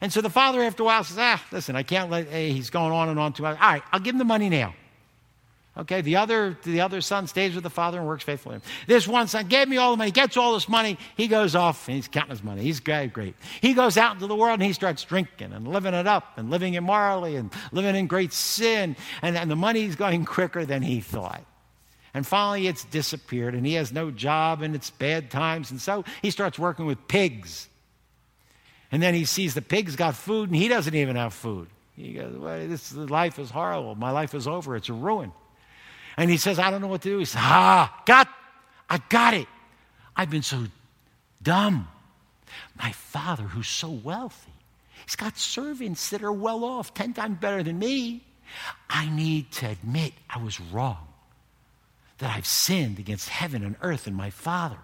And 0.00 0.10
so 0.10 0.22
the 0.22 0.30
father, 0.30 0.62
after 0.62 0.82
a 0.82 0.86
while, 0.86 1.04
says, 1.04 1.18
Ah, 1.20 1.44
listen, 1.52 1.76
I 1.76 1.82
can't 1.82 2.10
let, 2.10 2.28
hey, 2.28 2.52
he's 2.52 2.70
going 2.70 2.92
on 2.92 3.10
and 3.10 3.20
on 3.20 3.34
too 3.34 3.42
much. 3.42 3.60
All 3.60 3.68
right, 3.72 3.82
I'll 3.92 4.00
give 4.00 4.14
him 4.14 4.18
the 4.18 4.24
money 4.24 4.48
now. 4.48 4.74
Okay, 5.80 6.02
the 6.02 6.16
other, 6.16 6.58
the 6.62 6.82
other 6.82 7.00
son 7.00 7.26
stays 7.26 7.54
with 7.54 7.64
the 7.64 7.70
father 7.70 7.96
and 7.96 8.06
works 8.06 8.22
faithfully. 8.22 8.60
This 8.86 9.08
one 9.08 9.28
son 9.28 9.46
gave 9.46 9.66
me 9.66 9.78
all 9.78 9.92
the 9.92 9.96
money, 9.96 10.10
gets 10.10 10.36
all 10.36 10.52
this 10.52 10.68
money. 10.68 10.98
He 11.16 11.26
goes 11.26 11.54
off 11.54 11.88
and 11.88 11.96
he's 11.96 12.06
counting 12.06 12.32
his 12.32 12.42
money. 12.42 12.62
He's 12.62 12.80
great, 12.80 13.14
great. 13.14 13.34
He 13.62 13.72
goes 13.72 13.96
out 13.96 14.12
into 14.12 14.26
the 14.26 14.36
world 14.36 14.60
and 14.60 14.62
he 14.62 14.74
starts 14.74 15.02
drinking 15.04 15.54
and 15.54 15.66
living 15.66 15.94
it 15.94 16.06
up 16.06 16.36
and 16.36 16.50
living 16.50 16.74
immorally 16.74 17.36
and 17.36 17.50
living 17.72 17.96
in 17.96 18.08
great 18.08 18.34
sin. 18.34 18.94
And, 19.22 19.38
and 19.38 19.50
the 19.50 19.56
money's 19.56 19.96
going 19.96 20.24
quicker 20.26 20.66
than 20.66 20.82
he 20.82 21.00
thought. 21.00 21.46
And 22.12 22.26
finally, 22.26 22.66
it's 22.66 22.84
disappeared, 22.86 23.54
and 23.54 23.64
he 23.64 23.74
has 23.74 23.92
no 23.92 24.10
job, 24.10 24.62
and 24.62 24.74
it's 24.74 24.90
bad 24.90 25.30
times. 25.30 25.70
And 25.70 25.80
so 25.80 26.04
he 26.22 26.32
starts 26.32 26.58
working 26.58 26.84
with 26.84 27.06
pigs. 27.06 27.68
And 28.90 29.00
then 29.00 29.14
he 29.14 29.24
sees 29.24 29.54
the 29.54 29.62
pigs 29.62 29.94
got 29.94 30.16
food, 30.16 30.50
and 30.50 30.56
he 30.56 30.66
doesn't 30.66 30.94
even 30.94 31.14
have 31.14 31.32
food. 31.32 31.68
He 31.94 32.14
goes, 32.14 32.36
well, 32.36 32.66
this 32.66 32.92
life 32.92 33.38
is 33.38 33.50
horrible. 33.50 33.94
My 33.94 34.10
life 34.10 34.34
is 34.34 34.48
over. 34.48 34.74
It's 34.74 34.88
a 34.88 34.92
ruin. 34.92 35.32
And 36.20 36.30
he 36.30 36.36
says, 36.36 36.58
I 36.58 36.70
don't 36.70 36.82
know 36.82 36.86
what 36.86 37.00
to 37.00 37.08
do. 37.08 37.18
He 37.18 37.24
says, 37.24 37.40
Ah, 37.42 38.02
got, 38.04 38.28
I 38.90 39.00
got 39.08 39.32
it. 39.32 39.46
I've 40.14 40.28
been 40.28 40.42
so 40.42 40.66
dumb. 41.42 41.88
My 42.76 42.92
father, 42.92 43.44
who's 43.44 43.68
so 43.68 43.88
wealthy, 43.88 44.52
he's 45.06 45.16
got 45.16 45.38
servants 45.38 46.10
that 46.10 46.22
are 46.22 46.30
well 46.30 46.62
off, 46.62 46.92
10 46.92 47.14
times 47.14 47.38
better 47.40 47.62
than 47.62 47.78
me. 47.78 48.22
I 48.90 49.08
need 49.08 49.50
to 49.52 49.70
admit 49.70 50.12
I 50.28 50.42
was 50.42 50.60
wrong 50.60 51.08
that 52.18 52.36
I've 52.36 52.46
sinned 52.46 52.98
against 52.98 53.30
heaven 53.30 53.64
and 53.64 53.76
earth 53.80 54.06
and 54.06 54.14
my 54.14 54.28
Father. 54.28 54.76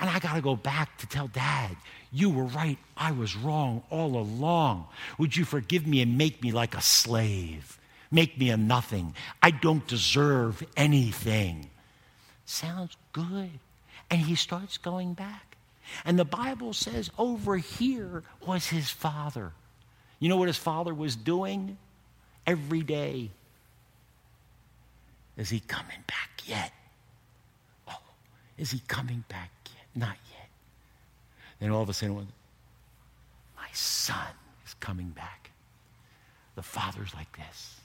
And 0.00 0.08
I 0.08 0.20
got 0.20 0.36
to 0.36 0.40
go 0.40 0.54
back 0.54 0.96
to 0.98 1.08
tell 1.08 1.26
Dad, 1.26 1.74
you 2.12 2.30
were 2.30 2.44
right. 2.44 2.78
I 2.96 3.10
was 3.10 3.34
wrong 3.34 3.82
all 3.90 4.16
along. 4.16 4.86
Would 5.18 5.36
you 5.36 5.44
forgive 5.44 5.88
me 5.88 6.02
and 6.02 6.16
make 6.16 6.40
me 6.40 6.52
like 6.52 6.76
a 6.76 6.82
slave? 6.82 7.75
Make 8.10 8.38
me 8.38 8.50
a 8.50 8.56
nothing. 8.56 9.14
I 9.42 9.50
don't 9.50 9.86
deserve 9.86 10.64
anything. 10.76 11.70
Sounds 12.44 12.96
good. 13.12 13.50
And 14.10 14.20
he 14.20 14.34
starts 14.36 14.78
going 14.78 15.14
back. 15.14 15.56
And 16.04 16.18
the 16.18 16.24
Bible 16.24 16.72
says 16.72 17.10
over 17.18 17.56
here 17.56 18.22
was 18.46 18.66
his 18.66 18.90
father. 18.90 19.52
You 20.18 20.28
know 20.28 20.36
what 20.36 20.48
his 20.48 20.56
father 20.56 20.94
was 20.94 21.16
doing? 21.16 21.76
Every 22.46 22.82
day 22.82 23.30
is 25.36 25.50
he 25.50 25.60
coming 25.60 26.02
back 26.06 26.42
yet? 26.46 26.72
Oh, 27.88 28.00
is 28.56 28.70
he 28.70 28.80
coming 28.86 29.24
back 29.28 29.50
yet? 29.66 29.86
Not 29.94 30.16
yet. 30.30 30.48
Then 31.60 31.70
all 31.70 31.82
of 31.82 31.88
a 31.88 31.92
sudden, 31.92 32.28
my 33.56 33.68
son 33.72 34.26
is 34.66 34.74
coming 34.74 35.10
back. 35.10 35.50
The 36.54 36.62
father's 36.62 37.14
like 37.14 37.36
this. 37.36 37.80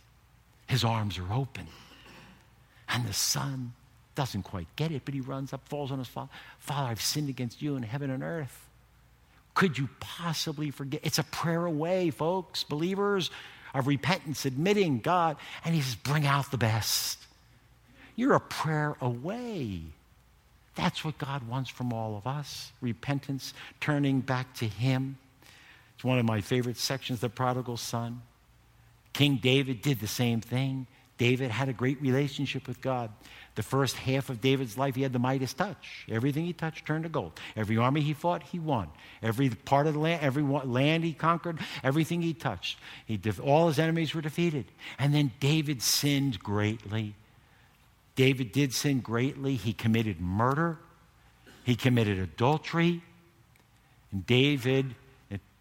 His 0.71 0.85
arms 0.85 1.17
are 1.17 1.33
open. 1.33 1.67
And 2.87 3.05
the 3.05 3.11
son 3.11 3.73
doesn't 4.15 4.43
quite 4.43 4.73
get 4.77 4.89
it, 4.89 5.01
but 5.03 5.13
he 5.13 5.19
runs 5.19 5.51
up, 5.51 5.67
falls 5.67 5.91
on 5.91 5.99
his 5.99 6.07
father. 6.07 6.29
Father, 6.59 6.87
I've 6.87 7.01
sinned 7.01 7.27
against 7.27 7.61
you 7.61 7.75
in 7.75 7.83
heaven 7.83 8.09
and 8.09 8.23
earth. 8.23 8.69
Could 9.53 9.77
you 9.77 9.89
possibly 9.99 10.71
forget? 10.71 11.01
It's 11.03 11.19
a 11.19 11.23
prayer 11.23 11.65
away, 11.65 12.09
folks, 12.09 12.63
believers 12.63 13.31
of 13.73 13.85
repentance, 13.85 14.45
admitting 14.45 14.99
God. 14.99 15.35
And 15.65 15.75
he 15.75 15.81
says, 15.81 15.95
bring 15.95 16.25
out 16.25 16.51
the 16.51 16.57
best. 16.57 17.19
You're 18.15 18.35
a 18.35 18.39
prayer 18.39 18.95
away. 19.01 19.81
That's 20.75 21.03
what 21.03 21.17
God 21.17 21.49
wants 21.49 21.69
from 21.69 21.91
all 21.91 22.15
of 22.15 22.25
us 22.25 22.71
repentance, 22.79 23.53
turning 23.81 24.21
back 24.21 24.53
to 24.55 24.67
Him. 24.67 25.17
It's 25.95 26.05
one 26.05 26.17
of 26.17 26.23
my 26.23 26.39
favorite 26.39 26.77
sections, 26.77 27.19
the 27.19 27.27
prodigal 27.27 27.75
son. 27.75 28.21
King 29.13 29.39
David 29.41 29.81
did 29.81 29.99
the 29.99 30.07
same 30.07 30.41
thing. 30.41 30.87
David 31.17 31.51
had 31.51 31.69
a 31.69 31.73
great 31.73 32.01
relationship 32.01 32.67
with 32.67 32.81
God. 32.81 33.11
The 33.53 33.61
first 33.61 33.95
half 33.95 34.29
of 34.29 34.41
David's 34.41 34.77
life, 34.77 34.95
he 34.95 35.03
had 35.03 35.13
the 35.13 35.19
Midas 35.19 35.53
touch. 35.53 36.05
Everything 36.09 36.45
he 36.45 36.53
touched 36.53 36.85
turned 36.85 37.03
to 37.03 37.09
gold. 37.09 37.39
Every 37.55 37.77
army 37.77 38.01
he 38.01 38.13
fought, 38.13 38.41
he 38.41 38.57
won. 38.57 38.87
Every 39.21 39.49
part 39.49 39.85
of 39.85 39.93
the 39.93 39.99
land, 39.99 40.23
every 40.23 40.41
land 40.41 41.03
he 41.03 41.13
conquered, 41.13 41.59
everything 41.83 42.21
he 42.21 42.33
touched, 42.33 42.79
he, 43.05 43.19
all 43.43 43.67
his 43.67 43.77
enemies 43.77 44.15
were 44.15 44.21
defeated. 44.21 44.65
And 44.97 45.13
then 45.13 45.31
David 45.39 45.83
sinned 45.83 46.39
greatly. 46.39 47.13
David 48.15 48.51
did 48.51 48.73
sin 48.73 49.01
greatly. 49.01 49.55
He 49.55 49.73
committed 49.73 50.19
murder, 50.19 50.79
he 51.63 51.75
committed 51.75 52.17
adultery, 52.17 53.03
and 54.11 54.25
David 54.25 54.95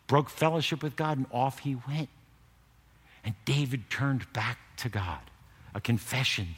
broke 0.07 0.30
fellowship 0.30 0.82
with 0.82 0.96
God, 0.96 1.18
and 1.18 1.26
off 1.30 1.59
he 1.61 1.76
went. 1.86 2.09
And 3.25 3.35
David 3.45 3.91
turned 3.91 4.31
back 4.33 4.59
to 4.79 4.89
God. 4.89 5.21
A 5.75 5.81
confession. 5.81 6.49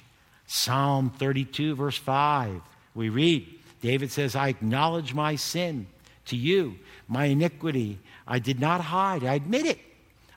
Psalm 0.47 1.13
32, 1.19 1.75
verse 1.75 1.97
5. 1.97 2.61
We 2.95 3.09
read, 3.09 3.49
David 3.81 4.11
says, 4.11 4.37
I 4.37 4.49
acknowledge 4.49 5.15
my 5.15 5.37
sin 5.37 5.87
to 6.27 6.37
you, 6.37 6.77
my 7.09 7.27
iniquity. 7.27 7.99
I 8.27 8.39
did 8.39 8.61
not 8.61 8.81
hide. 8.81 9.25
I 9.25 9.35
admit 9.35 9.67
it. 9.67 9.79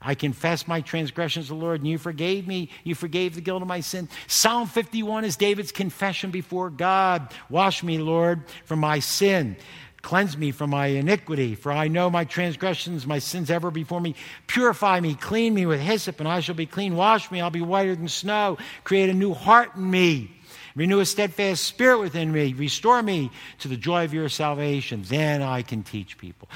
I 0.01 0.13
confess 0.13 0.67
my 0.67 0.81
transgressions 0.81 1.47
to 1.47 1.53
the 1.53 1.59
Lord, 1.59 1.81
and 1.81 1.89
you 1.89 1.97
forgave 1.97 2.47
me. 2.47 2.69
You 2.83 2.93
forgave 2.93 3.33
the 3.33 3.41
guilt 3.41 3.63
of 3.63 3.67
my 3.67 3.79
sin. 3.79 4.07
Psalm 4.27 4.67
51 4.67 5.25
is 5.25 5.35
David's 5.35 5.71
confession 5.71 6.29
before 6.29 6.69
God. 6.69 7.33
Wash 7.49 7.81
me, 7.81 7.97
Lord, 7.97 8.43
from 8.65 8.79
my 8.79 8.99
sin. 8.99 9.57
Cleanse 10.05 10.37
me 10.37 10.51
from 10.51 10.69
my 10.69 10.85
iniquity, 10.85 11.55
for 11.55 11.71
I 11.71 11.87
know 11.87 12.11
my 12.11 12.25
transgressions, 12.25 13.07
my 13.07 13.17
sins 13.17 13.49
ever 13.49 13.71
before 13.71 13.99
me. 13.99 14.13
Purify 14.45 14.99
me, 14.99 15.15
clean 15.15 15.55
me 15.55 15.65
with 15.65 15.79
hyssop, 15.79 16.19
and 16.19 16.29
I 16.29 16.41
shall 16.41 16.53
be 16.53 16.67
clean. 16.67 16.95
Wash 16.95 17.31
me, 17.31 17.41
I'll 17.41 17.49
be 17.49 17.63
whiter 17.63 17.95
than 17.95 18.07
snow. 18.07 18.59
Create 18.83 19.09
a 19.09 19.15
new 19.15 19.33
heart 19.33 19.73
in 19.75 19.89
me. 19.89 20.29
Renew 20.75 20.99
a 20.99 21.07
steadfast 21.07 21.63
spirit 21.63 21.97
within 21.97 22.31
me. 22.31 22.53
Restore 22.53 23.01
me 23.01 23.31
to 23.61 23.67
the 23.67 23.77
joy 23.77 24.03
of 24.03 24.13
your 24.13 24.29
salvation. 24.29 25.01
Then 25.07 25.41
I 25.41 25.63
can 25.63 25.81
teach 25.81 26.19
people. 26.19 26.49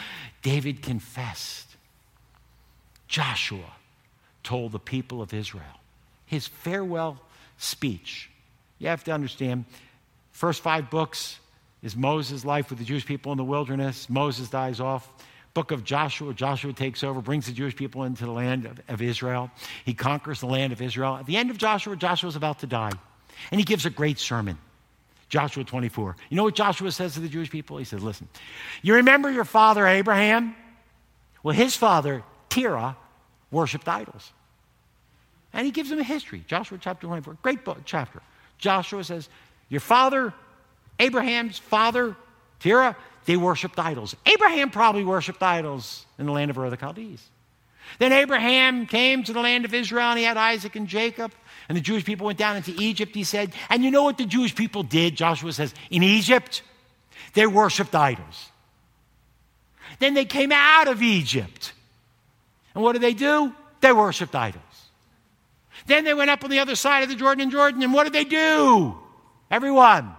David 0.44 0.84
confessed. 0.84 1.76
Joshua 3.08 3.74
told 4.44 4.74
the 4.74 4.80
people 4.80 5.24
of 5.24 5.34
Israel. 5.34 5.64
His 6.28 6.46
farewell 6.46 7.20
speech. 7.58 8.30
You 8.78 8.90
have 8.90 9.04
to 9.06 9.12
understand, 9.12 9.66
first 10.34 10.62
five 10.62 10.92
books 10.92 11.40
is 11.82 11.96
Moses' 11.96 12.44
life 12.44 12.70
with 12.70 12.80
the 12.80 12.86
Jewish 12.86 13.06
people 13.06 13.32
in 13.32 13.38
the 13.38 13.44
wilderness. 13.44 14.10
Moses 14.10 14.50
dies 14.50 14.80
off. 14.80 15.12
Book 15.54 15.72
of 15.72 15.84
Joshua, 15.84 16.34
Joshua 16.34 16.74
takes 16.74 17.04
over, 17.04 17.22
brings 17.22 17.48
the 17.48 17.52
Jewish 17.52 17.76
people 17.76 18.04
into 18.04 18.26
the 18.26 18.32
land 18.32 18.66
of, 18.66 18.80
of 18.88 19.02
Israel. 19.02 19.50
He 19.84 19.94
conquers 19.94 20.40
the 20.40 20.46
land 20.46 20.74
of 20.74 20.82
Israel. 20.82 21.16
At 21.16 21.26
the 21.26 21.38
end 21.38 21.50
of 21.50 21.58
Joshua, 21.58 21.96
Joshua 21.96 22.30
is 22.30 22.36
about 22.36 22.60
to 22.60 22.68
die. 22.68 22.92
And 23.52 23.60
he 23.60 23.66
gives 23.66 23.86
a 23.86 23.90
great 23.90 24.20
sermon. 24.20 24.58
Joshua 25.30 25.64
24. 25.64 26.16
You 26.30 26.38
know 26.38 26.44
what 26.44 26.56
Joshua 26.56 26.92
says 26.92 27.14
to 27.14 27.20
the 27.20 27.30
Jewish 27.30 27.50
people? 27.50 27.78
He 27.78 27.86
says, 27.86 28.04
Listen, 28.04 28.28
you 28.82 28.96
remember 28.96 29.32
your 29.32 29.46
father 29.46 29.88
Abraham? 29.88 30.56
Well, 31.44 31.56
his 31.56 31.76
father 31.76 32.24
Terah 32.50 32.98
worshiped 33.52 33.88
idols. 33.88 34.34
And 35.54 35.66
he 35.66 35.72
gives 35.72 35.90
them 35.90 36.00
a 36.00 36.04
history. 36.04 36.44
Joshua 36.48 36.78
chapter 36.80 37.08
24, 37.08 37.38
great 37.42 37.64
book, 37.64 37.80
chapter. 37.86 38.22
Joshua 38.58 39.04
says, 39.04 39.30
Your 39.70 39.82
father, 39.82 40.34
Abraham's 41.00 41.58
father, 41.58 42.16
Terah, 42.60 42.96
they 43.26 43.38
worshiped 43.38 43.80
idols. 43.80 44.16
Abraham 44.26 44.70
probably 44.70 45.04
worshiped 45.04 45.42
idols 45.42 46.06
in 46.18 46.26
the 46.26 46.32
land 46.32 46.52
of 46.52 46.58
Ur 46.58 46.66
of 46.66 46.72
the 46.72 46.78
Chaldees. 46.78 47.24
Then 47.98 48.12
Abraham 48.12 48.86
came 48.86 49.24
to 49.24 49.34
the 49.34 49.40
land 49.40 49.66
of 49.66 49.74
Israel 49.74 50.10
and 50.10 50.20
he 50.20 50.26
had 50.26 50.38
Isaac 50.38 50.76
and 50.76 50.88
Jacob. 50.88 51.32
And 51.68 51.78
the 51.78 51.82
Jewish 51.82 52.06
people 52.06 52.26
went 52.26 52.38
down 52.38 52.56
into 52.56 52.74
Egypt, 52.80 53.16
he 53.16 53.24
said. 53.24 53.54
And 53.70 53.84
you 53.84 53.92
know 53.92 54.04
what 54.04 54.18
the 54.18 54.26
Jewish 54.26 54.56
people 54.56 54.84
did, 54.84 55.16
Joshua 55.16 55.54
says, 55.54 55.74
in 55.90 56.04
Egypt? 56.04 56.62
They 57.34 57.48
worshiped 57.48 57.96
idols. 57.96 58.50
Then 60.00 60.14
they 60.14 60.26
came 60.26 60.52
out 60.52 60.88
of 60.88 61.02
Egypt. 61.02 61.74
And 62.74 62.84
what 62.84 62.94
did 62.94 63.02
they 63.02 63.14
do? 63.14 63.54
They 63.82 63.92
worshiped 63.92 64.36
idols. 64.36 64.64
Then 65.88 66.04
they 66.04 66.14
went 66.14 66.30
up 66.30 66.44
on 66.44 66.50
the 66.50 66.60
other 66.60 66.76
side 66.76 67.04
of 67.04 67.10
the 67.10 67.16
Jordan 67.16 67.42
and 67.42 67.52
Jordan, 67.52 67.82
and 67.82 67.94
what 67.94 68.04
did 68.04 68.14
they 68.14 68.24
do? 68.24 68.96
Everyone. 69.50 70.16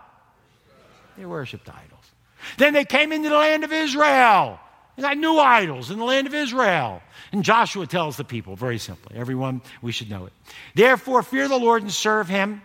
They 1.21 1.27
worshiped 1.27 1.69
idols. 1.69 2.11
Then 2.57 2.73
they 2.73 2.87
came 2.87 3.13
into 3.13 3.29
the 3.29 3.37
land 3.37 3.63
of 3.63 3.71
Israel. 3.71 4.59
They 4.97 5.03
got 5.03 5.19
new 5.19 5.37
idols 5.39 5.91
in 5.91 5.99
the 5.99 6.05
land 6.07 6.27
of 6.27 6.33
Israel. 6.33 7.03
And 7.31 7.45
Joshua 7.45 7.87
tells 7.87 8.17
the 8.17 8.25
people 8.25 8.57
very 8.57 8.79
simply, 8.79 9.19
everyone, 9.19 9.61
we 9.83 9.93
should 9.93 10.09
know 10.09 10.25
it. 10.25 10.33
Therefore, 10.75 11.23
fear 11.23 11.47
the 11.47 11.59
Lord 11.59 11.83
and 11.83 11.93
serve 11.93 12.27
him 12.27 12.63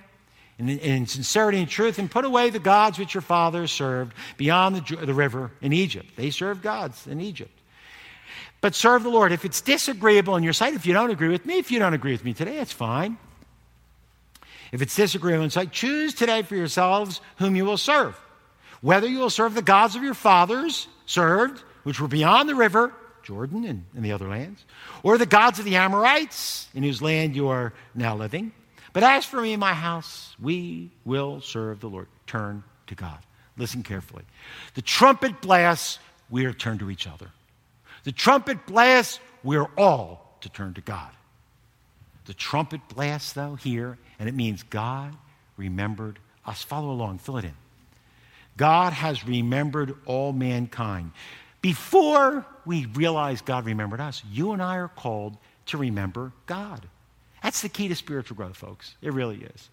in, 0.57 0.69
in 0.69 1.05
sincerity 1.05 1.59
and 1.59 1.67
truth, 1.67 1.99
and 1.99 2.09
put 2.09 2.23
away 2.23 2.49
the 2.49 2.59
gods 2.59 2.97
which 2.97 3.13
your 3.13 3.19
fathers 3.19 3.73
served 3.73 4.13
beyond 4.37 4.77
the, 4.77 5.05
the 5.05 5.13
river 5.13 5.51
in 5.59 5.73
Egypt. 5.73 6.07
They 6.15 6.29
served 6.29 6.61
gods 6.61 7.07
in 7.07 7.19
Egypt. 7.19 7.51
But 8.61 8.73
serve 8.73 9.03
the 9.03 9.09
Lord. 9.09 9.33
If 9.33 9.43
it's 9.43 9.59
disagreeable 9.59 10.37
in 10.37 10.43
your 10.43 10.53
sight, 10.53 10.75
if 10.75 10.85
you 10.85 10.93
don't 10.93 11.11
agree 11.11 11.27
with 11.27 11.45
me, 11.45 11.57
if 11.57 11.71
you 11.71 11.79
don't 11.79 11.93
agree 11.93 12.13
with 12.13 12.23
me 12.23 12.33
today, 12.33 12.59
it's 12.59 12.71
fine. 12.71 13.17
If 14.71 14.81
it's 14.81 14.95
disagreeable 14.95 15.43
in 15.43 15.49
sight, 15.49 15.73
choose 15.73 16.13
today 16.13 16.41
for 16.41 16.55
yourselves 16.55 17.19
whom 17.35 17.57
you 17.57 17.65
will 17.65 17.77
serve. 17.77 18.17
Whether 18.85 19.07
you 19.07 19.17
will 19.17 19.31
serve 19.31 19.55
the 19.55 19.63
gods 19.63 19.95
of 19.95 20.03
your 20.03 20.13
fathers 20.13 20.87
served, 21.07 21.59
which 21.81 21.99
were 21.99 22.07
beyond 22.07 22.47
the 22.47 22.53
river, 22.53 22.93
Jordan 23.23 23.65
and, 23.65 23.83
and 23.95 24.05
the 24.05 24.11
other 24.11 24.27
lands, 24.27 24.63
or 25.01 25.17
the 25.17 25.25
gods 25.25 25.57
of 25.57 25.65
the 25.65 25.77
Amorites, 25.77 26.69
in 26.75 26.83
whose 26.83 27.01
land 27.01 27.35
you 27.35 27.47
are 27.47 27.73
now 27.95 28.15
living. 28.15 28.51
But 28.93 29.01
as 29.01 29.25
for 29.25 29.41
me 29.41 29.53
and 29.53 29.59
my 29.59 29.73
house, 29.73 30.35
we 30.39 30.91
will 31.03 31.41
serve 31.41 31.79
the 31.79 31.89
Lord. 31.89 32.05
Turn 32.27 32.63
to 32.85 32.93
God. 32.93 33.17
Listen 33.57 33.81
carefully. 33.81 34.23
The 34.75 34.83
trumpet 34.83 35.41
blasts, 35.41 35.97
we 36.29 36.45
are 36.45 36.53
turned 36.53 36.81
to 36.81 36.91
each 36.91 37.07
other. 37.07 37.31
The 38.03 38.11
trumpet 38.11 38.67
blasts, 38.67 39.19
we're 39.43 39.65
all 39.79 40.37
to 40.41 40.49
turn 40.49 40.75
to 40.75 40.81
God. 40.81 41.09
The 42.25 42.35
trumpet 42.35 42.81
blasts, 42.87 43.33
though, 43.33 43.55
here, 43.55 43.97
and 44.19 44.29
it 44.29 44.35
means 44.35 44.61
God 44.61 45.15
remembered 45.57 46.19
us. 46.45 46.61
Follow 46.61 46.91
along, 46.91 47.17
fill 47.17 47.37
it 47.37 47.45
in. 47.45 47.64
God 48.57 48.93
has 48.93 49.25
remembered 49.27 49.95
all 50.05 50.33
mankind. 50.33 51.11
Before 51.61 52.45
we 52.65 52.85
realize 52.85 53.41
God 53.41 53.65
remembered 53.65 53.99
us, 53.99 54.21
you 54.31 54.51
and 54.51 54.61
I 54.61 54.77
are 54.77 54.87
called 54.87 55.37
to 55.67 55.77
remember 55.77 56.31
God. 56.45 56.87
That's 57.41 57.61
the 57.61 57.69
key 57.69 57.87
to 57.87 57.95
spiritual 57.95 58.37
growth, 58.37 58.55
folks. 58.55 58.95
It 59.01 59.13
really 59.13 59.43
is. 59.43 59.69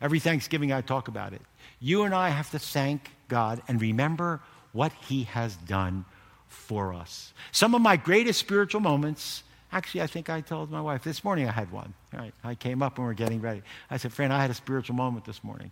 Every 0.00 0.18
Thanksgiving 0.18 0.72
I 0.72 0.80
talk 0.80 1.08
about 1.08 1.32
it. 1.32 1.42
You 1.80 2.02
and 2.02 2.14
I 2.14 2.30
have 2.30 2.50
to 2.50 2.58
thank 2.58 3.10
God 3.28 3.62
and 3.68 3.80
remember 3.80 4.40
what 4.72 4.92
He 5.08 5.24
has 5.24 5.54
done 5.56 6.04
for 6.48 6.92
us. 6.92 7.32
Some 7.52 7.74
of 7.74 7.80
my 7.80 7.96
greatest 7.96 8.40
spiritual 8.40 8.80
moments, 8.80 9.42
actually, 9.70 10.02
I 10.02 10.06
think 10.06 10.28
I 10.28 10.40
told 10.40 10.70
my 10.70 10.80
wife 10.80 11.04
this 11.04 11.22
morning 11.22 11.48
I 11.48 11.52
had 11.52 11.70
one. 11.70 11.94
Right? 12.12 12.34
I 12.42 12.54
came 12.54 12.82
up 12.82 12.98
and 12.98 13.06
we 13.06 13.10
are 13.12 13.14
getting 13.14 13.40
ready. 13.40 13.62
I 13.90 13.96
said, 13.96 14.12
Friend, 14.12 14.32
I 14.32 14.40
had 14.40 14.50
a 14.50 14.54
spiritual 14.54 14.96
moment 14.96 15.24
this 15.24 15.42
morning. 15.44 15.70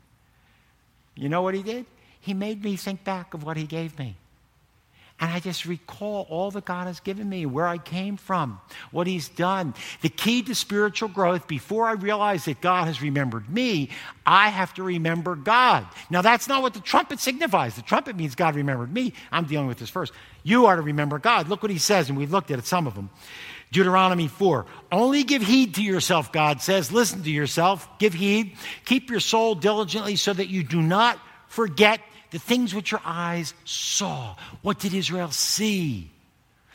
You 1.16 1.28
know 1.28 1.42
what 1.42 1.54
He 1.54 1.62
did? 1.62 1.86
He 2.20 2.34
made 2.34 2.62
me 2.62 2.76
think 2.76 3.04
back 3.04 3.34
of 3.34 3.42
what 3.42 3.56
He 3.56 3.64
gave 3.64 3.98
me. 3.98 4.16
And 5.22 5.30
I 5.30 5.38
just 5.38 5.66
recall 5.66 6.26
all 6.30 6.50
that 6.52 6.64
God 6.64 6.86
has 6.86 6.98
given 7.00 7.28
me, 7.28 7.44
where 7.44 7.66
I 7.66 7.76
came 7.76 8.16
from, 8.16 8.58
what 8.90 9.06
He's 9.06 9.28
done. 9.28 9.74
The 10.00 10.08
key 10.08 10.42
to 10.44 10.54
spiritual 10.54 11.10
growth, 11.10 11.46
before 11.46 11.86
I 11.86 11.92
realize 11.92 12.46
that 12.46 12.62
God 12.62 12.86
has 12.86 13.02
remembered 13.02 13.50
me, 13.50 13.90
I 14.24 14.48
have 14.48 14.72
to 14.74 14.82
remember 14.82 15.36
God. 15.36 15.86
Now, 16.08 16.22
that's 16.22 16.48
not 16.48 16.62
what 16.62 16.72
the 16.72 16.80
trumpet 16.80 17.20
signifies. 17.20 17.74
The 17.76 17.82
trumpet 17.82 18.16
means 18.16 18.34
God 18.34 18.54
remembered 18.54 18.94
me. 18.94 19.12
I'm 19.30 19.44
dealing 19.44 19.66
with 19.66 19.78
this 19.78 19.90
first. 19.90 20.14
You 20.42 20.66
are 20.66 20.76
to 20.76 20.82
remember 20.82 21.18
God. 21.18 21.48
Look 21.48 21.62
what 21.62 21.70
He 21.70 21.78
says, 21.78 22.08
and 22.08 22.16
we've 22.16 22.32
looked 22.32 22.50
at 22.50 22.58
it, 22.58 22.64
some 22.64 22.86
of 22.86 22.94
them. 22.94 23.10
Deuteronomy 23.72 24.26
4. 24.26 24.64
Only 24.90 25.22
give 25.22 25.42
heed 25.42 25.74
to 25.74 25.82
yourself, 25.82 26.32
God 26.32 26.62
says. 26.62 26.90
Listen 26.90 27.22
to 27.22 27.30
yourself. 27.30 27.86
Give 27.98 28.14
heed. 28.14 28.56
Keep 28.86 29.10
your 29.10 29.20
soul 29.20 29.54
diligently 29.54 30.16
so 30.16 30.32
that 30.32 30.48
you 30.48 30.64
do 30.64 30.80
not 30.80 31.18
forget 31.46 32.00
the 32.30 32.38
things 32.38 32.74
which 32.74 32.92
your 32.92 33.02
eyes 33.04 33.54
saw. 33.64 34.36
What 34.62 34.78
did 34.78 34.94
Israel 34.94 35.30
see? 35.30 36.10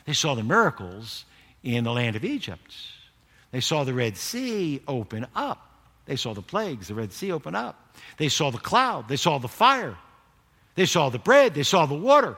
They 0.05 0.13
saw 0.13 0.35
the 0.35 0.43
miracles 0.43 1.25
in 1.63 1.83
the 1.83 1.91
land 1.91 2.15
of 2.15 2.23
Egypt. 2.23 2.75
They 3.51 3.61
saw 3.61 3.83
the 3.83 3.93
Red 3.93 4.17
Sea 4.17 4.81
open 4.87 5.27
up. 5.35 5.61
They 6.05 6.15
saw 6.15 6.33
the 6.33 6.41
plagues, 6.41 6.89
the 6.89 6.95
Red 6.95 7.11
Sea 7.11 7.31
open 7.31 7.55
up. 7.55 7.97
They 8.17 8.29
saw 8.29 8.51
the 8.51 8.57
cloud. 8.57 9.07
They 9.07 9.15
saw 9.15 9.39
the 9.39 9.47
fire. 9.47 9.97
They 10.75 10.85
saw 10.85 11.09
the 11.09 11.19
bread. 11.19 11.53
They 11.53 11.63
saw 11.63 11.85
the 11.85 11.95
water. 11.95 12.37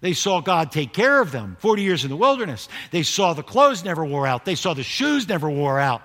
They 0.00 0.12
saw 0.12 0.40
God 0.40 0.70
take 0.70 0.92
care 0.92 1.20
of 1.20 1.32
them 1.32 1.56
40 1.58 1.82
years 1.82 2.04
in 2.04 2.10
the 2.10 2.16
wilderness. 2.16 2.68
They 2.92 3.02
saw 3.02 3.34
the 3.34 3.42
clothes 3.42 3.84
never 3.84 4.04
wore 4.04 4.26
out. 4.26 4.44
They 4.44 4.54
saw 4.54 4.72
the 4.74 4.84
shoes 4.84 5.28
never 5.28 5.50
wore 5.50 5.78
out. 5.78 6.02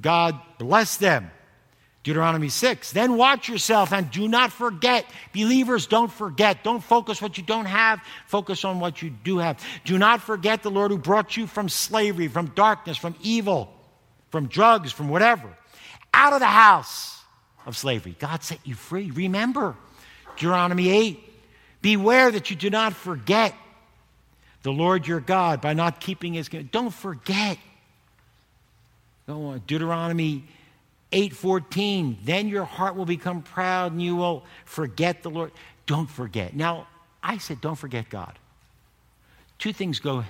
God 0.00 0.38
blessed 0.58 1.00
them. 1.00 1.30
Deuteronomy 2.06 2.50
6. 2.50 2.92
Then 2.92 3.16
watch 3.16 3.48
yourself 3.48 3.92
and 3.92 4.08
do 4.12 4.28
not 4.28 4.52
forget. 4.52 5.04
Believers, 5.32 5.88
don't 5.88 6.12
forget. 6.12 6.62
Don't 6.62 6.78
focus 6.78 7.20
what 7.20 7.36
you 7.36 7.42
don't 7.42 7.66
have. 7.66 8.00
Focus 8.28 8.64
on 8.64 8.78
what 8.78 9.02
you 9.02 9.10
do 9.10 9.38
have. 9.38 9.60
Do 9.84 9.98
not 9.98 10.22
forget 10.22 10.62
the 10.62 10.70
Lord 10.70 10.92
who 10.92 10.98
brought 10.98 11.36
you 11.36 11.48
from 11.48 11.68
slavery, 11.68 12.28
from 12.28 12.46
darkness, 12.54 12.96
from 12.96 13.16
evil, 13.22 13.74
from 14.30 14.46
drugs, 14.46 14.92
from 14.92 15.08
whatever, 15.08 15.48
out 16.14 16.32
of 16.32 16.38
the 16.38 16.46
house 16.46 17.20
of 17.66 17.76
slavery. 17.76 18.14
God 18.16 18.44
set 18.44 18.60
you 18.64 18.76
free. 18.76 19.10
Remember, 19.10 19.74
Deuteronomy 20.36 20.90
8. 20.90 21.20
Beware 21.82 22.30
that 22.30 22.50
you 22.50 22.54
do 22.54 22.70
not 22.70 22.92
forget 22.92 23.52
the 24.62 24.70
Lord 24.70 25.08
your 25.08 25.18
God 25.18 25.60
by 25.60 25.74
not 25.74 25.98
keeping 25.98 26.34
his. 26.34 26.48
Don't 26.70 26.94
forget. 26.94 27.58
Go 29.26 29.46
on. 29.46 29.62
Deuteronomy 29.66 30.44
8:14 31.12 32.18
then 32.24 32.48
your 32.48 32.64
heart 32.64 32.96
will 32.96 33.04
become 33.04 33.42
proud 33.42 33.92
and 33.92 34.02
you 34.02 34.16
will 34.16 34.44
forget 34.64 35.22
the 35.22 35.30
Lord. 35.30 35.52
Don't 35.86 36.10
forget. 36.10 36.54
Now 36.54 36.88
I 37.22 37.38
said 37.38 37.60
don't 37.60 37.76
forget 37.76 38.08
God. 38.10 38.38
Two 39.58 39.72
things 39.72 40.00
go 40.00 40.24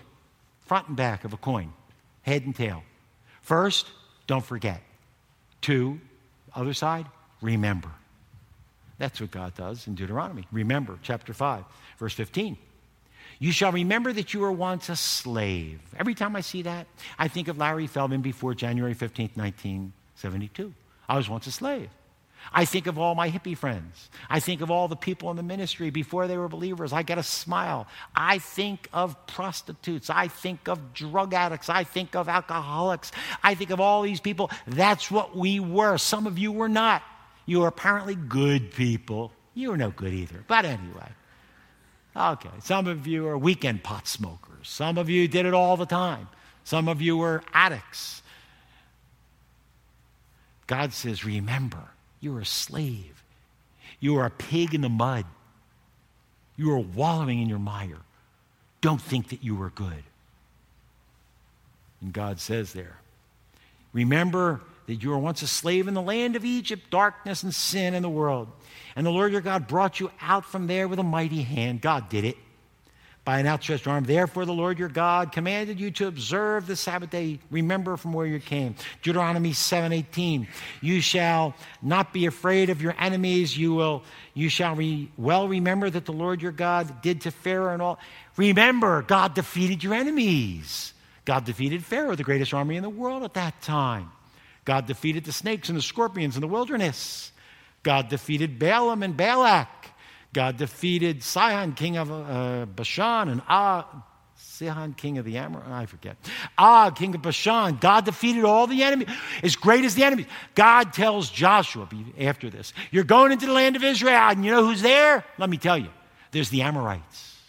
front 0.66 0.88
and 0.88 0.96
back 0.96 1.24
of 1.24 1.32
a 1.32 1.36
coin 1.36 1.72
head 2.22 2.44
and 2.44 2.54
tail. 2.54 2.82
First 3.40 3.86
don't 4.26 4.44
forget. 4.44 4.82
Two 5.60 6.00
other 6.54 6.74
side 6.74 7.06
remember. 7.40 7.90
That's 8.98 9.20
what 9.20 9.30
God 9.30 9.54
does 9.54 9.86
in 9.86 9.94
Deuteronomy. 9.94 10.46
Remember 10.52 10.98
chapter 11.02 11.32
5 11.32 11.64
verse 11.98 12.14
15 12.14 12.58
you 13.38 13.52
shall 13.52 13.72
remember 13.72 14.12
that 14.12 14.32
you 14.32 14.40
were 14.40 14.52
once 14.52 14.88
a 14.88 14.96
slave. 14.96 15.80
Every 15.98 16.14
time 16.14 16.36
I 16.36 16.40
see 16.40 16.62
that, 16.62 16.86
I 17.18 17.28
think 17.28 17.48
of 17.48 17.58
Larry 17.58 17.86
Feldman 17.86 18.22
before 18.22 18.54
January 18.54 18.94
15th, 18.94 19.36
19 19.36 19.92
72. 20.16 20.72
I 21.08 21.16
was 21.16 21.28
once 21.28 21.46
a 21.46 21.52
slave. 21.52 21.88
I 22.52 22.64
think 22.64 22.86
of 22.86 22.98
all 22.98 23.14
my 23.14 23.30
hippie 23.30 23.56
friends. 23.56 24.10
I 24.30 24.40
think 24.40 24.60
of 24.60 24.70
all 24.70 24.88
the 24.88 24.96
people 24.96 25.30
in 25.30 25.36
the 25.36 25.42
ministry 25.42 25.90
before 25.90 26.26
they 26.26 26.36
were 26.36 26.48
believers. 26.48 26.92
I 26.92 27.02
get 27.02 27.18
a 27.18 27.22
smile. 27.22 27.86
I 28.14 28.38
think 28.38 28.88
of 28.92 29.26
prostitutes. 29.26 30.10
I 30.10 30.28
think 30.28 30.68
of 30.68 30.94
drug 30.94 31.34
addicts. 31.34 31.68
I 31.68 31.84
think 31.84 32.14
of 32.14 32.28
alcoholics. 32.28 33.10
I 33.42 33.54
think 33.54 33.70
of 33.70 33.80
all 33.80 34.02
these 34.02 34.20
people. 34.20 34.50
That's 34.66 35.10
what 35.10 35.36
we 35.36 35.60
were. 35.60 35.98
Some 35.98 36.26
of 36.26 36.38
you 36.38 36.52
were 36.52 36.68
not. 36.68 37.02
You 37.46 37.60
were 37.60 37.68
apparently 37.68 38.14
good 38.14 38.72
people. 38.72 39.32
You 39.54 39.70
were 39.70 39.76
no 39.76 39.90
good 39.90 40.12
either. 40.12 40.44
But 40.46 40.64
anyway. 40.64 41.12
Okay. 42.16 42.50
Some 42.62 42.86
of 42.86 43.06
you 43.06 43.26
are 43.26 43.36
weekend 43.36 43.82
pot 43.82 44.06
smokers. 44.06 44.68
Some 44.68 44.98
of 44.98 45.10
you 45.10 45.28
did 45.28 45.46
it 45.46 45.54
all 45.54 45.76
the 45.76 45.86
time. 45.86 46.28
Some 46.64 46.88
of 46.88 47.00
you 47.00 47.16
were 47.16 47.42
addicts. 47.52 48.22
God 50.66 50.92
says, 50.92 51.24
Remember, 51.24 51.90
you 52.20 52.36
are 52.36 52.40
a 52.40 52.46
slave. 52.46 53.22
You 54.00 54.16
are 54.16 54.26
a 54.26 54.30
pig 54.30 54.74
in 54.74 54.80
the 54.80 54.88
mud. 54.88 55.24
You 56.56 56.72
are 56.72 56.78
wallowing 56.78 57.40
in 57.40 57.48
your 57.48 57.58
mire. 57.58 57.98
Don't 58.80 59.00
think 59.00 59.28
that 59.28 59.42
you 59.42 59.60
are 59.62 59.70
good. 59.70 60.02
And 62.00 62.12
God 62.12 62.40
says 62.40 62.72
there, 62.72 62.96
Remember 63.92 64.60
that 64.86 64.96
you 64.96 65.10
were 65.10 65.18
once 65.18 65.42
a 65.42 65.46
slave 65.46 65.88
in 65.88 65.94
the 65.94 66.02
land 66.02 66.36
of 66.36 66.44
Egypt, 66.44 66.90
darkness 66.90 67.42
and 67.42 67.54
sin 67.54 67.94
in 67.94 68.02
the 68.02 68.08
world. 68.08 68.48
And 68.94 69.04
the 69.04 69.10
Lord 69.10 69.32
your 69.32 69.40
God 69.40 69.66
brought 69.66 70.00
you 70.00 70.10
out 70.20 70.44
from 70.44 70.66
there 70.66 70.88
with 70.88 70.98
a 70.98 71.04
mighty 71.04 71.42
hand. 71.42 71.80
God 71.80 72.08
did 72.08 72.24
it 72.24 72.36
by 73.26 73.40
an 73.40 73.46
outstretched 73.48 73.88
arm. 73.88 74.04
Therefore, 74.04 74.44
the 74.44 74.54
Lord 74.54 74.78
your 74.78 74.88
God 74.88 75.32
commanded 75.32 75.80
you 75.80 75.90
to 75.90 76.06
observe 76.06 76.68
the 76.68 76.76
Sabbath 76.76 77.10
day. 77.10 77.40
Remember 77.50 77.96
from 77.96 78.12
where 78.12 78.24
you 78.24 78.38
came. 78.38 78.76
Deuteronomy 79.02 79.52
7:18. 79.52 80.46
You 80.80 81.00
shall 81.00 81.56
not 81.82 82.12
be 82.12 82.26
afraid 82.26 82.70
of 82.70 82.80
your 82.80 82.94
enemies. 82.96 83.58
You 83.58 83.74
will. 83.74 84.04
You 84.32 84.48
shall 84.48 84.76
re, 84.76 85.10
well 85.16 85.48
remember 85.48 85.90
that 85.90 86.04
the 86.04 86.12
Lord 86.12 86.40
your 86.40 86.52
God 86.52 87.02
did 87.02 87.22
to 87.22 87.32
Pharaoh 87.32 87.72
and 87.72 87.82
all. 87.82 87.98
Remember, 88.36 89.02
God 89.02 89.34
defeated 89.34 89.82
your 89.82 89.94
enemies. 89.94 90.92
God 91.24 91.44
defeated 91.44 91.84
Pharaoh, 91.84 92.14
the 92.14 92.22
greatest 92.22 92.54
army 92.54 92.76
in 92.76 92.84
the 92.84 92.88
world 92.88 93.24
at 93.24 93.34
that 93.34 93.60
time. 93.60 94.12
God 94.64 94.86
defeated 94.86 95.24
the 95.24 95.32
snakes 95.32 95.68
and 95.68 95.76
the 95.76 95.82
scorpions 95.82 96.36
in 96.36 96.42
the 96.42 96.48
wilderness. 96.48 97.32
God 97.82 98.08
defeated 98.08 98.60
Balaam 98.60 99.02
and 99.02 99.16
Balak. 99.16 99.68
God 100.36 100.58
defeated 100.58 101.22
Sihon, 101.22 101.72
king 101.72 101.96
of 101.96 102.12
uh, 102.12 102.66
Bashan, 102.66 103.30
and 103.30 103.40
Ah, 103.48 104.04
Sihon, 104.36 104.92
king 104.92 105.16
of 105.16 105.24
the 105.24 105.38
Amor, 105.38 105.62
I 105.66 105.86
forget. 105.86 106.18
Ah, 106.58 106.90
king 106.90 107.14
of 107.14 107.22
Bashan. 107.22 107.78
God 107.78 108.04
defeated 108.04 108.44
all 108.44 108.66
the 108.66 108.82
enemies, 108.82 109.08
as 109.42 109.56
great 109.56 109.86
as 109.86 109.94
the 109.94 110.04
enemies. 110.04 110.26
God 110.54 110.92
tells 110.92 111.30
Joshua 111.30 111.88
after 112.20 112.50
this, 112.50 112.74
You're 112.90 113.04
going 113.04 113.32
into 113.32 113.46
the 113.46 113.54
land 113.54 113.76
of 113.76 113.82
Israel, 113.82 114.12
and 114.12 114.44
you 114.44 114.50
know 114.50 114.62
who's 114.62 114.82
there? 114.82 115.24
Let 115.38 115.48
me 115.48 115.56
tell 115.56 115.78
you. 115.78 115.88
There's 116.32 116.50
the 116.50 116.60
Amorites, 116.60 117.40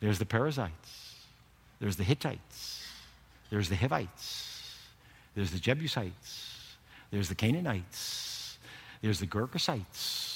there's 0.00 0.18
the 0.18 0.26
Perizzites, 0.26 1.20
there's 1.78 1.94
the 1.94 2.02
Hittites, 2.02 2.84
there's 3.48 3.68
the 3.68 3.76
Hivites, 3.76 4.76
there's 5.36 5.52
the 5.52 5.60
Jebusites, 5.60 6.74
there's 7.12 7.28
the 7.28 7.36
Canaanites, 7.36 8.58
there's 9.02 9.20
the 9.20 9.28
Girgashites, 9.28 10.31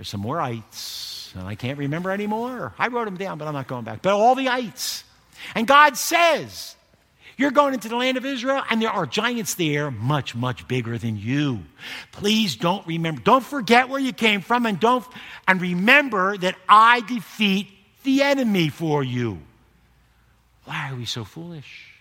there's 0.00 0.08
some 0.08 0.22
more 0.22 0.40
ites, 0.40 1.30
and 1.34 1.46
I 1.46 1.56
can't 1.56 1.76
remember 1.76 2.10
anymore. 2.10 2.72
I 2.78 2.88
wrote 2.88 3.04
them 3.04 3.18
down, 3.18 3.36
but 3.36 3.46
I'm 3.46 3.52
not 3.52 3.66
going 3.66 3.84
back. 3.84 4.00
But 4.00 4.14
all 4.14 4.34
the 4.34 4.48
ites. 4.48 5.04
And 5.54 5.66
God 5.66 5.94
says, 5.94 6.74
you're 7.36 7.50
going 7.50 7.74
into 7.74 7.90
the 7.90 7.96
land 7.96 8.16
of 8.16 8.24
Israel, 8.24 8.62
and 8.70 8.80
there 8.80 8.88
are 8.88 9.04
giants 9.04 9.56
there 9.56 9.90
much, 9.90 10.34
much 10.34 10.66
bigger 10.66 10.96
than 10.96 11.18
you. 11.18 11.64
Please 12.12 12.56
don't 12.56 12.86
remember, 12.86 13.20
don't 13.20 13.44
forget 13.44 13.90
where 13.90 14.00
you 14.00 14.14
came 14.14 14.40
from, 14.40 14.64
and 14.64 14.80
don't 14.80 15.04
and 15.46 15.60
remember 15.60 16.34
that 16.38 16.54
I 16.66 17.02
defeat 17.02 17.68
the 18.02 18.22
enemy 18.22 18.70
for 18.70 19.04
you. 19.04 19.38
Why 20.64 20.90
are 20.90 20.96
we 20.96 21.04
so 21.04 21.24
foolish? 21.24 21.92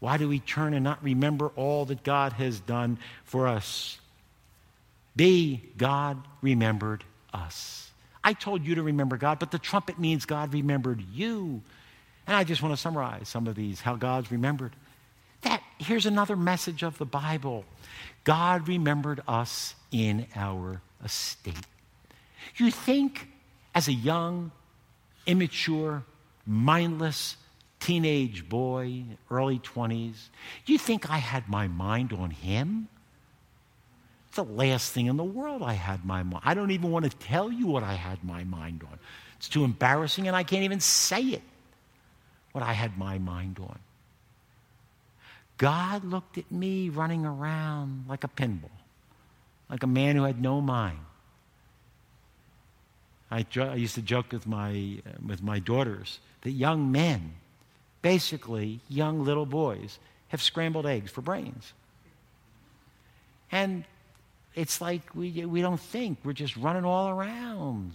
Why 0.00 0.16
do 0.16 0.28
we 0.28 0.40
turn 0.40 0.74
and 0.74 0.82
not 0.82 1.04
remember 1.04 1.52
all 1.54 1.84
that 1.84 2.02
God 2.02 2.32
has 2.32 2.58
done 2.58 2.98
for 3.22 3.46
us? 3.46 4.00
B, 5.14 5.62
God 5.76 6.20
remembered 6.42 7.04
us. 7.34 7.90
I 8.22 8.32
told 8.32 8.64
you 8.64 8.76
to 8.76 8.82
remember 8.82 9.18
God, 9.18 9.38
but 9.38 9.50
the 9.50 9.58
trumpet 9.58 9.98
means 9.98 10.24
God 10.24 10.54
remembered 10.54 11.02
you. 11.12 11.60
And 12.26 12.34
I 12.34 12.44
just 12.44 12.62
want 12.62 12.74
to 12.74 12.80
summarize 12.80 13.28
some 13.28 13.46
of 13.46 13.54
these, 13.54 13.82
how 13.82 13.96
God's 13.96 14.30
remembered. 14.30 14.74
That 15.42 15.62
here's 15.78 16.06
another 16.06 16.36
message 16.36 16.82
of 16.82 16.96
the 16.96 17.04
Bible. 17.04 17.64
God 18.24 18.66
remembered 18.66 19.20
us 19.28 19.74
in 19.92 20.26
our 20.34 20.80
estate. 21.04 21.54
You 22.56 22.70
think 22.70 23.28
as 23.74 23.88
a 23.88 23.92
young, 23.92 24.52
immature, 25.26 26.02
mindless 26.46 27.36
teenage 27.78 28.48
boy, 28.48 29.04
early 29.30 29.58
20s, 29.58 30.28
you 30.64 30.78
think 30.78 31.10
I 31.10 31.18
had 31.18 31.48
my 31.48 31.68
mind 31.68 32.14
on 32.14 32.30
him? 32.30 32.88
The 34.34 34.44
last 34.44 34.92
thing 34.92 35.06
in 35.06 35.16
the 35.16 35.24
world 35.24 35.62
I 35.62 35.74
had 35.74 36.04
my 36.04 36.22
mind. 36.22 36.42
I 36.44 36.54
don't 36.54 36.72
even 36.72 36.90
want 36.90 37.04
to 37.10 37.16
tell 37.18 37.52
you 37.52 37.66
what 37.66 37.82
I 37.84 37.94
had 37.94 38.24
my 38.24 38.42
mind 38.44 38.82
on. 38.82 38.98
It's 39.36 39.48
too 39.48 39.64
embarrassing 39.64 40.26
and 40.26 40.36
I 40.36 40.42
can't 40.42 40.64
even 40.64 40.80
say 40.80 41.22
it. 41.22 41.42
What 42.52 42.64
I 42.64 42.72
had 42.72 42.98
my 42.98 43.18
mind 43.18 43.58
on. 43.60 43.78
God 45.56 46.04
looked 46.04 46.38
at 46.38 46.50
me 46.50 46.88
running 46.88 47.24
around 47.24 48.06
like 48.08 48.24
a 48.24 48.28
pinball, 48.28 48.70
like 49.70 49.82
a 49.82 49.86
man 49.88 50.16
who 50.16 50.24
had 50.24 50.40
no 50.40 50.60
mind. 50.60 50.98
I, 53.30 53.46
I 53.56 53.74
used 53.74 53.94
to 53.94 54.02
joke 54.02 54.32
with 54.32 54.46
my, 54.46 54.98
with 55.24 55.42
my 55.42 55.58
daughters 55.58 56.18
that 56.42 56.50
young 56.50 56.90
men, 56.90 57.34
basically 58.02 58.80
young 58.88 59.24
little 59.24 59.46
boys, 59.46 59.98
have 60.28 60.42
scrambled 60.42 60.86
eggs 60.86 61.10
for 61.10 61.20
brains. 61.20 61.72
And 63.50 63.84
it's 64.54 64.80
like 64.80 65.14
we, 65.14 65.44
we 65.44 65.60
don't 65.60 65.80
think, 65.80 66.18
we're 66.24 66.32
just 66.32 66.56
running 66.56 66.84
all 66.84 67.08
around. 67.08 67.92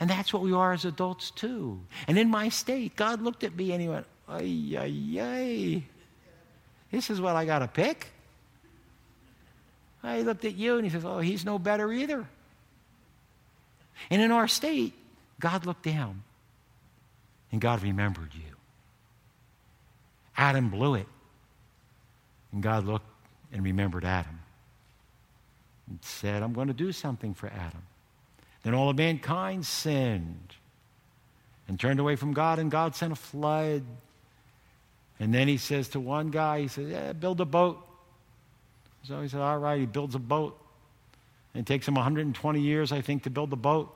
And 0.00 0.10
that's 0.10 0.32
what 0.32 0.42
we 0.42 0.52
are 0.52 0.72
as 0.72 0.84
adults, 0.84 1.30
too. 1.30 1.80
And 2.08 2.18
in 2.18 2.28
my 2.28 2.48
state, 2.48 2.96
God 2.96 3.22
looked 3.22 3.44
at 3.44 3.54
me 3.54 3.72
and 3.72 3.80
he 3.80 3.88
went, 3.88 4.06
ay, 4.28 4.76
ay, 4.78 5.20
ay. 5.20 5.82
This 6.90 7.10
is 7.10 7.20
what 7.20 7.36
I 7.36 7.44
got 7.44 7.60
to 7.60 7.68
pick. 7.68 8.08
I 10.02 10.20
looked 10.20 10.44
at 10.44 10.54
you 10.54 10.76
and 10.76 10.84
he 10.84 10.90
says, 10.90 11.04
Oh, 11.04 11.18
he's 11.18 11.44
no 11.44 11.58
better 11.58 11.90
either. 11.90 12.26
And 14.10 14.20
in 14.20 14.30
our 14.30 14.46
state, 14.46 14.92
God 15.40 15.64
looked 15.64 15.82
down 15.82 16.22
and 17.50 17.60
God 17.60 17.82
remembered 17.82 18.34
you. 18.34 18.42
Adam 20.36 20.68
blew 20.68 20.94
it. 20.94 21.06
And 22.52 22.62
God 22.62 22.84
looked 22.84 23.06
and 23.52 23.64
remembered 23.64 24.04
Adam 24.04 24.40
and 25.88 25.98
said, 26.02 26.42
I'm 26.42 26.52
going 26.52 26.68
to 26.68 26.74
do 26.74 26.92
something 26.92 27.34
for 27.34 27.48
Adam. 27.48 27.82
Then 28.62 28.74
all 28.74 28.90
of 28.90 28.96
mankind 28.96 29.66
sinned 29.66 30.54
and 31.68 31.78
turned 31.78 32.00
away 32.00 32.16
from 32.16 32.32
God, 32.32 32.58
and 32.58 32.70
God 32.70 32.94
sent 32.94 33.12
a 33.12 33.16
flood 33.16 33.82
and 35.20 35.32
then 35.32 35.48
he 35.48 35.56
says 35.56 35.88
to 35.88 36.00
one 36.00 36.30
guy, 36.30 36.60
he 36.60 36.68
says, 36.68 36.88
yeah, 36.88 37.12
build 37.12 37.40
a 37.40 37.44
boat. 37.44 37.78
So 39.04 39.20
he 39.22 39.28
said, 39.28 39.40
all 39.40 39.58
right, 39.58 39.80
he 39.80 39.86
builds 39.86 40.14
a 40.14 40.18
boat. 40.18 40.58
And 41.52 41.60
it 41.60 41.66
takes 41.66 41.86
him 41.86 41.94
120 41.94 42.60
years, 42.60 42.90
I 42.90 43.00
think, 43.00 43.22
to 43.24 43.30
build 43.30 43.50
the 43.50 43.56
boat. 43.56 43.94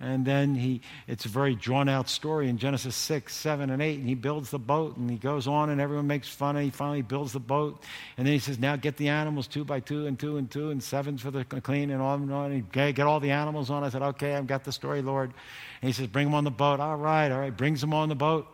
And 0.00 0.24
then 0.24 0.54
he, 0.54 0.80
it's 1.06 1.26
a 1.26 1.28
very 1.28 1.54
drawn 1.54 1.86
out 1.88 2.08
story 2.08 2.48
in 2.48 2.56
Genesis 2.56 2.96
6, 2.96 3.34
7, 3.34 3.68
and 3.68 3.82
8. 3.82 3.98
And 3.98 4.08
he 4.08 4.14
builds 4.14 4.50
the 4.50 4.58
boat 4.58 4.96
and 4.96 5.10
he 5.10 5.18
goes 5.18 5.46
on 5.46 5.68
and 5.68 5.78
everyone 5.78 6.06
makes 6.06 6.26
fun 6.26 6.56
and 6.56 6.64
he 6.64 6.70
finally 6.70 7.02
builds 7.02 7.34
the 7.34 7.40
boat. 7.40 7.82
And 8.16 8.26
then 8.26 8.32
he 8.32 8.38
says, 8.38 8.58
now 8.58 8.76
get 8.76 8.96
the 8.96 9.08
animals 9.08 9.46
two 9.46 9.62
by 9.62 9.80
two 9.80 10.06
and 10.06 10.18
two 10.18 10.38
and 10.38 10.50
two 10.50 10.70
and 10.70 10.82
sevens 10.82 11.20
for 11.20 11.30
the 11.30 11.44
clean 11.44 11.90
and 11.90 12.00
on 12.00 12.22
and 12.22 12.32
on. 12.32 12.52
And 12.52 12.54
he 12.54 12.92
get 12.92 13.00
all 13.00 13.20
the 13.20 13.32
animals 13.32 13.68
on. 13.68 13.84
I 13.84 13.90
said, 13.90 14.02
okay, 14.02 14.34
I've 14.34 14.46
got 14.46 14.64
the 14.64 14.72
story, 14.72 15.02
Lord. 15.02 15.34
And 15.82 15.88
he 15.88 15.92
says, 15.92 16.06
bring 16.06 16.26
them 16.26 16.34
on 16.34 16.44
the 16.44 16.50
boat. 16.50 16.80
All 16.80 16.96
right, 16.96 17.30
all 17.30 17.40
right. 17.40 17.54
Brings 17.54 17.82
them 17.82 17.92
on 17.92 18.08
the 18.08 18.14
boat 18.14 18.46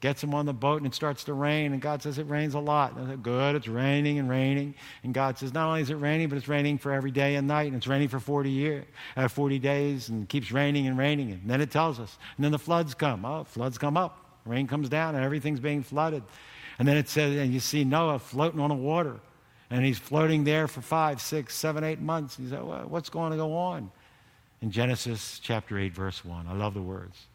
gets 0.00 0.22
him 0.22 0.34
on 0.34 0.46
the 0.46 0.52
boat 0.52 0.78
and 0.78 0.86
it 0.86 0.94
starts 0.94 1.24
to 1.24 1.34
rain 1.34 1.72
and 1.72 1.82
god 1.82 2.02
says 2.02 2.18
it 2.18 2.28
rains 2.28 2.54
a 2.54 2.58
lot. 2.58 2.96
And 2.96 3.22
good 3.22 3.54
it's 3.54 3.68
raining 3.68 4.18
and 4.18 4.28
raining. 4.28 4.74
And 5.02 5.12
god 5.12 5.38
says 5.38 5.52
not 5.52 5.68
only 5.68 5.82
is 5.82 5.90
it 5.90 5.96
raining 5.96 6.28
but 6.28 6.38
it's 6.38 6.48
raining 6.48 6.78
for 6.78 6.92
every 6.92 7.10
day 7.10 7.36
and 7.36 7.46
night 7.46 7.66
and 7.66 7.76
it's 7.76 7.86
raining 7.86 8.08
for 8.08 8.18
40 8.18 8.50
years 8.50 8.84
uh, 9.16 9.28
40 9.28 9.58
days 9.58 10.08
and 10.08 10.28
keeps 10.28 10.50
raining 10.50 10.86
and 10.86 10.96
raining. 10.96 11.32
And 11.32 11.42
then 11.44 11.60
it 11.60 11.70
tells 11.70 12.00
us 12.00 12.16
and 12.36 12.44
then 12.44 12.52
the 12.52 12.58
floods 12.58 12.94
come. 12.94 13.24
Oh 13.24 13.44
floods 13.44 13.78
come 13.78 13.96
up. 13.96 14.24
Rain 14.46 14.66
comes 14.66 14.88
down 14.88 15.14
and 15.14 15.24
everything's 15.24 15.60
being 15.60 15.82
flooded. 15.82 16.22
And 16.78 16.88
then 16.88 16.96
it 16.96 17.08
says 17.08 17.36
and 17.36 17.52
you 17.52 17.60
see 17.60 17.84
noah 17.84 18.18
floating 18.18 18.60
on 18.60 18.70
the 18.70 18.74
water 18.74 19.20
and 19.68 19.84
he's 19.84 19.98
floating 19.98 20.44
there 20.44 20.66
for 20.66 20.80
five 20.80 21.20
six 21.20 21.54
seven 21.54 21.84
eight 21.84 22.00
months. 22.00 22.38
He's 22.38 22.52
like 22.52 22.64
well, 22.64 22.86
what's 22.88 23.10
going 23.10 23.32
to 23.32 23.36
go 23.36 23.54
on? 23.54 23.90
In 24.62 24.70
genesis 24.70 25.40
chapter 25.42 25.78
8 25.78 25.92
verse 25.92 26.24
1 26.24 26.46
i 26.46 26.54
love 26.54 26.72
the 26.72 26.82
words. 26.82 27.26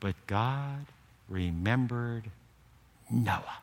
But 0.00 0.14
god 0.26 0.86
remembered 1.32 2.30
Noah. 3.10 3.58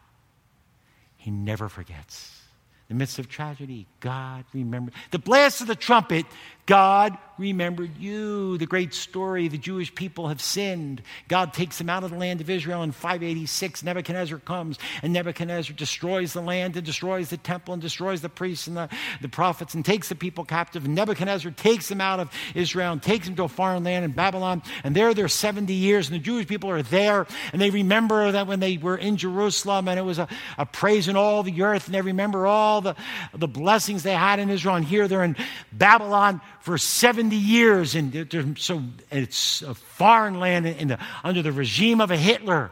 He 1.18 1.32
never 1.32 1.70
forgets. 1.70 2.42
In 2.90 2.98
the 2.98 3.00
midst 3.00 3.20
of 3.20 3.30
tragedy, 3.30 3.86
God 4.00 4.46
remembered. 4.52 4.96
The 5.12 5.20
blast 5.20 5.62
of 5.62 5.68
the 5.68 5.76
trumpet 5.76 6.26
God 6.70 7.18
remembered 7.40 7.98
you. 7.98 8.58
The 8.60 8.68
great 8.68 8.94
story 8.94 9.48
the 9.48 9.58
Jewish 9.58 9.96
people 9.96 10.28
have 10.28 10.42
sinned. 10.42 11.02
God 11.28 11.54
takes 11.54 11.80
them 11.80 11.90
out 11.90 12.04
of 12.04 12.12
the 12.12 12.18
land 12.18 12.42
of 12.42 12.50
Israel 12.50 12.84
in 12.84 12.92
586. 12.92 13.82
Nebuchadnezzar 13.82 14.38
comes, 14.40 14.78
and 15.02 15.12
Nebuchadnezzar 15.12 15.76
destroys 15.76 16.34
the 16.34 16.42
land 16.42 16.76
and 16.76 16.86
destroys 16.86 17.30
the 17.30 17.38
temple 17.38 17.74
and 17.74 17.82
destroys 17.82 18.22
the 18.22 18.30
priests 18.30 18.68
and 18.68 18.78
the, 18.78 18.90
the 19.22 19.30
prophets 19.30 19.74
and 19.74 19.84
takes 19.84 20.10
the 20.10 20.16
people 20.16 20.46
captive. 20.46 20.86
And 20.86 20.94
Nebuchadnezzar 20.94 21.52
takes 21.54 21.88
them 21.90 22.02
out 22.02 22.20
of 22.20 22.30
Israel 22.54 22.92
and 22.92 23.02
takes 23.02 23.26
them 23.26 23.36
to 23.38 23.44
a 23.44 23.48
foreign 23.48 23.84
land 23.84 24.06
in 24.06 24.12
Babylon. 24.12 24.62
And 24.84 24.96
there 24.96 25.14
they're 25.16 25.28
70 25.28 25.74
years, 25.74 26.08
and 26.08 26.16
the 26.16 26.24
Jewish 26.24 26.46
people 26.46 26.70
are 26.70 26.84
there, 26.84 27.26
and 27.52 27.60
they 27.60 27.72
remember 27.72 28.32
that 28.32 28.46
when 28.46 28.60
they 28.60 28.78
were 28.78 28.98
in 28.98 29.18
Jerusalem, 29.18 29.88
and 29.88 29.98
it 29.98 30.04
was 30.04 30.20
a, 30.20 30.28
a 30.60 30.68
praise 30.68 31.08
in 31.08 31.16
all 31.16 31.42
the 31.42 31.64
earth, 31.64 31.88
and 31.88 31.96
they 31.96 32.02
remember 32.02 32.46
all 32.46 32.82
the, 32.82 32.96
the 33.34 33.48
blessings 33.48 34.04
they 34.04 34.14
had 34.14 34.38
in 34.38 34.52
Israel. 34.52 34.76
And 34.76 34.86
here 34.86 35.08
they're 35.08 35.24
in 35.24 35.36
Babylon 35.72 36.42
for 36.62 36.78
70 36.78 37.36
years, 37.36 37.96
and 37.96 38.58
so 38.58 38.84
it's 39.12 39.62
a 39.62 39.74
foreign 39.74 40.40
land 40.40 40.68
in 40.68 40.90
the, 40.90 41.00
under 41.24 41.42
the 41.42 41.52
regime 41.52 42.02
of 42.02 42.12
a 42.12 42.18
Hitler. 42.18 42.72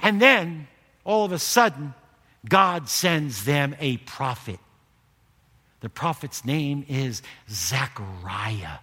And 0.00 0.20
then, 0.20 0.66
all 1.04 1.24
of 1.24 1.32
a 1.32 1.38
sudden, 1.38 1.94
God 2.48 2.88
sends 2.88 3.44
them 3.44 3.76
a 3.78 3.98
prophet. 3.98 4.58
The 5.80 5.88
prophet's 5.88 6.44
name 6.44 6.84
is 6.88 7.22
Zechariah. 7.48 8.78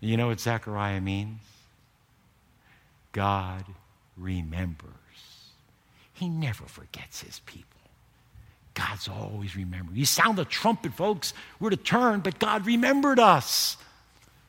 You 0.00 0.16
know 0.16 0.28
what 0.28 0.40
Zechariah 0.40 1.00
means? 1.00 1.40
God 3.12 3.64
remembers. 4.16 4.90
He 6.12 6.28
never 6.28 6.64
forgets 6.64 7.22
his 7.22 7.40
people. 7.40 7.73
God's 8.74 9.08
always 9.08 9.56
remembering. 9.56 9.96
You 9.96 10.04
sound 10.04 10.36
the 10.36 10.44
trumpet, 10.44 10.92
folks. 10.94 11.32
We're 11.60 11.70
to 11.70 11.76
turn, 11.76 12.20
but 12.20 12.38
God 12.38 12.66
remembered 12.66 13.18
us. 13.18 13.76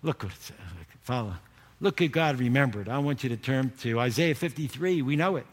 Look 0.01 0.23
what 0.23 0.33
it 0.33 0.41
says. 0.41 0.57
Follow. 1.03 1.35
Look 1.79 2.01
at 2.01 2.11
God 2.11 2.39
remembered. 2.39 2.89
I 2.89 2.97
want 2.97 3.23
you 3.23 3.29
to 3.29 3.37
turn 3.37 3.71
to 3.81 3.99
Isaiah 3.99 4.33
53. 4.33 5.03
We 5.03 5.15
know 5.15 5.35
it. 5.35 5.45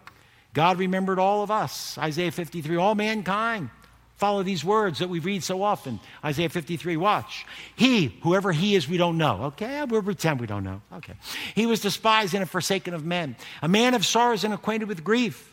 God 0.54 0.78
remembered 0.78 1.18
all 1.18 1.42
of 1.42 1.50
us. 1.50 1.98
Isaiah 1.98 2.30
53, 2.30 2.76
all 2.76 2.94
mankind. 2.94 3.70
Follow 4.16 4.42
these 4.42 4.64
words 4.64 5.00
that 5.00 5.08
we 5.08 5.18
read 5.18 5.42
so 5.42 5.62
often. 5.62 5.98
Isaiah 6.24 6.48
53, 6.48 6.96
watch. 6.96 7.44
He, 7.74 8.18
whoever 8.22 8.52
he 8.52 8.74
is, 8.74 8.88
we 8.88 8.96
don't 8.96 9.18
know. 9.18 9.44
Okay, 9.44 9.84
we'll 9.84 10.02
pretend 10.02 10.40
we 10.40 10.46
don't 10.46 10.64
know. 10.64 10.80
Okay. 10.94 11.14
He 11.54 11.66
was 11.66 11.80
despised 11.80 12.34
and 12.34 12.48
forsaken 12.48 12.94
of 12.94 13.04
men, 13.04 13.36
a 13.62 13.68
man 13.68 13.94
of 13.94 14.06
sorrows 14.06 14.44
and 14.44 14.54
acquainted 14.54 14.88
with 14.88 15.02
grief 15.02 15.51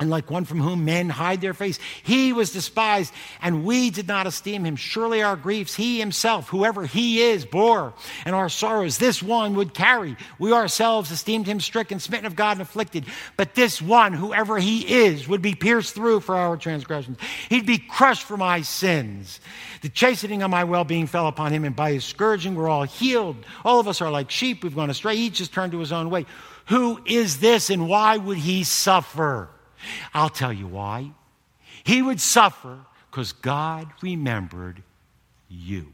and 0.00 0.10
like 0.10 0.30
one 0.30 0.44
from 0.44 0.60
whom 0.60 0.84
men 0.84 1.08
hide 1.08 1.40
their 1.40 1.54
face. 1.54 1.78
He 2.02 2.32
was 2.32 2.52
despised, 2.52 3.12
and 3.40 3.64
we 3.64 3.90
did 3.90 4.08
not 4.08 4.26
esteem 4.26 4.64
him. 4.64 4.74
Surely 4.74 5.22
our 5.22 5.36
griefs, 5.36 5.76
he 5.76 6.00
himself, 6.00 6.48
whoever 6.48 6.86
he 6.86 7.22
is, 7.22 7.44
bore, 7.44 7.94
and 8.24 8.34
our 8.34 8.48
sorrows, 8.48 8.98
this 8.98 9.22
one 9.22 9.54
would 9.54 9.74
carry. 9.74 10.16
We 10.38 10.52
ourselves 10.52 11.10
esteemed 11.10 11.46
him 11.46 11.60
stricken, 11.60 12.00
smitten 12.00 12.26
of 12.26 12.34
God, 12.34 12.52
and 12.52 12.62
afflicted. 12.62 13.04
But 13.36 13.54
this 13.54 13.80
one, 13.80 14.12
whoever 14.12 14.58
he 14.58 15.04
is, 15.04 15.28
would 15.28 15.42
be 15.42 15.54
pierced 15.54 15.94
through 15.94 16.20
for 16.20 16.34
our 16.34 16.56
transgressions. 16.56 17.18
He'd 17.48 17.66
be 17.66 17.78
crushed 17.78 18.24
for 18.24 18.36
my 18.36 18.62
sins. 18.62 19.40
The 19.82 19.88
chastening 19.88 20.42
of 20.42 20.50
my 20.50 20.64
well 20.64 20.84
being 20.84 21.06
fell 21.06 21.28
upon 21.28 21.52
him, 21.52 21.64
and 21.64 21.76
by 21.76 21.92
his 21.92 22.04
scourging 22.04 22.54
we're 22.54 22.68
all 22.68 22.84
healed. 22.84 23.36
All 23.64 23.78
of 23.78 23.86
us 23.86 24.00
are 24.00 24.10
like 24.10 24.30
sheep, 24.30 24.64
we've 24.64 24.74
gone 24.74 24.90
astray, 24.90 25.14
each 25.14 25.38
has 25.38 25.48
turned 25.48 25.72
to 25.72 25.78
his 25.78 25.92
own 25.92 26.10
way. 26.10 26.26
Who 26.66 27.00
is 27.04 27.38
this, 27.38 27.70
and 27.70 27.88
why 27.88 28.16
would 28.16 28.38
he 28.38 28.64
suffer? 28.64 29.48
I'll 30.14 30.28
tell 30.28 30.52
you 30.52 30.66
why. 30.66 31.12
He 31.84 32.02
would 32.02 32.20
suffer 32.20 32.78
because 33.10 33.32
God 33.32 33.88
remembered 34.00 34.82
you. 35.48 35.92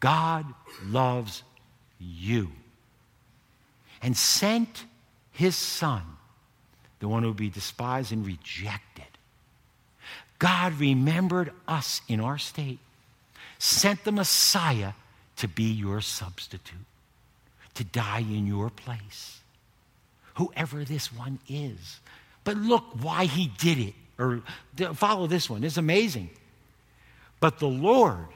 God 0.00 0.44
loves 0.84 1.42
you 1.98 2.50
and 4.02 4.16
sent 4.16 4.84
his 5.32 5.56
son, 5.56 6.02
the 6.98 7.08
one 7.08 7.22
who 7.22 7.30
would 7.30 7.38
be 7.38 7.48
despised 7.48 8.12
and 8.12 8.26
rejected. 8.26 9.04
God 10.38 10.78
remembered 10.78 11.52
us 11.66 12.02
in 12.06 12.20
our 12.20 12.36
state, 12.36 12.80
sent 13.58 14.04
the 14.04 14.12
Messiah 14.12 14.92
to 15.36 15.48
be 15.48 15.64
your 15.64 16.02
substitute, 16.02 16.76
to 17.74 17.84
die 17.84 18.20
in 18.20 18.46
your 18.46 18.68
place 18.68 19.40
whoever 20.34 20.84
this 20.84 21.12
one 21.12 21.38
is. 21.48 22.00
But 22.44 22.56
look 22.56 22.84
why 23.00 23.24
he 23.24 23.50
did 23.58 23.78
it. 23.78 23.94
Or 24.18 24.42
follow 24.94 25.26
this 25.26 25.50
one. 25.50 25.64
It's 25.64 25.76
amazing. 25.76 26.30
But 27.40 27.58
the 27.58 27.68
Lord 27.68 28.26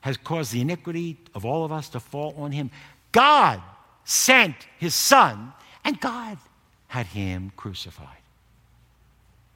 has 0.00 0.16
caused 0.16 0.52
the 0.52 0.60
iniquity 0.60 1.18
of 1.34 1.44
all 1.44 1.64
of 1.64 1.72
us 1.72 1.88
to 1.90 2.00
fall 2.00 2.34
on 2.38 2.52
him. 2.52 2.70
God 3.12 3.60
sent 4.04 4.54
his 4.78 4.94
son, 4.94 5.52
and 5.84 6.00
God 6.00 6.38
had 6.86 7.06
him 7.06 7.52
crucified. 7.56 8.06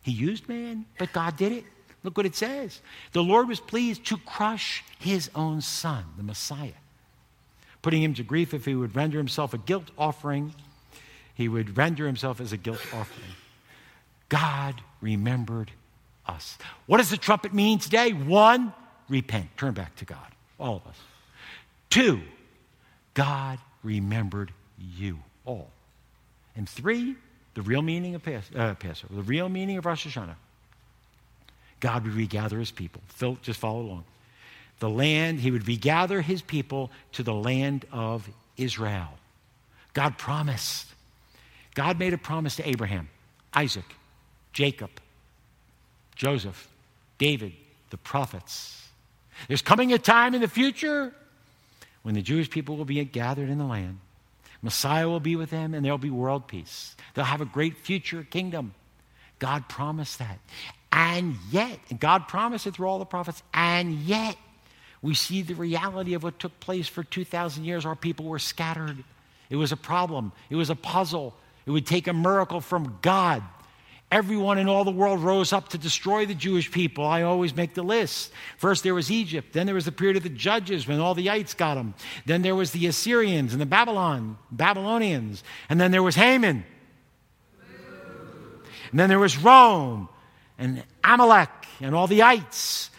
He 0.02 0.12
used 0.12 0.48
man, 0.48 0.84
but 0.98 1.12
God 1.12 1.36
did 1.36 1.52
it. 1.52 1.64
Look 2.02 2.16
what 2.16 2.26
it 2.26 2.36
says. 2.36 2.80
The 3.12 3.22
Lord 3.22 3.48
was 3.48 3.60
pleased 3.60 4.04
to 4.06 4.18
crush 4.18 4.84
his 4.98 5.30
own 5.34 5.62
son, 5.62 6.04
the 6.18 6.22
Messiah, 6.22 6.72
putting 7.80 8.02
him 8.02 8.12
to 8.14 8.22
grief 8.22 8.52
if 8.52 8.66
he 8.66 8.74
would 8.74 8.94
render 8.94 9.16
himself 9.16 9.54
a 9.54 9.58
guilt 9.58 9.90
offering 9.96 10.54
he 11.34 11.48
would 11.48 11.76
render 11.76 12.06
himself 12.06 12.40
as 12.40 12.52
a 12.52 12.56
guilt 12.56 12.80
offering. 12.92 13.32
God 14.28 14.80
remembered 15.00 15.70
us. 16.26 16.56
What 16.86 16.98
does 16.98 17.10
the 17.10 17.16
trumpet 17.16 17.52
mean 17.52 17.78
today? 17.78 18.12
One, 18.12 18.72
repent, 19.08 19.56
turn 19.56 19.74
back 19.74 19.96
to 19.96 20.04
God, 20.04 20.18
all 20.58 20.76
of 20.76 20.86
us. 20.86 20.96
Two, 21.90 22.20
God 23.12 23.58
remembered 23.82 24.52
you 24.96 25.18
all. 25.44 25.70
And 26.56 26.68
three, 26.68 27.16
the 27.54 27.62
real 27.62 27.82
meaning 27.82 28.14
of 28.14 28.22
Pas- 28.22 28.50
uh, 28.54 28.74
Passover, 28.74 29.14
the 29.14 29.22
real 29.22 29.48
meaning 29.48 29.76
of 29.76 29.86
Rosh 29.86 30.06
Hashanah. 30.06 30.36
God 31.80 32.04
would 32.04 32.14
regather 32.14 32.58
his 32.58 32.70
people. 32.70 33.02
Fill, 33.08 33.38
just 33.42 33.60
follow 33.60 33.80
along. 33.80 34.04
The 34.78 34.88
land, 34.88 35.40
he 35.40 35.50
would 35.50 35.68
regather 35.68 36.20
his 36.20 36.42
people 36.42 36.90
to 37.12 37.22
the 37.22 37.34
land 37.34 37.84
of 37.92 38.28
Israel. 38.56 39.10
God 39.92 40.18
promised 40.18 40.93
God 41.74 41.98
made 41.98 42.12
a 42.12 42.18
promise 42.18 42.56
to 42.56 42.68
Abraham, 42.68 43.08
Isaac, 43.52 43.84
Jacob, 44.52 44.90
Joseph, 46.14 46.68
David, 47.18 47.52
the 47.90 47.96
prophets. 47.96 48.88
There's 49.48 49.62
coming 49.62 49.92
a 49.92 49.98
time 49.98 50.34
in 50.34 50.40
the 50.40 50.48
future 50.48 51.12
when 52.02 52.14
the 52.14 52.22
Jewish 52.22 52.48
people 52.48 52.76
will 52.76 52.84
be 52.84 53.04
gathered 53.04 53.48
in 53.48 53.58
the 53.58 53.64
land. 53.64 53.98
Messiah 54.62 55.08
will 55.08 55.20
be 55.20 55.36
with 55.36 55.50
them 55.50 55.74
and 55.74 55.84
there'll 55.84 55.98
be 55.98 56.10
world 56.10 56.48
peace. 56.48 56.96
They'll 57.14 57.24
have 57.24 57.40
a 57.40 57.46
great 57.46 57.76
future 57.76 58.22
kingdom. 58.22 58.74
God 59.38 59.68
promised 59.68 60.20
that. 60.20 60.38
And 60.90 61.36
yet, 61.50 61.78
and 61.90 61.98
God 61.98 62.28
promised 62.28 62.66
it 62.66 62.74
through 62.74 62.86
all 62.86 63.00
the 63.00 63.04
prophets, 63.04 63.42
and 63.52 63.94
yet 63.94 64.36
we 65.02 65.14
see 65.14 65.42
the 65.42 65.54
reality 65.54 66.14
of 66.14 66.22
what 66.22 66.38
took 66.38 66.58
place 66.60 66.86
for 66.86 67.02
2,000 67.02 67.64
years. 67.64 67.84
Our 67.84 67.96
people 67.96 68.26
were 68.26 68.38
scattered. 68.38 69.02
It 69.50 69.56
was 69.56 69.72
a 69.72 69.76
problem, 69.76 70.32
it 70.48 70.56
was 70.56 70.70
a 70.70 70.76
puzzle. 70.76 71.34
It 71.66 71.70
would 71.70 71.86
take 71.86 72.06
a 72.06 72.12
miracle 72.12 72.60
from 72.60 72.98
God. 73.02 73.42
Everyone 74.12 74.58
in 74.58 74.68
all 74.68 74.84
the 74.84 74.90
world 74.90 75.20
rose 75.20 75.52
up 75.52 75.70
to 75.70 75.78
destroy 75.78 76.24
the 76.26 76.34
Jewish 76.34 76.70
people. 76.70 77.04
I 77.04 77.22
always 77.22 77.56
make 77.56 77.74
the 77.74 77.82
list. 77.82 78.30
First, 78.58 78.84
there 78.84 78.94
was 78.94 79.10
Egypt. 79.10 79.52
Then, 79.52 79.66
there 79.66 79.74
was 79.74 79.86
the 79.86 79.92
period 79.92 80.16
of 80.16 80.22
the 80.22 80.28
judges 80.28 80.86
when 80.86 81.00
all 81.00 81.14
the 81.14 81.30
ites 81.30 81.54
got 81.54 81.74
them. 81.74 81.94
Then, 82.26 82.42
there 82.42 82.54
was 82.54 82.70
the 82.70 82.86
Assyrians 82.86 83.52
and 83.52 83.60
the 83.60 83.66
Babylon, 83.66 84.38
Babylonians. 84.52 85.42
And 85.68 85.80
then, 85.80 85.90
there 85.90 86.02
was 86.02 86.14
Haman. 86.14 86.64
And 88.90 89.00
then, 89.00 89.08
there 89.08 89.18
was 89.18 89.36
Rome 89.36 90.08
and 90.58 90.84
Amalek 91.02 91.50
and 91.80 91.94
all 91.94 92.06
the 92.06 92.22
ites. 92.22 92.90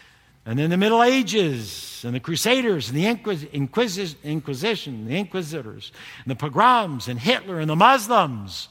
And 0.44 0.58
then, 0.58 0.68
the 0.68 0.76
Middle 0.76 1.02
Ages 1.02 1.85
and 2.04 2.14
the 2.14 2.20
Crusaders 2.20 2.88
and 2.88 2.96
the 2.98 3.06
Inquis- 3.06 3.48
Inquis- 3.52 4.16
Inquisition, 4.22 5.06
the 5.06 5.16
Inquisitors, 5.16 5.92
and 6.24 6.30
the 6.30 6.36
pogroms 6.36 7.08
and 7.08 7.18
Hitler 7.18 7.60
and 7.60 7.68
the 7.68 7.76
Muslims. 7.76 8.68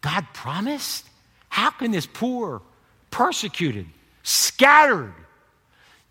God 0.00 0.26
promised? 0.34 1.06
How 1.48 1.70
can 1.70 1.90
this 1.90 2.06
poor, 2.06 2.62
persecuted, 3.10 3.86
scattered 4.22 5.14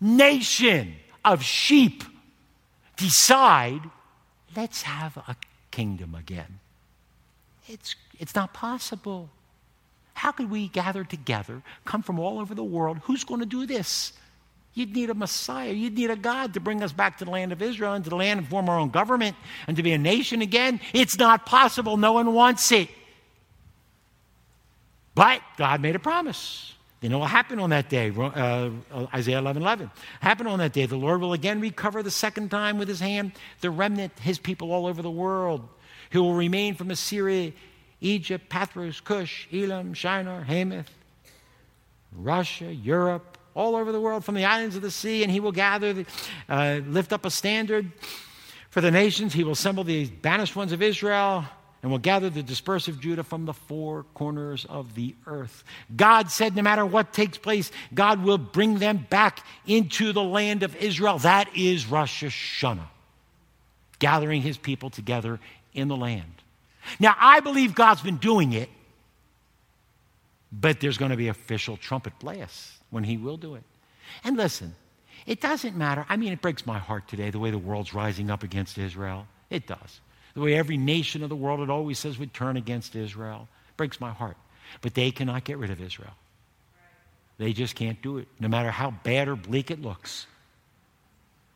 nation 0.00 0.94
of 1.24 1.42
sheep 1.42 2.04
decide, 2.96 3.82
let's 4.56 4.82
have 4.82 5.16
a 5.16 5.36
kingdom 5.70 6.14
again? 6.14 6.58
It's, 7.68 7.94
it's 8.18 8.34
not 8.34 8.52
possible. 8.52 9.30
How 10.14 10.32
could 10.32 10.50
we 10.50 10.68
gather 10.68 11.04
together, 11.04 11.62
come 11.84 12.02
from 12.02 12.18
all 12.18 12.38
over 12.38 12.54
the 12.54 12.64
world? 12.64 12.98
Who's 13.04 13.24
going 13.24 13.40
to 13.40 13.46
do 13.46 13.66
this? 13.66 14.12
You'd 14.74 14.94
need 14.94 15.10
a 15.10 15.14
Messiah. 15.14 15.72
You'd 15.72 15.94
need 15.94 16.10
a 16.10 16.16
God 16.16 16.54
to 16.54 16.60
bring 16.60 16.82
us 16.82 16.92
back 16.92 17.18
to 17.18 17.26
the 17.26 17.30
land 17.30 17.52
of 17.52 17.60
Israel 17.60 17.92
and 17.92 18.02
to 18.04 18.10
the 18.10 18.16
land 18.16 18.38
and 18.40 18.48
form 18.48 18.68
our 18.68 18.78
own 18.78 18.88
government 18.88 19.36
and 19.66 19.76
to 19.76 19.82
be 19.82 19.92
a 19.92 19.98
nation 19.98 20.40
again. 20.40 20.80
It's 20.94 21.18
not 21.18 21.44
possible. 21.44 21.96
No 21.98 22.14
one 22.14 22.32
wants 22.32 22.72
it. 22.72 22.88
But 25.14 25.42
God 25.58 25.82
made 25.82 25.94
a 25.94 25.98
promise. 25.98 26.74
You 27.02 27.08
know 27.08 27.18
what 27.18 27.30
happened 27.30 27.60
on 27.60 27.70
that 27.70 27.90
day? 27.90 28.10
Uh, 28.16 28.70
Isaiah 29.12 29.38
11 29.38 29.60
11. 29.60 29.90
Happened 30.20 30.48
on 30.48 30.60
that 30.60 30.72
day. 30.72 30.86
The 30.86 30.96
Lord 30.96 31.20
will 31.20 31.32
again 31.32 31.60
recover 31.60 32.02
the 32.02 32.12
second 32.12 32.50
time 32.50 32.78
with 32.78 32.88
his 32.88 33.00
hand 33.00 33.32
the 33.60 33.70
remnant, 33.70 34.18
his 34.20 34.38
people 34.38 34.72
all 34.72 34.86
over 34.86 35.02
the 35.02 35.10
world, 35.10 35.68
who 36.12 36.22
will 36.22 36.34
remain 36.34 36.76
from 36.76 36.90
Assyria, 36.90 37.52
Egypt, 38.00 38.48
Pathros, 38.48 39.02
Cush, 39.02 39.48
Elam, 39.52 39.94
Shinar, 39.94 40.44
Hamath, 40.44 40.90
Russia, 42.16 42.72
Europe, 42.72 43.36
all 43.54 43.76
over 43.76 43.92
the 43.92 44.00
world 44.00 44.24
from 44.24 44.34
the 44.34 44.44
islands 44.44 44.76
of 44.76 44.82
the 44.82 44.90
sea, 44.90 45.22
and 45.22 45.30
he 45.30 45.40
will 45.40 45.52
gather, 45.52 45.92
the, 45.92 46.06
uh, 46.48 46.80
lift 46.86 47.12
up 47.12 47.24
a 47.24 47.30
standard 47.30 47.90
for 48.70 48.80
the 48.80 48.90
nations. 48.90 49.32
He 49.32 49.44
will 49.44 49.52
assemble 49.52 49.84
the 49.84 50.06
banished 50.06 50.56
ones 50.56 50.72
of 50.72 50.82
Israel 50.82 51.44
and 51.82 51.90
will 51.90 51.98
gather 51.98 52.30
the 52.30 52.42
dispersed 52.42 52.88
of 52.88 53.00
Judah 53.00 53.24
from 53.24 53.44
the 53.44 53.52
four 53.52 54.04
corners 54.14 54.64
of 54.68 54.94
the 54.94 55.14
earth. 55.26 55.64
God 55.94 56.30
said, 56.30 56.54
no 56.54 56.62
matter 56.62 56.86
what 56.86 57.12
takes 57.12 57.38
place, 57.38 57.72
God 57.92 58.22
will 58.22 58.38
bring 58.38 58.78
them 58.78 59.06
back 59.10 59.44
into 59.66 60.12
the 60.12 60.22
land 60.22 60.62
of 60.62 60.76
Israel. 60.76 61.18
That 61.18 61.54
is 61.56 61.86
Rosh 61.86 62.22
Hashanah, 62.22 62.86
gathering 63.98 64.42
his 64.42 64.56
people 64.56 64.90
together 64.90 65.40
in 65.74 65.88
the 65.88 65.96
land. 65.96 66.42
Now, 67.00 67.16
I 67.18 67.40
believe 67.40 67.74
God's 67.74 68.00
been 68.00 68.18
doing 68.18 68.52
it, 68.52 68.70
but 70.52 70.80
there's 70.80 70.98
going 70.98 71.10
to 71.10 71.16
be 71.16 71.28
official 71.28 71.76
trumpet 71.76 72.18
blasts 72.20 72.78
when 72.92 73.02
He 73.02 73.16
will 73.16 73.36
do 73.36 73.56
it. 73.56 73.64
And 74.22 74.36
listen, 74.36 74.76
it 75.26 75.40
doesn't 75.40 75.76
matter. 75.76 76.06
I 76.08 76.16
mean, 76.16 76.32
it 76.32 76.40
breaks 76.40 76.64
my 76.64 76.78
heart 76.78 77.08
today 77.08 77.30
the 77.30 77.40
way 77.40 77.50
the 77.50 77.58
world's 77.58 77.92
rising 77.92 78.30
up 78.30 78.44
against 78.44 78.78
Israel. 78.78 79.26
It 79.50 79.66
does. 79.66 80.00
The 80.34 80.40
way 80.40 80.54
every 80.54 80.76
nation 80.76 81.22
of 81.22 81.28
the 81.28 81.36
world, 81.36 81.60
it 81.60 81.70
always 81.70 81.98
says, 81.98 82.18
would 82.18 82.32
turn 82.32 82.56
against 82.56 82.94
Israel. 82.94 83.48
It 83.70 83.76
breaks 83.76 84.00
my 84.00 84.10
heart. 84.10 84.36
But 84.80 84.94
they 84.94 85.10
cannot 85.10 85.44
get 85.44 85.58
rid 85.58 85.70
of 85.70 85.80
Israel. 85.80 86.12
They 87.38 87.52
just 87.52 87.74
can't 87.74 88.00
do 88.02 88.18
it, 88.18 88.28
no 88.38 88.48
matter 88.48 88.70
how 88.70 88.92
bad 89.02 89.28
or 89.28 89.36
bleak 89.36 89.70
it 89.70 89.82
looks. 89.82 90.26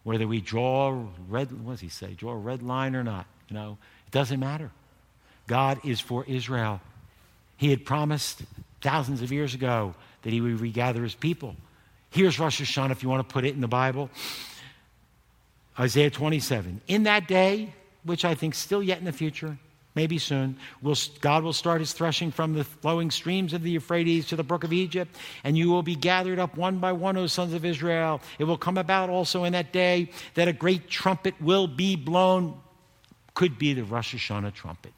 Whether 0.03 0.27
we 0.27 0.41
draw 0.41 1.07
red, 1.29 1.53
what 1.65 1.73
does 1.73 1.81
he 1.81 1.89
say? 1.89 2.15
Draw 2.15 2.33
a 2.33 2.37
red 2.37 2.63
line 2.63 2.97
or 2.97 3.05
not, 3.05 3.27
you 3.49 3.55
know, 3.55 3.79
it 4.07 4.11
doesn't 4.11 4.41
matter. 4.41 4.71
God 5.47 5.81
is 5.85 6.01
for 6.01 6.25
Israel. 6.27 6.81
He 7.57 7.71
had 7.71 7.85
promised 7.85 8.43
thousands 8.81 9.23
of 9.23 9.33
years 9.33 9.55
ago 9.55 9.95
that 10.27 10.33
he 10.33 10.41
would 10.41 10.61
regather 10.61 11.05
his 11.05 11.15
people. 11.15 11.55
Here's 12.11 12.41
Rosh 12.41 12.61
Hashanah, 12.61 12.91
if 12.91 13.05
you 13.05 13.09
want 13.09 13.29
to 13.29 13.33
put 13.33 13.45
it 13.45 13.55
in 13.55 13.61
the 13.61 13.69
Bible. 13.69 14.11
Isaiah 15.79 16.11
27. 16.11 16.81
In 16.89 17.05
that 17.05 17.29
day, 17.29 17.73
which 18.03 18.25
I 18.25 18.35
think 18.35 18.57
still 18.57 18.83
yet 18.83 18.99
in 18.99 19.05
the 19.05 19.13
future, 19.13 19.57
maybe 19.95 20.19
soon, 20.19 20.57
will, 20.83 20.97
God 21.21 21.45
will 21.45 21.53
start 21.53 21.79
his 21.81 21.93
threshing 21.93 22.33
from 22.33 22.55
the 22.55 22.65
flowing 22.65 23.13
streams 23.13 23.53
of 23.53 23.63
the 23.63 23.71
Euphrates 23.71 24.27
to 24.27 24.35
the 24.35 24.43
brook 24.43 24.65
of 24.65 24.73
Egypt, 24.73 25.15
and 25.45 25.57
you 25.57 25.71
will 25.71 25.85
be 25.85 25.95
gathered 25.95 26.41
up 26.41 26.57
one 26.57 26.79
by 26.79 26.91
one, 26.91 27.17
O 27.17 27.29
sons 27.29 27.55
of 27.55 27.65
Israel. 27.65 28.21
It 28.41 28.45
will 28.45 28.59
come 28.59 28.79
about 28.79 29.09
also 29.09 29.45
in 29.45 29.53
that 29.53 29.73
day 29.73 30.11
that 30.35 30.49
a 30.49 30.53
great 30.53 30.91
trumpet 30.91 31.41
will 31.41 31.69
be 31.69 31.95
blown. 31.95 32.61
Could 33.35 33.61
be 33.61 33.75
the 33.75 33.85
Rosh 33.85 34.13
Hashanah 34.13 34.55
trumpet. 34.55 34.93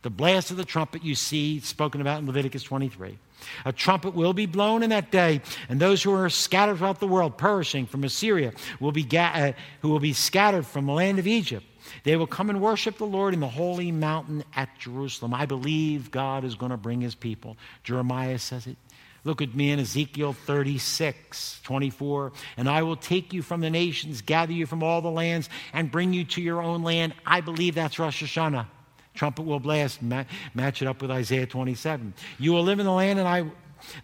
The 0.00 0.10
blast 0.10 0.50
of 0.50 0.56
the 0.56 0.64
trumpet 0.64 1.04
you 1.04 1.14
see 1.14 1.60
spoken 1.60 2.00
about 2.00 2.20
in 2.20 2.26
Leviticus 2.26 2.62
23. 2.62 3.18
A 3.64 3.72
trumpet 3.72 4.14
will 4.14 4.32
be 4.32 4.46
blown 4.46 4.82
in 4.82 4.90
that 4.90 5.10
day, 5.10 5.40
and 5.68 5.80
those 5.80 6.02
who 6.02 6.12
are 6.14 6.28
scattered 6.28 6.78
throughout 6.78 7.00
the 7.00 7.06
world, 7.06 7.38
perishing 7.38 7.86
from 7.86 8.04
Assyria, 8.04 8.52
will 8.78 8.92
be 8.92 9.04
ga- 9.04 9.32
uh, 9.34 9.52
who 9.82 9.88
will 9.88 10.00
be 10.00 10.12
scattered 10.12 10.66
from 10.66 10.86
the 10.86 10.92
land 10.92 11.18
of 11.18 11.26
Egypt. 11.26 11.66
They 12.04 12.16
will 12.16 12.26
come 12.26 12.50
and 12.50 12.60
worship 12.60 12.98
the 12.98 13.06
Lord 13.06 13.34
in 13.34 13.40
the 13.40 13.48
holy 13.48 13.92
mountain 13.92 14.44
at 14.54 14.78
Jerusalem. 14.78 15.34
I 15.34 15.46
believe 15.46 16.10
God 16.10 16.44
is 16.44 16.54
going 16.54 16.70
to 16.70 16.76
bring 16.76 17.00
his 17.00 17.14
people. 17.14 17.56
Jeremiah 17.82 18.38
says 18.38 18.66
it. 18.66 18.76
Look 19.22 19.42
at 19.42 19.54
me 19.54 19.70
in 19.70 19.78
Ezekiel 19.78 20.32
36, 20.32 21.60
24. 21.62 22.32
And 22.56 22.68
I 22.68 22.82
will 22.82 22.96
take 22.96 23.34
you 23.34 23.42
from 23.42 23.60
the 23.60 23.68
nations, 23.68 24.22
gather 24.22 24.52
you 24.52 24.64
from 24.64 24.82
all 24.82 25.02
the 25.02 25.10
lands, 25.10 25.50
and 25.74 25.90
bring 25.90 26.14
you 26.14 26.24
to 26.24 26.40
your 26.40 26.62
own 26.62 26.82
land. 26.82 27.14
I 27.26 27.42
believe 27.42 27.74
that's 27.74 27.98
Rosh 27.98 28.22
Hashanah. 28.22 28.66
Trumpet 29.14 29.42
will 29.42 29.60
blast. 29.60 30.00
match 30.02 30.82
it 30.82 30.86
up 30.86 31.02
with 31.02 31.10
Isaiah 31.10 31.46
27. 31.46 32.14
You 32.38 32.52
will 32.52 32.62
live 32.62 32.78
in 32.78 32.86
the 32.86 32.92
land 32.92 33.18
and 33.18 33.28
I, 33.28 33.44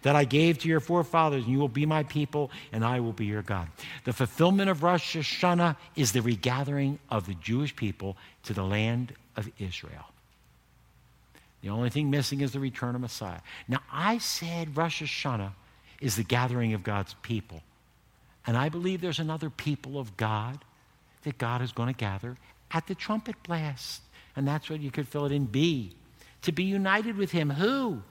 that 0.01 0.15
I 0.15 0.25
gave 0.25 0.59
to 0.59 0.67
your 0.67 0.79
forefathers, 0.79 1.43
and 1.43 1.51
you 1.51 1.59
will 1.59 1.69
be 1.69 1.85
my 1.85 2.03
people, 2.03 2.51
and 2.71 2.83
I 2.83 2.99
will 2.99 3.13
be 3.13 3.25
your 3.25 3.41
God. 3.41 3.69
The 4.03 4.13
fulfillment 4.13 4.69
of 4.69 4.83
Rosh 4.83 5.15
Hashanah 5.15 5.75
is 5.95 6.11
the 6.11 6.21
regathering 6.21 6.99
of 7.09 7.25
the 7.25 7.35
Jewish 7.35 7.75
people 7.75 8.17
to 8.43 8.53
the 8.53 8.63
land 8.63 9.13
of 9.35 9.49
Israel. 9.59 10.05
The 11.61 11.69
only 11.69 11.89
thing 11.89 12.09
missing 12.09 12.41
is 12.41 12.51
the 12.51 12.59
return 12.59 12.95
of 12.95 13.01
Messiah. 13.01 13.39
Now, 13.67 13.79
I 13.91 14.19
said 14.19 14.77
Rosh 14.77 15.01
Hashanah 15.01 15.51
is 15.99 16.15
the 16.15 16.23
gathering 16.23 16.73
of 16.73 16.83
God's 16.83 17.15
people. 17.21 17.61
And 18.45 18.55
I 18.55 18.69
believe 18.69 19.01
there's 19.01 19.19
another 19.19 19.49
people 19.49 19.99
of 19.99 20.15
God 20.15 20.59
that 21.23 21.37
God 21.37 21.61
is 21.61 21.71
going 21.71 21.93
to 21.93 21.97
gather 21.97 22.37
at 22.71 22.87
the 22.87 22.95
trumpet 22.95 23.35
blast. 23.43 24.01
And 24.37 24.47
that's 24.47 24.69
what 24.69 24.79
you 24.79 24.91
could 24.91 25.07
fill 25.07 25.25
it 25.25 25.31
in 25.31 25.45
B. 25.45 25.91
To 26.43 26.51
be 26.51 26.63
united 26.63 27.17
with 27.17 27.31
him. 27.31 27.49
Who? 27.49 28.01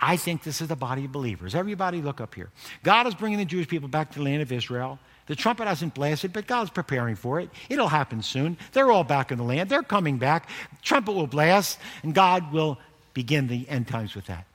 I 0.00 0.16
think 0.16 0.42
this 0.42 0.60
is 0.60 0.66
the 0.66 0.74
body 0.74 1.04
of 1.04 1.12
believers. 1.12 1.54
Everybody 1.54 2.00
look 2.00 2.20
up 2.20 2.34
here. 2.34 2.48
God 2.82 3.06
is 3.06 3.14
bringing 3.14 3.38
the 3.38 3.44
Jewish 3.44 3.68
people 3.68 3.88
back 3.88 4.10
to 4.12 4.18
the 4.18 4.24
land 4.24 4.40
of 4.40 4.50
Israel. 4.50 4.98
The 5.26 5.36
trumpet 5.36 5.68
hasn't 5.68 5.94
blasted, 5.94 6.32
but 6.32 6.46
God's 6.46 6.70
preparing 6.70 7.14
for 7.14 7.38
it. 7.38 7.50
It'll 7.68 7.86
happen 7.86 8.22
soon. 8.22 8.56
They're 8.72 8.90
all 8.90 9.04
back 9.04 9.30
in 9.30 9.38
the 9.38 9.44
land. 9.44 9.68
They're 9.68 9.82
coming 9.82 10.16
back. 10.16 10.48
Trumpet 10.80 11.12
will 11.12 11.28
blast, 11.28 11.78
and 12.02 12.14
God 12.14 12.50
will 12.50 12.78
begin 13.14 13.46
the 13.46 13.68
end 13.68 13.86
times 13.86 14.14
with 14.16 14.26
that. 14.26 14.46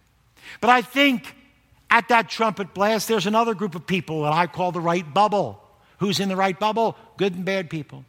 But 0.60 0.72
I 0.72 0.82
think 0.82 1.36
at 1.92 2.10
that 2.10 2.28
trumpet 2.28 2.74
blast, 2.74 3.08
there's 3.08 3.28
another 3.28 3.54
group 3.54 3.76
of 3.76 3.86
people 3.86 4.24
that 4.24 4.34
I 4.34 4.48
call 4.48 4.72
the 4.72 4.82
right 4.82 5.14
bubble. 5.14 5.64
Who's 6.00 6.20
in 6.20 6.28
the 6.28 6.36
right 6.36 6.60
bubble? 6.60 6.98
Good 7.18 7.36
and 7.36 7.46
bad 7.46 7.70
people, 7.70 8.04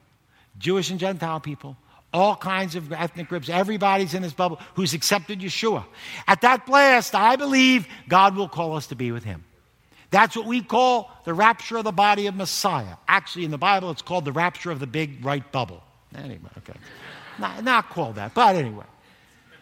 Jewish 0.58 0.90
and 0.90 0.98
Gentile 0.98 1.38
people 1.38 1.76
all 2.12 2.36
kinds 2.36 2.74
of 2.74 2.92
ethnic 2.92 3.28
groups. 3.28 3.48
Everybody's 3.48 4.14
in 4.14 4.22
this 4.22 4.32
bubble 4.32 4.60
who's 4.74 4.94
accepted 4.94 5.40
Yeshua. 5.40 5.84
At 6.26 6.40
that 6.40 6.66
blast, 6.66 7.14
I 7.14 7.36
believe 7.36 7.86
God 8.08 8.36
will 8.36 8.48
call 8.48 8.76
us 8.76 8.86
to 8.88 8.96
be 8.96 9.12
with 9.12 9.24
Him. 9.24 9.44
That's 10.10 10.34
what 10.34 10.46
we 10.46 10.62
call 10.62 11.10
the 11.24 11.34
rapture 11.34 11.76
of 11.76 11.84
the 11.84 11.92
body 11.92 12.26
of 12.26 12.34
Messiah. 12.34 12.96
Actually, 13.06 13.44
in 13.44 13.50
the 13.50 13.58
Bible, 13.58 13.90
it's 13.90 14.02
called 14.02 14.24
the 14.24 14.32
rapture 14.32 14.70
of 14.70 14.80
the 14.80 14.86
big 14.86 15.24
right 15.24 15.50
bubble. 15.52 15.82
Anyway, 16.14 16.48
okay. 16.58 16.78
Not, 17.38 17.62
not 17.62 17.90
called 17.90 18.14
that, 18.14 18.32
but 18.34 18.56
anyway. 18.56 18.86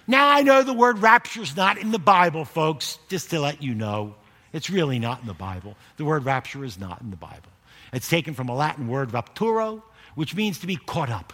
Now 0.06 0.28
I 0.28 0.42
know 0.42 0.62
the 0.62 0.72
word 0.72 0.98
rapture 0.98 1.42
is 1.42 1.56
not 1.56 1.78
in 1.78 1.90
the 1.90 1.98
Bible, 1.98 2.44
folks, 2.44 3.00
just 3.08 3.30
to 3.30 3.40
let 3.40 3.60
you 3.60 3.74
know. 3.74 4.14
It's 4.52 4.70
really 4.70 5.00
not 5.00 5.20
in 5.20 5.26
the 5.26 5.34
Bible. 5.34 5.76
The 5.96 6.04
word 6.04 6.24
rapture 6.24 6.64
is 6.64 6.78
not 6.78 7.00
in 7.00 7.10
the 7.10 7.16
Bible. 7.16 7.50
It's 7.92 8.08
taken 8.08 8.32
from 8.32 8.48
a 8.48 8.54
Latin 8.54 8.86
word, 8.86 9.10
rapturo, 9.10 9.82
which 10.14 10.34
means 10.34 10.60
to 10.60 10.66
be 10.66 10.76
caught 10.76 11.10
up. 11.10 11.32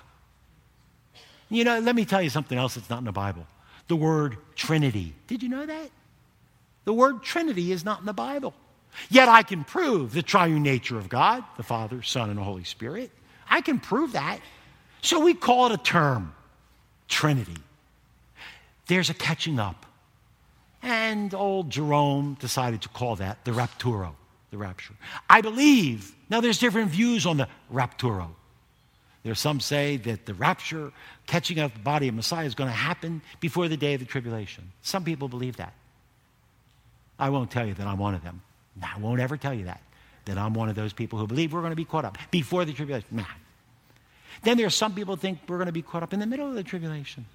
You 1.52 1.64
know, 1.64 1.78
let 1.80 1.94
me 1.94 2.06
tell 2.06 2.22
you 2.22 2.30
something 2.30 2.56
else 2.56 2.76
that's 2.76 2.88
not 2.88 2.98
in 3.00 3.04
the 3.04 3.12
Bible 3.12 3.46
the 3.88 3.96
word 3.96 4.38
Trinity. 4.54 5.12
Did 5.26 5.42
you 5.42 5.50
know 5.50 5.66
that? 5.66 5.90
The 6.84 6.94
word 6.94 7.22
Trinity 7.22 7.72
is 7.72 7.84
not 7.84 8.00
in 8.00 8.06
the 8.06 8.14
Bible. 8.14 8.54
Yet 9.10 9.28
I 9.28 9.42
can 9.42 9.64
prove 9.64 10.12
the 10.12 10.22
triune 10.22 10.62
nature 10.62 10.96
of 10.96 11.10
God, 11.10 11.44
the 11.58 11.62
Father, 11.62 12.02
Son, 12.02 12.30
and 12.30 12.38
the 12.38 12.42
Holy 12.42 12.64
Spirit. 12.64 13.10
I 13.50 13.60
can 13.60 13.80
prove 13.80 14.12
that. 14.12 14.40
So 15.02 15.20
we 15.20 15.34
call 15.34 15.66
it 15.66 15.72
a 15.72 15.76
term 15.76 16.34
Trinity. 17.08 17.58
There's 18.86 19.10
a 19.10 19.14
catching 19.14 19.58
up. 19.58 19.84
And 20.82 21.34
old 21.34 21.68
Jerome 21.68 22.38
decided 22.40 22.80
to 22.82 22.88
call 22.88 23.16
that 23.16 23.44
the 23.44 23.50
rapturo, 23.50 24.14
the 24.50 24.56
rapture. 24.56 24.94
I 25.28 25.42
believe, 25.42 26.14
now 26.30 26.40
there's 26.40 26.58
different 26.58 26.90
views 26.90 27.26
on 27.26 27.36
the 27.36 27.48
rapturo. 27.70 28.30
There 29.22 29.32
are 29.32 29.36
some 29.36 29.60
say 29.60 29.98
that 29.98 30.26
the 30.26 30.34
rapture, 30.34 30.92
catching 31.26 31.60
up 31.60 31.72
the 31.72 31.80
body 31.80 32.08
of 32.08 32.14
Messiah, 32.14 32.46
is 32.46 32.54
going 32.54 32.70
to 32.70 32.76
happen 32.76 33.22
before 33.40 33.68
the 33.68 33.76
day 33.76 33.94
of 33.94 34.00
the 34.00 34.06
tribulation. 34.06 34.72
Some 34.82 35.04
people 35.04 35.28
believe 35.28 35.56
that. 35.56 35.74
I 37.18 37.30
won't 37.30 37.50
tell 37.50 37.66
you 37.66 37.74
that 37.74 37.86
I'm 37.86 37.98
one 37.98 38.14
of 38.14 38.24
them. 38.24 38.42
I 38.82 38.98
won't 38.98 39.20
ever 39.20 39.36
tell 39.36 39.54
you 39.54 39.66
that, 39.66 39.80
that 40.24 40.38
I'm 40.38 40.54
one 40.54 40.68
of 40.68 40.74
those 40.74 40.92
people 40.92 41.18
who 41.18 41.26
believe 41.26 41.52
we're 41.52 41.60
going 41.60 41.70
to 41.70 41.76
be 41.76 41.84
caught 41.84 42.04
up 42.04 42.18
before 42.30 42.64
the 42.64 42.72
tribulation. 42.72 43.08
Nah. 43.12 43.24
Then 44.42 44.56
there 44.56 44.66
are 44.66 44.70
some 44.70 44.94
people 44.94 45.14
think 45.16 45.38
we're 45.46 45.58
going 45.58 45.66
to 45.66 45.72
be 45.72 45.82
caught 45.82 46.02
up 46.02 46.12
in 46.12 46.18
the 46.18 46.26
middle 46.26 46.48
of 46.48 46.54
the 46.54 46.64
tribulation. 46.64 47.26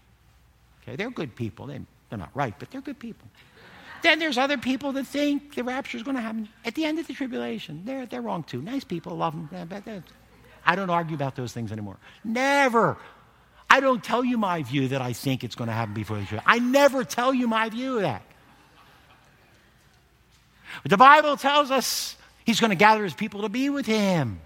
Okay, 0.83 0.97
they're 0.97 1.11
good 1.11 1.35
people. 1.35 1.67
They, 1.67 1.79
they're 2.09 2.19
not 2.19 2.31
right, 2.33 2.53
but 2.57 2.71
they're 2.71 2.81
good 2.81 2.99
people. 2.99 3.27
Then 4.01 4.19
there's 4.19 4.37
other 4.37 4.57
people 4.57 4.91
that 4.93 5.05
think 5.07 5.55
the 5.55 5.63
rapture 5.63 5.97
is 5.97 6.03
going 6.03 6.15
to 6.15 6.21
happen 6.21 6.49
at 6.65 6.75
the 6.75 6.85
end 6.85 6.99
of 6.99 7.07
the 7.07 7.13
tribulation. 7.13 7.81
They're, 7.85 8.05
they're 8.05 8.21
wrong 8.21 8.43
too. 8.43 8.61
Nice 8.61 8.83
people, 8.83 9.15
love 9.15 9.33
them. 9.33 9.49
I 10.67 10.75
don't 10.75 10.89
argue 10.89 11.15
about 11.15 11.37
those 11.37 11.53
things 11.53 11.71
anymore. 11.71 11.97
Never. 12.25 12.97
I 13.69 13.79
don't 13.79 14.03
tell 14.03 14.23
you 14.23 14.37
my 14.37 14.63
view 14.63 14.89
that 14.89 15.01
I 15.01 15.13
think 15.13 15.45
it's 15.45 15.55
going 15.55 15.69
to 15.69 15.73
happen 15.73 15.93
before 15.93 16.17
the 16.17 16.23
tribulation. 16.23 16.43
I 16.45 16.59
never 16.59 17.05
tell 17.05 17.33
you 17.33 17.47
my 17.47 17.69
view 17.69 17.95
of 17.95 18.01
that. 18.01 18.21
But 20.83 20.91
the 20.91 20.97
Bible 20.97 21.37
tells 21.37 21.71
us 21.71 22.17
he's 22.45 22.59
going 22.59 22.69
to 22.69 22.75
gather 22.75 23.03
his 23.03 23.13
people 23.13 23.43
to 23.43 23.49
be 23.49 23.69
with 23.69 23.85
him. 23.85 24.41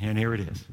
And 0.00 0.16
here 0.16 0.32
it 0.32 0.40
is 0.40 0.64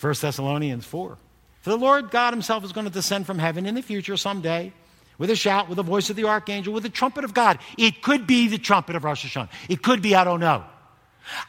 1 0.00 0.14
Thessalonians 0.20 0.86
4. 0.86 1.18
For 1.62 1.70
the 1.70 1.76
Lord 1.76 2.12
God 2.12 2.32
himself 2.32 2.64
is 2.64 2.70
going 2.70 2.86
to 2.86 2.92
descend 2.92 3.26
from 3.26 3.40
heaven 3.40 3.66
in 3.66 3.74
the 3.74 3.82
future 3.82 4.16
someday 4.16 4.72
with 5.18 5.30
a 5.30 5.36
shout, 5.36 5.68
with 5.68 5.76
the 5.76 5.82
voice 5.82 6.08
of 6.08 6.14
the 6.14 6.24
archangel, 6.24 6.72
with 6.72 6.84
the 6.84 6.88
trumpet 6.88 7.24
of 7.24 7.34
God. 7.34 7.58
It 7.76 8.02
could 8.02 8.26
be 8.26 8.46
the 8.46 8.58
trumpet 8.58 8.94
of 8.94 9.02
Rosh 9.02 9.26
Hashanah. 9.26 9.48
It 9.68 9.82
could 9.82 10.02
be, 10.02 10.14
I 10.14 10.22
don't 10.22 10.40
know. 10.40 10.64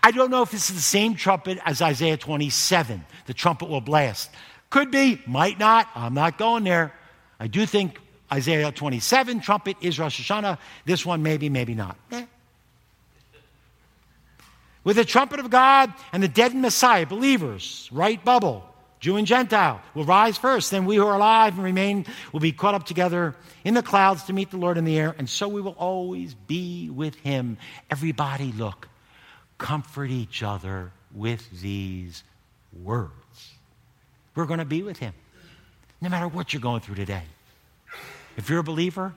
I 0.02 0.12
don't 0.12 0.32
know 0.32 0.42
if 0.42 0.52
this 0.52 0.70
is 0.70 0.76
the 0.76 0.82
same 0.82 1.16
trumpet 1.16 1.60
as 1.66 1.82
Isaiah 1.82 2.18
27. 2.18 3.06
The 3.26 3.34
trumpet 3.34 3.70
will 3.70 3.82
blast. 3.82 4.30
Could 4.70 4.92
be, 4.92 5.22
might 5.26 5.60
not. 5.60 5.88
I'm 5.96 6.14
not 6.14 6.38
going 6.38 6.64
there. 6.64 6.94
I 7.40 7.48
do 7.48 7.66
think 7.66 8.00
Isaiah 8.32 8.72
27 8.72 9.40
trumpet 9.40 9.78
is 9.82 10.00
Rosh 10.00 10.20
Hashanah. 10.20 10.58
This 10.86 11.06
one, 11.06 11.24
maybe, 11.24 11.50
maybe 11.50 11.76
not. 11.76 11.98
Eh. 12.12 12.26
With 14.84 14.96
the 14.96 15.06
trumpet 15.06 15.40
of 15.40 15.50
God 15.50 15.94
and 16.12 16.24
the 16.24 16.28
dead 16.28 16.56
Messiah, 16.56 17.06
believers, 17.06 17.90
right 17.92 18.24
bubble, 18.24 18.64
Jew 19.00 19.18
and 19.18 19.28
Gentile, 19.28 19.82
will 19.94 20.06
rise 20.06 20.38
first. 20.38 20.72
Then 20.72 20.86
we 20.86 20.96
who 20.96 21.06
are 21.06 21.16
alive 21.16 21.56
and 21.56 21.64
remain 21.64 22.06
will 22.32 22.40
be 22.40 22.52
caught 22.52 22.74
up 22.74 22.86
together 22.86 23.36
in 23.64 23.74
the 23.74 23.84
clouds 23.84 24.24
to 24.24 24.34
meet 24.34 24.50
the 24.50 24.58
Lord 24.58 24.78
in 24.78 24.86
the 24.86 24.98
air. 24.98 25.14
And 25.18 25.30
so 25.30 25.48
we 25.48 25.62
will 25.62 25.76
always 25.78 26.34
be 26.34 26.90
with 26.90 27.16
him. 27.16 27.58
Everybody, 27.92 28.52
look 28.54 28.88
comfort 29.58 30.10
each 30.10 30.44
other 30.44 30.92
with 31.14 31.62
these 31.62 32.24
words. 32.84 33.12
We're 34.36 34.46
going 34.46 34.60
to 34.60 34.66
be 34.66 34.84
with 34.84 34.98
him 34.98 35.14
no 36.02 36.10
matter 36.10 36.28
what 36.28 36.54
you're 36.54 36.62
going 36.62 36.82
through 36.82 36.96
today. 36.96 37.24
If 38.36 38.50
you're 38.50 38.60
a 38.60 38.64
believer, 38.64 39.14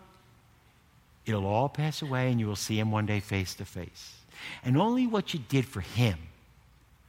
it'll 1.27 1.47
all 1.47 1.69
pass 1.69 2.01
away 2.03 2.31
and 2.31 2.41
you 2.41 2.47
will 2.47 2.57
see 2.57 2.79
him 2.79 2.91
one 2.91 3.07
day 3.07 3.21
face 3.21 3.55
to 3.57 3.65
face. 3.65 4.15
And 4.65 4.79
only 4.79 5.07
what 5.07 5.35
you 5.35 5.41
did 5.49 5.67
for 5.67 5.81
him 5.81 6.17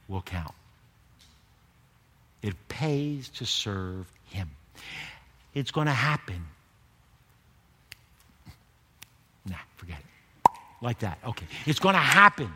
will 0.08 0.20
count. 0.20 0.54
It 2.42 2.54
pays 2.68 3.28
to 3.30 3.46
serve 3.46 4.06
him. 4.26 4.50
It's 5.54 5.70
going 5.70 5.86
to 5.86 5.92
happen. 5.92 6.44
Nah, 9.46 9.56
forget 9.76 9.98
it. 9.98 10.50
Like 10.82 10.98
that. 10.98 11.18
Okay. 11.24 11.46
It's 11.64 11.78
going 11.78 11.94
to 11.94 12.00
happen 12.00 12.52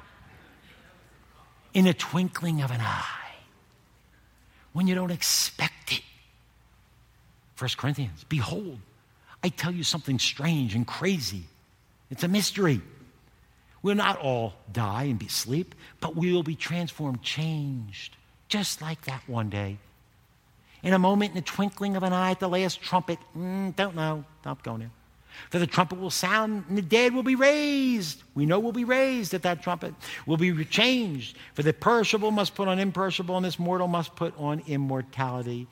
in 1.76 1.86
a 1.86 1.92
twinkling 1.92 2.62
of 2.62 2.70
an 2.70 2.80
eye, 2.80 3.34
when 4.72 4.86
you 4.86 4.94
don't 4.94 5.10
expect 5.10 5.92
it. 5.92 6.00
1 7.58 7.70
Corinthians, 7.76 8.24
behold, 8.30 8.78
I 9.44 9.50
tell 9.50 9.72
you 9.72 9.82
something 9.82 10.18
strange 10.18 10.74
and 10.74 10.86
crazy. 10.86 11.42
It's 12.10 12.22
a 12.22 12.28
mystery. 12.28 12.80
We'll 13.82 13.94
not 13.94 14.18
all 14.18 14.54
die 14.72 15.02
and 15.02 15.18
be 15.18 15.26
asleep, 15.26 15.74
but 16.00 16.16
we 16.16 16.32
will 16.32 16.42
be 16.42 16.54
transformed, 16.54 17.20
changed, 17.20 18.16
just 18.48 18.80
like 18.80 19.04
that 19.04 19.20
one 19.26 19.50
day. 19.50 19.76
In 20.82 20.94
a 20.94 20.98
moment, 20.98 21.32
in 21.32 21.36
the 21.36 21.42
twinkling 21.42 21.94
of 21.94 22.04
an 22.04 22.14
eye, 22.14 22.30
at 22.30 22.40
the 22.40 22.48
last 22.48 22.80
trumpet, 22.80 23.18
mm, 23.36 23.76
don't 23.76 23.94
know, 23.94 24.24
stop 24.40 24.62
going 24.62 24.78
there. 24.78 24.90
For 25.50 25.58
the 25.58 25.66
trumpet 25.66 26.00
will 26.00 26.10
sound, 26.10 26.64
and 26.68 26.78
the 26.78 26.82
dead 26.82 27.14
will 27.14 27.22
be 27.22 27.34
raised. 27.34 28.22
We 28.34 28.46
know 28.46 28.58
we'll 28.58 28.72
be 28.72 28.84
raised 28.84 29.34
at 29.34 29.42
that 29.42 29.62
trumpet. 29.62 29.94
We'll 30.26 30.36
be 30.36 30.64
changed. 30.64 31.36
For 31.54 31.62
the 31.62 31.72
perishable 31.72 32.30
must 32.30 32.54
put 32.54 32.68
on 32.68 32.78
imperishable, 32.78 33.36
and 33.36 33.44
this 33.44 33.58
mortal 33.58 33.88
must 33.88 34.16
put 34.16 34.36
on 34.38 34.62
immortality. 34.66 35.66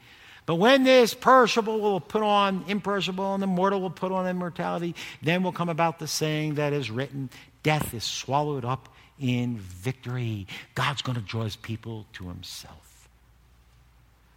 But 0.47 0.57
when 0.57 0.85
this 0.85 1.15
perishable 1.15 1.81
will 1.81 2.01
put 2.01 2.23
on 2.23 2.65
imperishable 2.69 3.33
and 3.33 3.43
the 3.43 3.47
mortal 3.47 3.81
will 3.81 3.91
put 3.91 4.13
on 4.13 4.27
immortality, 4.27 4.95
then 5.23 5.43
will 5.43 5.53
come 5.53 5.71
about 5.71 5.99
the 5.99 6.07
saying 6.07 6.55
that 6.57 6.73
is 6.73 6.91
written 6.91 7.31
death 7.63 7.95
is 7.95 8.05
swallowed 8.05 8.65
up 8.65 8.91
in 9.19 9.57
victory. 9.57 10.47
God's 10.75 11.03
going 11.03 11.17
to 11.17 11.23
draw 11.23 11.45
his 11.45 11.57
people 11.57 12.05
to 12.15 12.29
himself. 12.29 13.09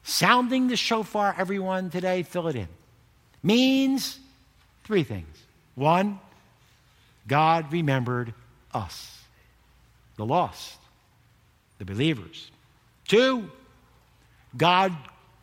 Sounding 0.04 0.70
the 0.70 0.78
shofar, 0.78 1.36
everyone 1.38 1.90
today, 1.90 2.24
fill 2.24 2.48
it 2.48 2.56
in, 2.56 2.70
means 3.44 4.20
three 4.88 5.04
things. 5.04 5.38
One, 5.76 6.20
God 7.28 7.74
remembered 7.74 8.34
us, 8.74 9.20
the 10.16 10.26
lost, 10.26 10.78
the 11.78 11.84
believers. 11.84 12.50
Two, 13.06 13.52
God 14.56 14.96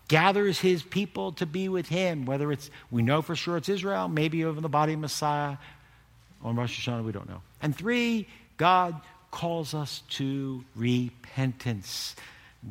gathers 0.09 0.59
his 0.59 0.83
people 0.83 1.33
to 1.33 1.45
be 1.45 1.69
with 1.69 1.89
him, 1.89 2.25
whether 2.25 2.51
it's, 2.51 2.71
we 2.91 3.03
know 3.03 3.21
for 3.21 3.37
sure 3.37 3.59
it's 3.59 3.69
Israel, 3.69 4.09
maybe 4.09 4.45
over 4.47 4.63
the 4.63 4.69
body 4.69 4.95
of 4.95 5.01
Messiah, 5.01 5.59
on 6.43 6.57
Rosh 6.57 6.89
Hashanah, 6.89 7.05
we 7.05 7.13
don't 7.13 7.29
know. 7.29 7.43
And 7.61 7.77
three, 7.77 8.27
God 8.57 8.99
calls 9.31 9.75
us 9.75 10.03
to 10.11 10.65
repentance. 10.75 12.17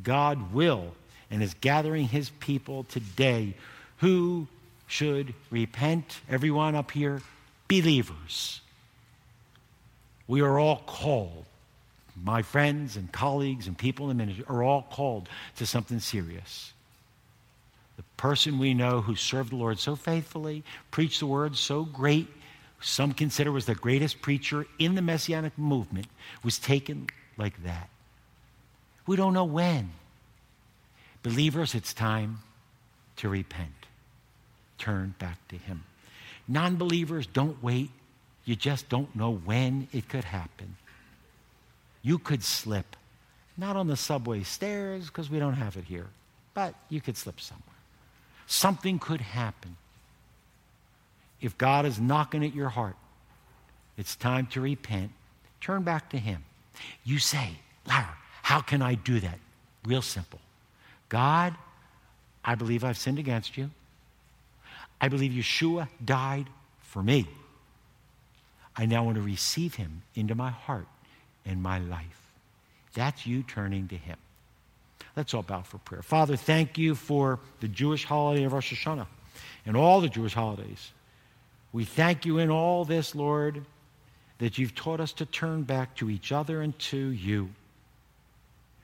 God 0.02 0.54
will 0.54 0.94
and 1.30 1.44
is 1.44 1.54
gathering 1.56 2.08
his 2.08 2.30
people 2.40 2.84
today 2.86 3.56
who 3.98 4.48
should 4.94 5.34
repent. 5.50 6.22
Everyone 6.30 6.76
up 6.76 6.92
here, 6.92 7.22
believers. 7.68 8.62
We 10.28 10.42
are 10.42 10.60
all 10.60 10.84
called. 10.86 11.46
My 12.16 12.44
friends 12.44 12.96
and 12.96 13.12
colleagues 13.12 13.66
and 13.66 13.76
people 13.76 14.12
in 14.12 14.18
the 14.18 14.24
ministry 14.24 14.46
are 14.48 14.62
all 14.62 14.84
called 14.84 15.28
to 15.56 15.66
something 15.66 16.00
serious 16.00 16.74
the 17.96 18.04
person 18.18 18.58
we 18.58 18.74
know 18.74 19.02
who 19.02 19.16
served 19.16 19.52
the 19.52 19.56
Lord 19.56 19.80
so 19.80 19.96
faithfully, 19.96 20.64
preached 20.92 21.20
the 21.20 21.28
word 21.28 21.56
so 21.56 21.84
great, 21.84 22.28
some 22.82 23.14
consider 23.14 23.52
was 23.52 23.66
the 23.66 23.76
greatest 23.76 24.22
preacher 24.22 24.66
in 24.80 24.96
the 24.96 25.02
Messianic 25.02 25.58
movement, 25.58 26.08
was 26.44 26.58
taken 26.58 27.08
like 27.38 27.64
that. 27.64 27.90
We 29.06 29.16
don't 29.16 29.34
know 29.34 29.46
when. 29.46 29.92
Believers, 31.22 31.76
it's 31.76 31.94
time 31.94 32.40
to 33.18 33.30
repent. 33.30 33.83
Turn 34.84 35.16
back 35.18 35.48
to 35.48 35.56
Him. 35.56 35.86
Non 36.46 36.76
believers, 36.76 37.26
don't 37.26 37.64
wait. 37.64 37.90
You 38.44 38.58
just 38.58 38.90
don't 38.90 39.16
know 39.16 39.34
when 39.34 39.88
it 39.94 40.10
could 40.10 40.26
happen. 40.26 40.76
You 42.02 42.20
could 42.20 42.44
slip, 42.44 42.98
not 43.56 43.78
on 43.78 43.88
the 43.88 43.96
subway 43.96 44.44
stairs, 44.44 45.08
because 45.08 45.30
we 45.30 45.40
don't 45.40 45.54
have 45.54 45.78
it 45.78 45.86
here, 45.86 46.08
but 46.54 46.76
you 46.90 47.00
could 47.00 47.16
slip 47.16 47.40
somewhere. 47.40 47.64
Something 48.46 49.00
could 49.00 49.22
happen. 49.22 49.78
If 51.40 51.58
God 51.58 51.86
is 51.86 51.98
knocking 51.98 52.44
at 52.44 52.54
your 52.54 52.68
heart, 52.68 52.98
it's 53.98 54.18
time 54.18 54.48
to 54.48 54.60
repent. 54.60 55.12
Turn 55.62 55.84
back 55.84 56.10
to 56.10 56.18
Him. 56.18 56.44
You 57.06 57.20
say, 57.20 57.52
Lara, 57.88 58.18
how 58.42 58.60
can 58.60 58.82
I 58.82 58.96
do 58.96 59.22
that? 59.22 59.40
Real 59.86 60.02
simple. 60.02 60.42
God, 61.08 61.56
I 62.44 62.56
believe 62.56 62.84
I've 62.84 62.98
sinned 62.98 63.20
against 63.20 63.56
you. 63.58 63.70
I 65.00 65.10
believe 65.10 65.32
Yeshua 65.32 65.88
died 66.04 66.48
for 66.82 67.04
me. 67.04 67.28
I 68.76 68.86
now 68.86 69.04
want 69.04 69.16
to 69.16 69.22
receive 69.22 69.76
him 69.76 70.02
into 70.16 70.36
my 70.36 70.50
heart 70.50 70.88
and 71.46 71.62
my 71.62 71.80
life. 71.80 72.32
That's 72.94 73.26
you 73.26 73.44
turning 73.44 73.88
to 73.90 73.98
him. 73.98 74.18
Let's 75.16 75.34
all 75.34 75.44
bow 75.44 75.62
for 75.62 75.78
prayer. 75.80 76.02
Father, 76.02 76.36
thank 76.36 76.78
you 76.78 76.96
for 76.96 77.40
the 77.60 77.68
Jewish 77.68 78.04
holiday 78.04 78.44
of 78.46 78.54
Rosh 78.54 78.74
Hashanah 78.74 79.08
and 79.66 79.78
all 79.78 80.02
the 80.02 80.10
Jewish 80.10 80.34
holidays. 80.34 80.92
We 81.72 81.86
thank 81.86 82.26
you 82.26 82.40
in 82.40 82.50
all 82.50 82.86
this, 82.86 83.14
Lord, 83.14 83.66
that 84.40 84.58
you've 84.58 84.76
taught 84.76 85.00
us 85.00 85.14
to 85.14 85.26
turn 85.26 85.64
back 85.64 85.96
to 85.98 86.10
each 86.10 86.32
other 86.32 86.62
and 86.62 86.78
to 86.80 86.98
you. 86.98 87.50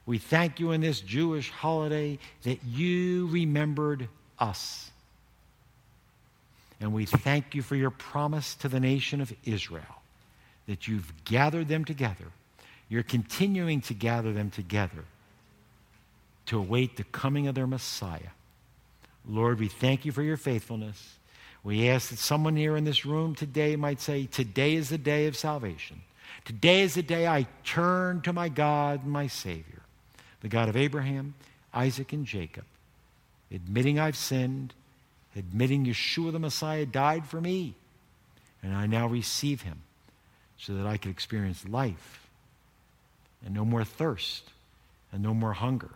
We 0.06 0.18
thank 0.18 0.60
you 0.60 0.72
in 0.72 0.82
this 0.82 1.02
Jewish 1.02 1.52
holiday 1.52 2.18
that 2.44 2.64
you 2.64 3.28
remembered 3.28 4.08
us. 4.40 4.89
And 6.80 6.94
we 6.94 7.06
thank 7.06 7.56
you 7.56 7.62
for 7.62 7.76
your 7.76 7.90
promise 7.90 8.56
to 8.56 8.70
the 8.70 8.80
nation 8.80 9.22
of 9.22 9.34
Israel 9.44 9.84
that 10.68 10.88
you've 10.88 11.12
gathered 11.26 11.68
them 11.68 11.84
together. 11.84 12.26
You're 12.88 13.04
continuing 13.04 13.82
to 13.82 13.94
gather 13.94 14.32
them 14.32 14.50
together 14.50 15.04
to 16.46 16.58
await 16.58 16.98
the 16.98 17.04
coming 17.04 17.48
of 17.48 17.56
their 17.56 17.68
Messiah. 17.68 18.32
Lord, 19.28 19.60
we 19.60 19.68
thank 19.68 20.06
you 20.06 20.12
for 20.12 20.24
your 20.24 20.38
faithfulness. 20.38 21.18
We 21.64 21.90
ask 21.90 22.10
that 22.10 22.20
someone 22.20 22.56
here 22.56 22.78
in 22.78 22.86
this 22.86 23.06
room 23.06 23.36
today 23.36 23.76
might 23.76 24.00
say, 24.00 24.26
Today 24.26 24.76
is 24.76 24.90
the 24.90 24.98
day 24.98 25.28
of 25.28 25.36
salvation. 25.36 26.02
Today 26.46 26.82
is 26.82 26.96
the 26.96 27.04
day 27.04 27.28
I 27.28 27.46
turn 27.64 28.22
to 28.22 28.34
my 28.34 28.50
God 28.50 29.06
my 29.06 29.28
Savior, 29.28 29.82
the 30.42 30.48
God 30.48 30.70
of 30.70 30.78
Abraham, 30.78 31.36
Isaac, 31.74 32.14
and 32.14 32.26
Jacob, 32.26 32.64
admitting 33.54 34.00
I've 34.00 34.16
sinned, 34.16 34.74
admitting 35.36 35.86
Yeshua 35.86 36.32
the 36.32 36.40
Messiah 36.40 36.86
died 36.86 37.26
for 37.26 37.40
me, 37.40 37.76
and 38.64 38.76
I 38.76 38.86
now 38.86 39.08
receive 39.08 39.62
him 39.62 39.82
so 40.58 40.74
that 40.74 40.86
I 40.86 40.98
can 40.98 41.12
experience 41.12 41.68
life 41.68 42.28
and 43.46 43.54
no 43.54 43.64
more 43.64 43.84
thirst 43.84 44.52
and 45.12 45.24
no 45.24 45.34
more 45.34 45.54
hunger 45.54 45.92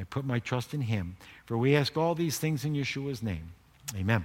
I 0.00 0.04
put 0.04 0.24
my 0.24 0.38
trust 0.38 0.72
in 0.72 0.80
him. 0.80 1.16
For 1.44 1.58
we 1.58 1.76
ask 1.76 1.94
all 1.98 2.14
these 2.14 2.38
things 2.38 2.64
in 2.64 2.72
Yeshua's 2.72 3.22
name. 3.22 3.52
Amen. 3.94 4.24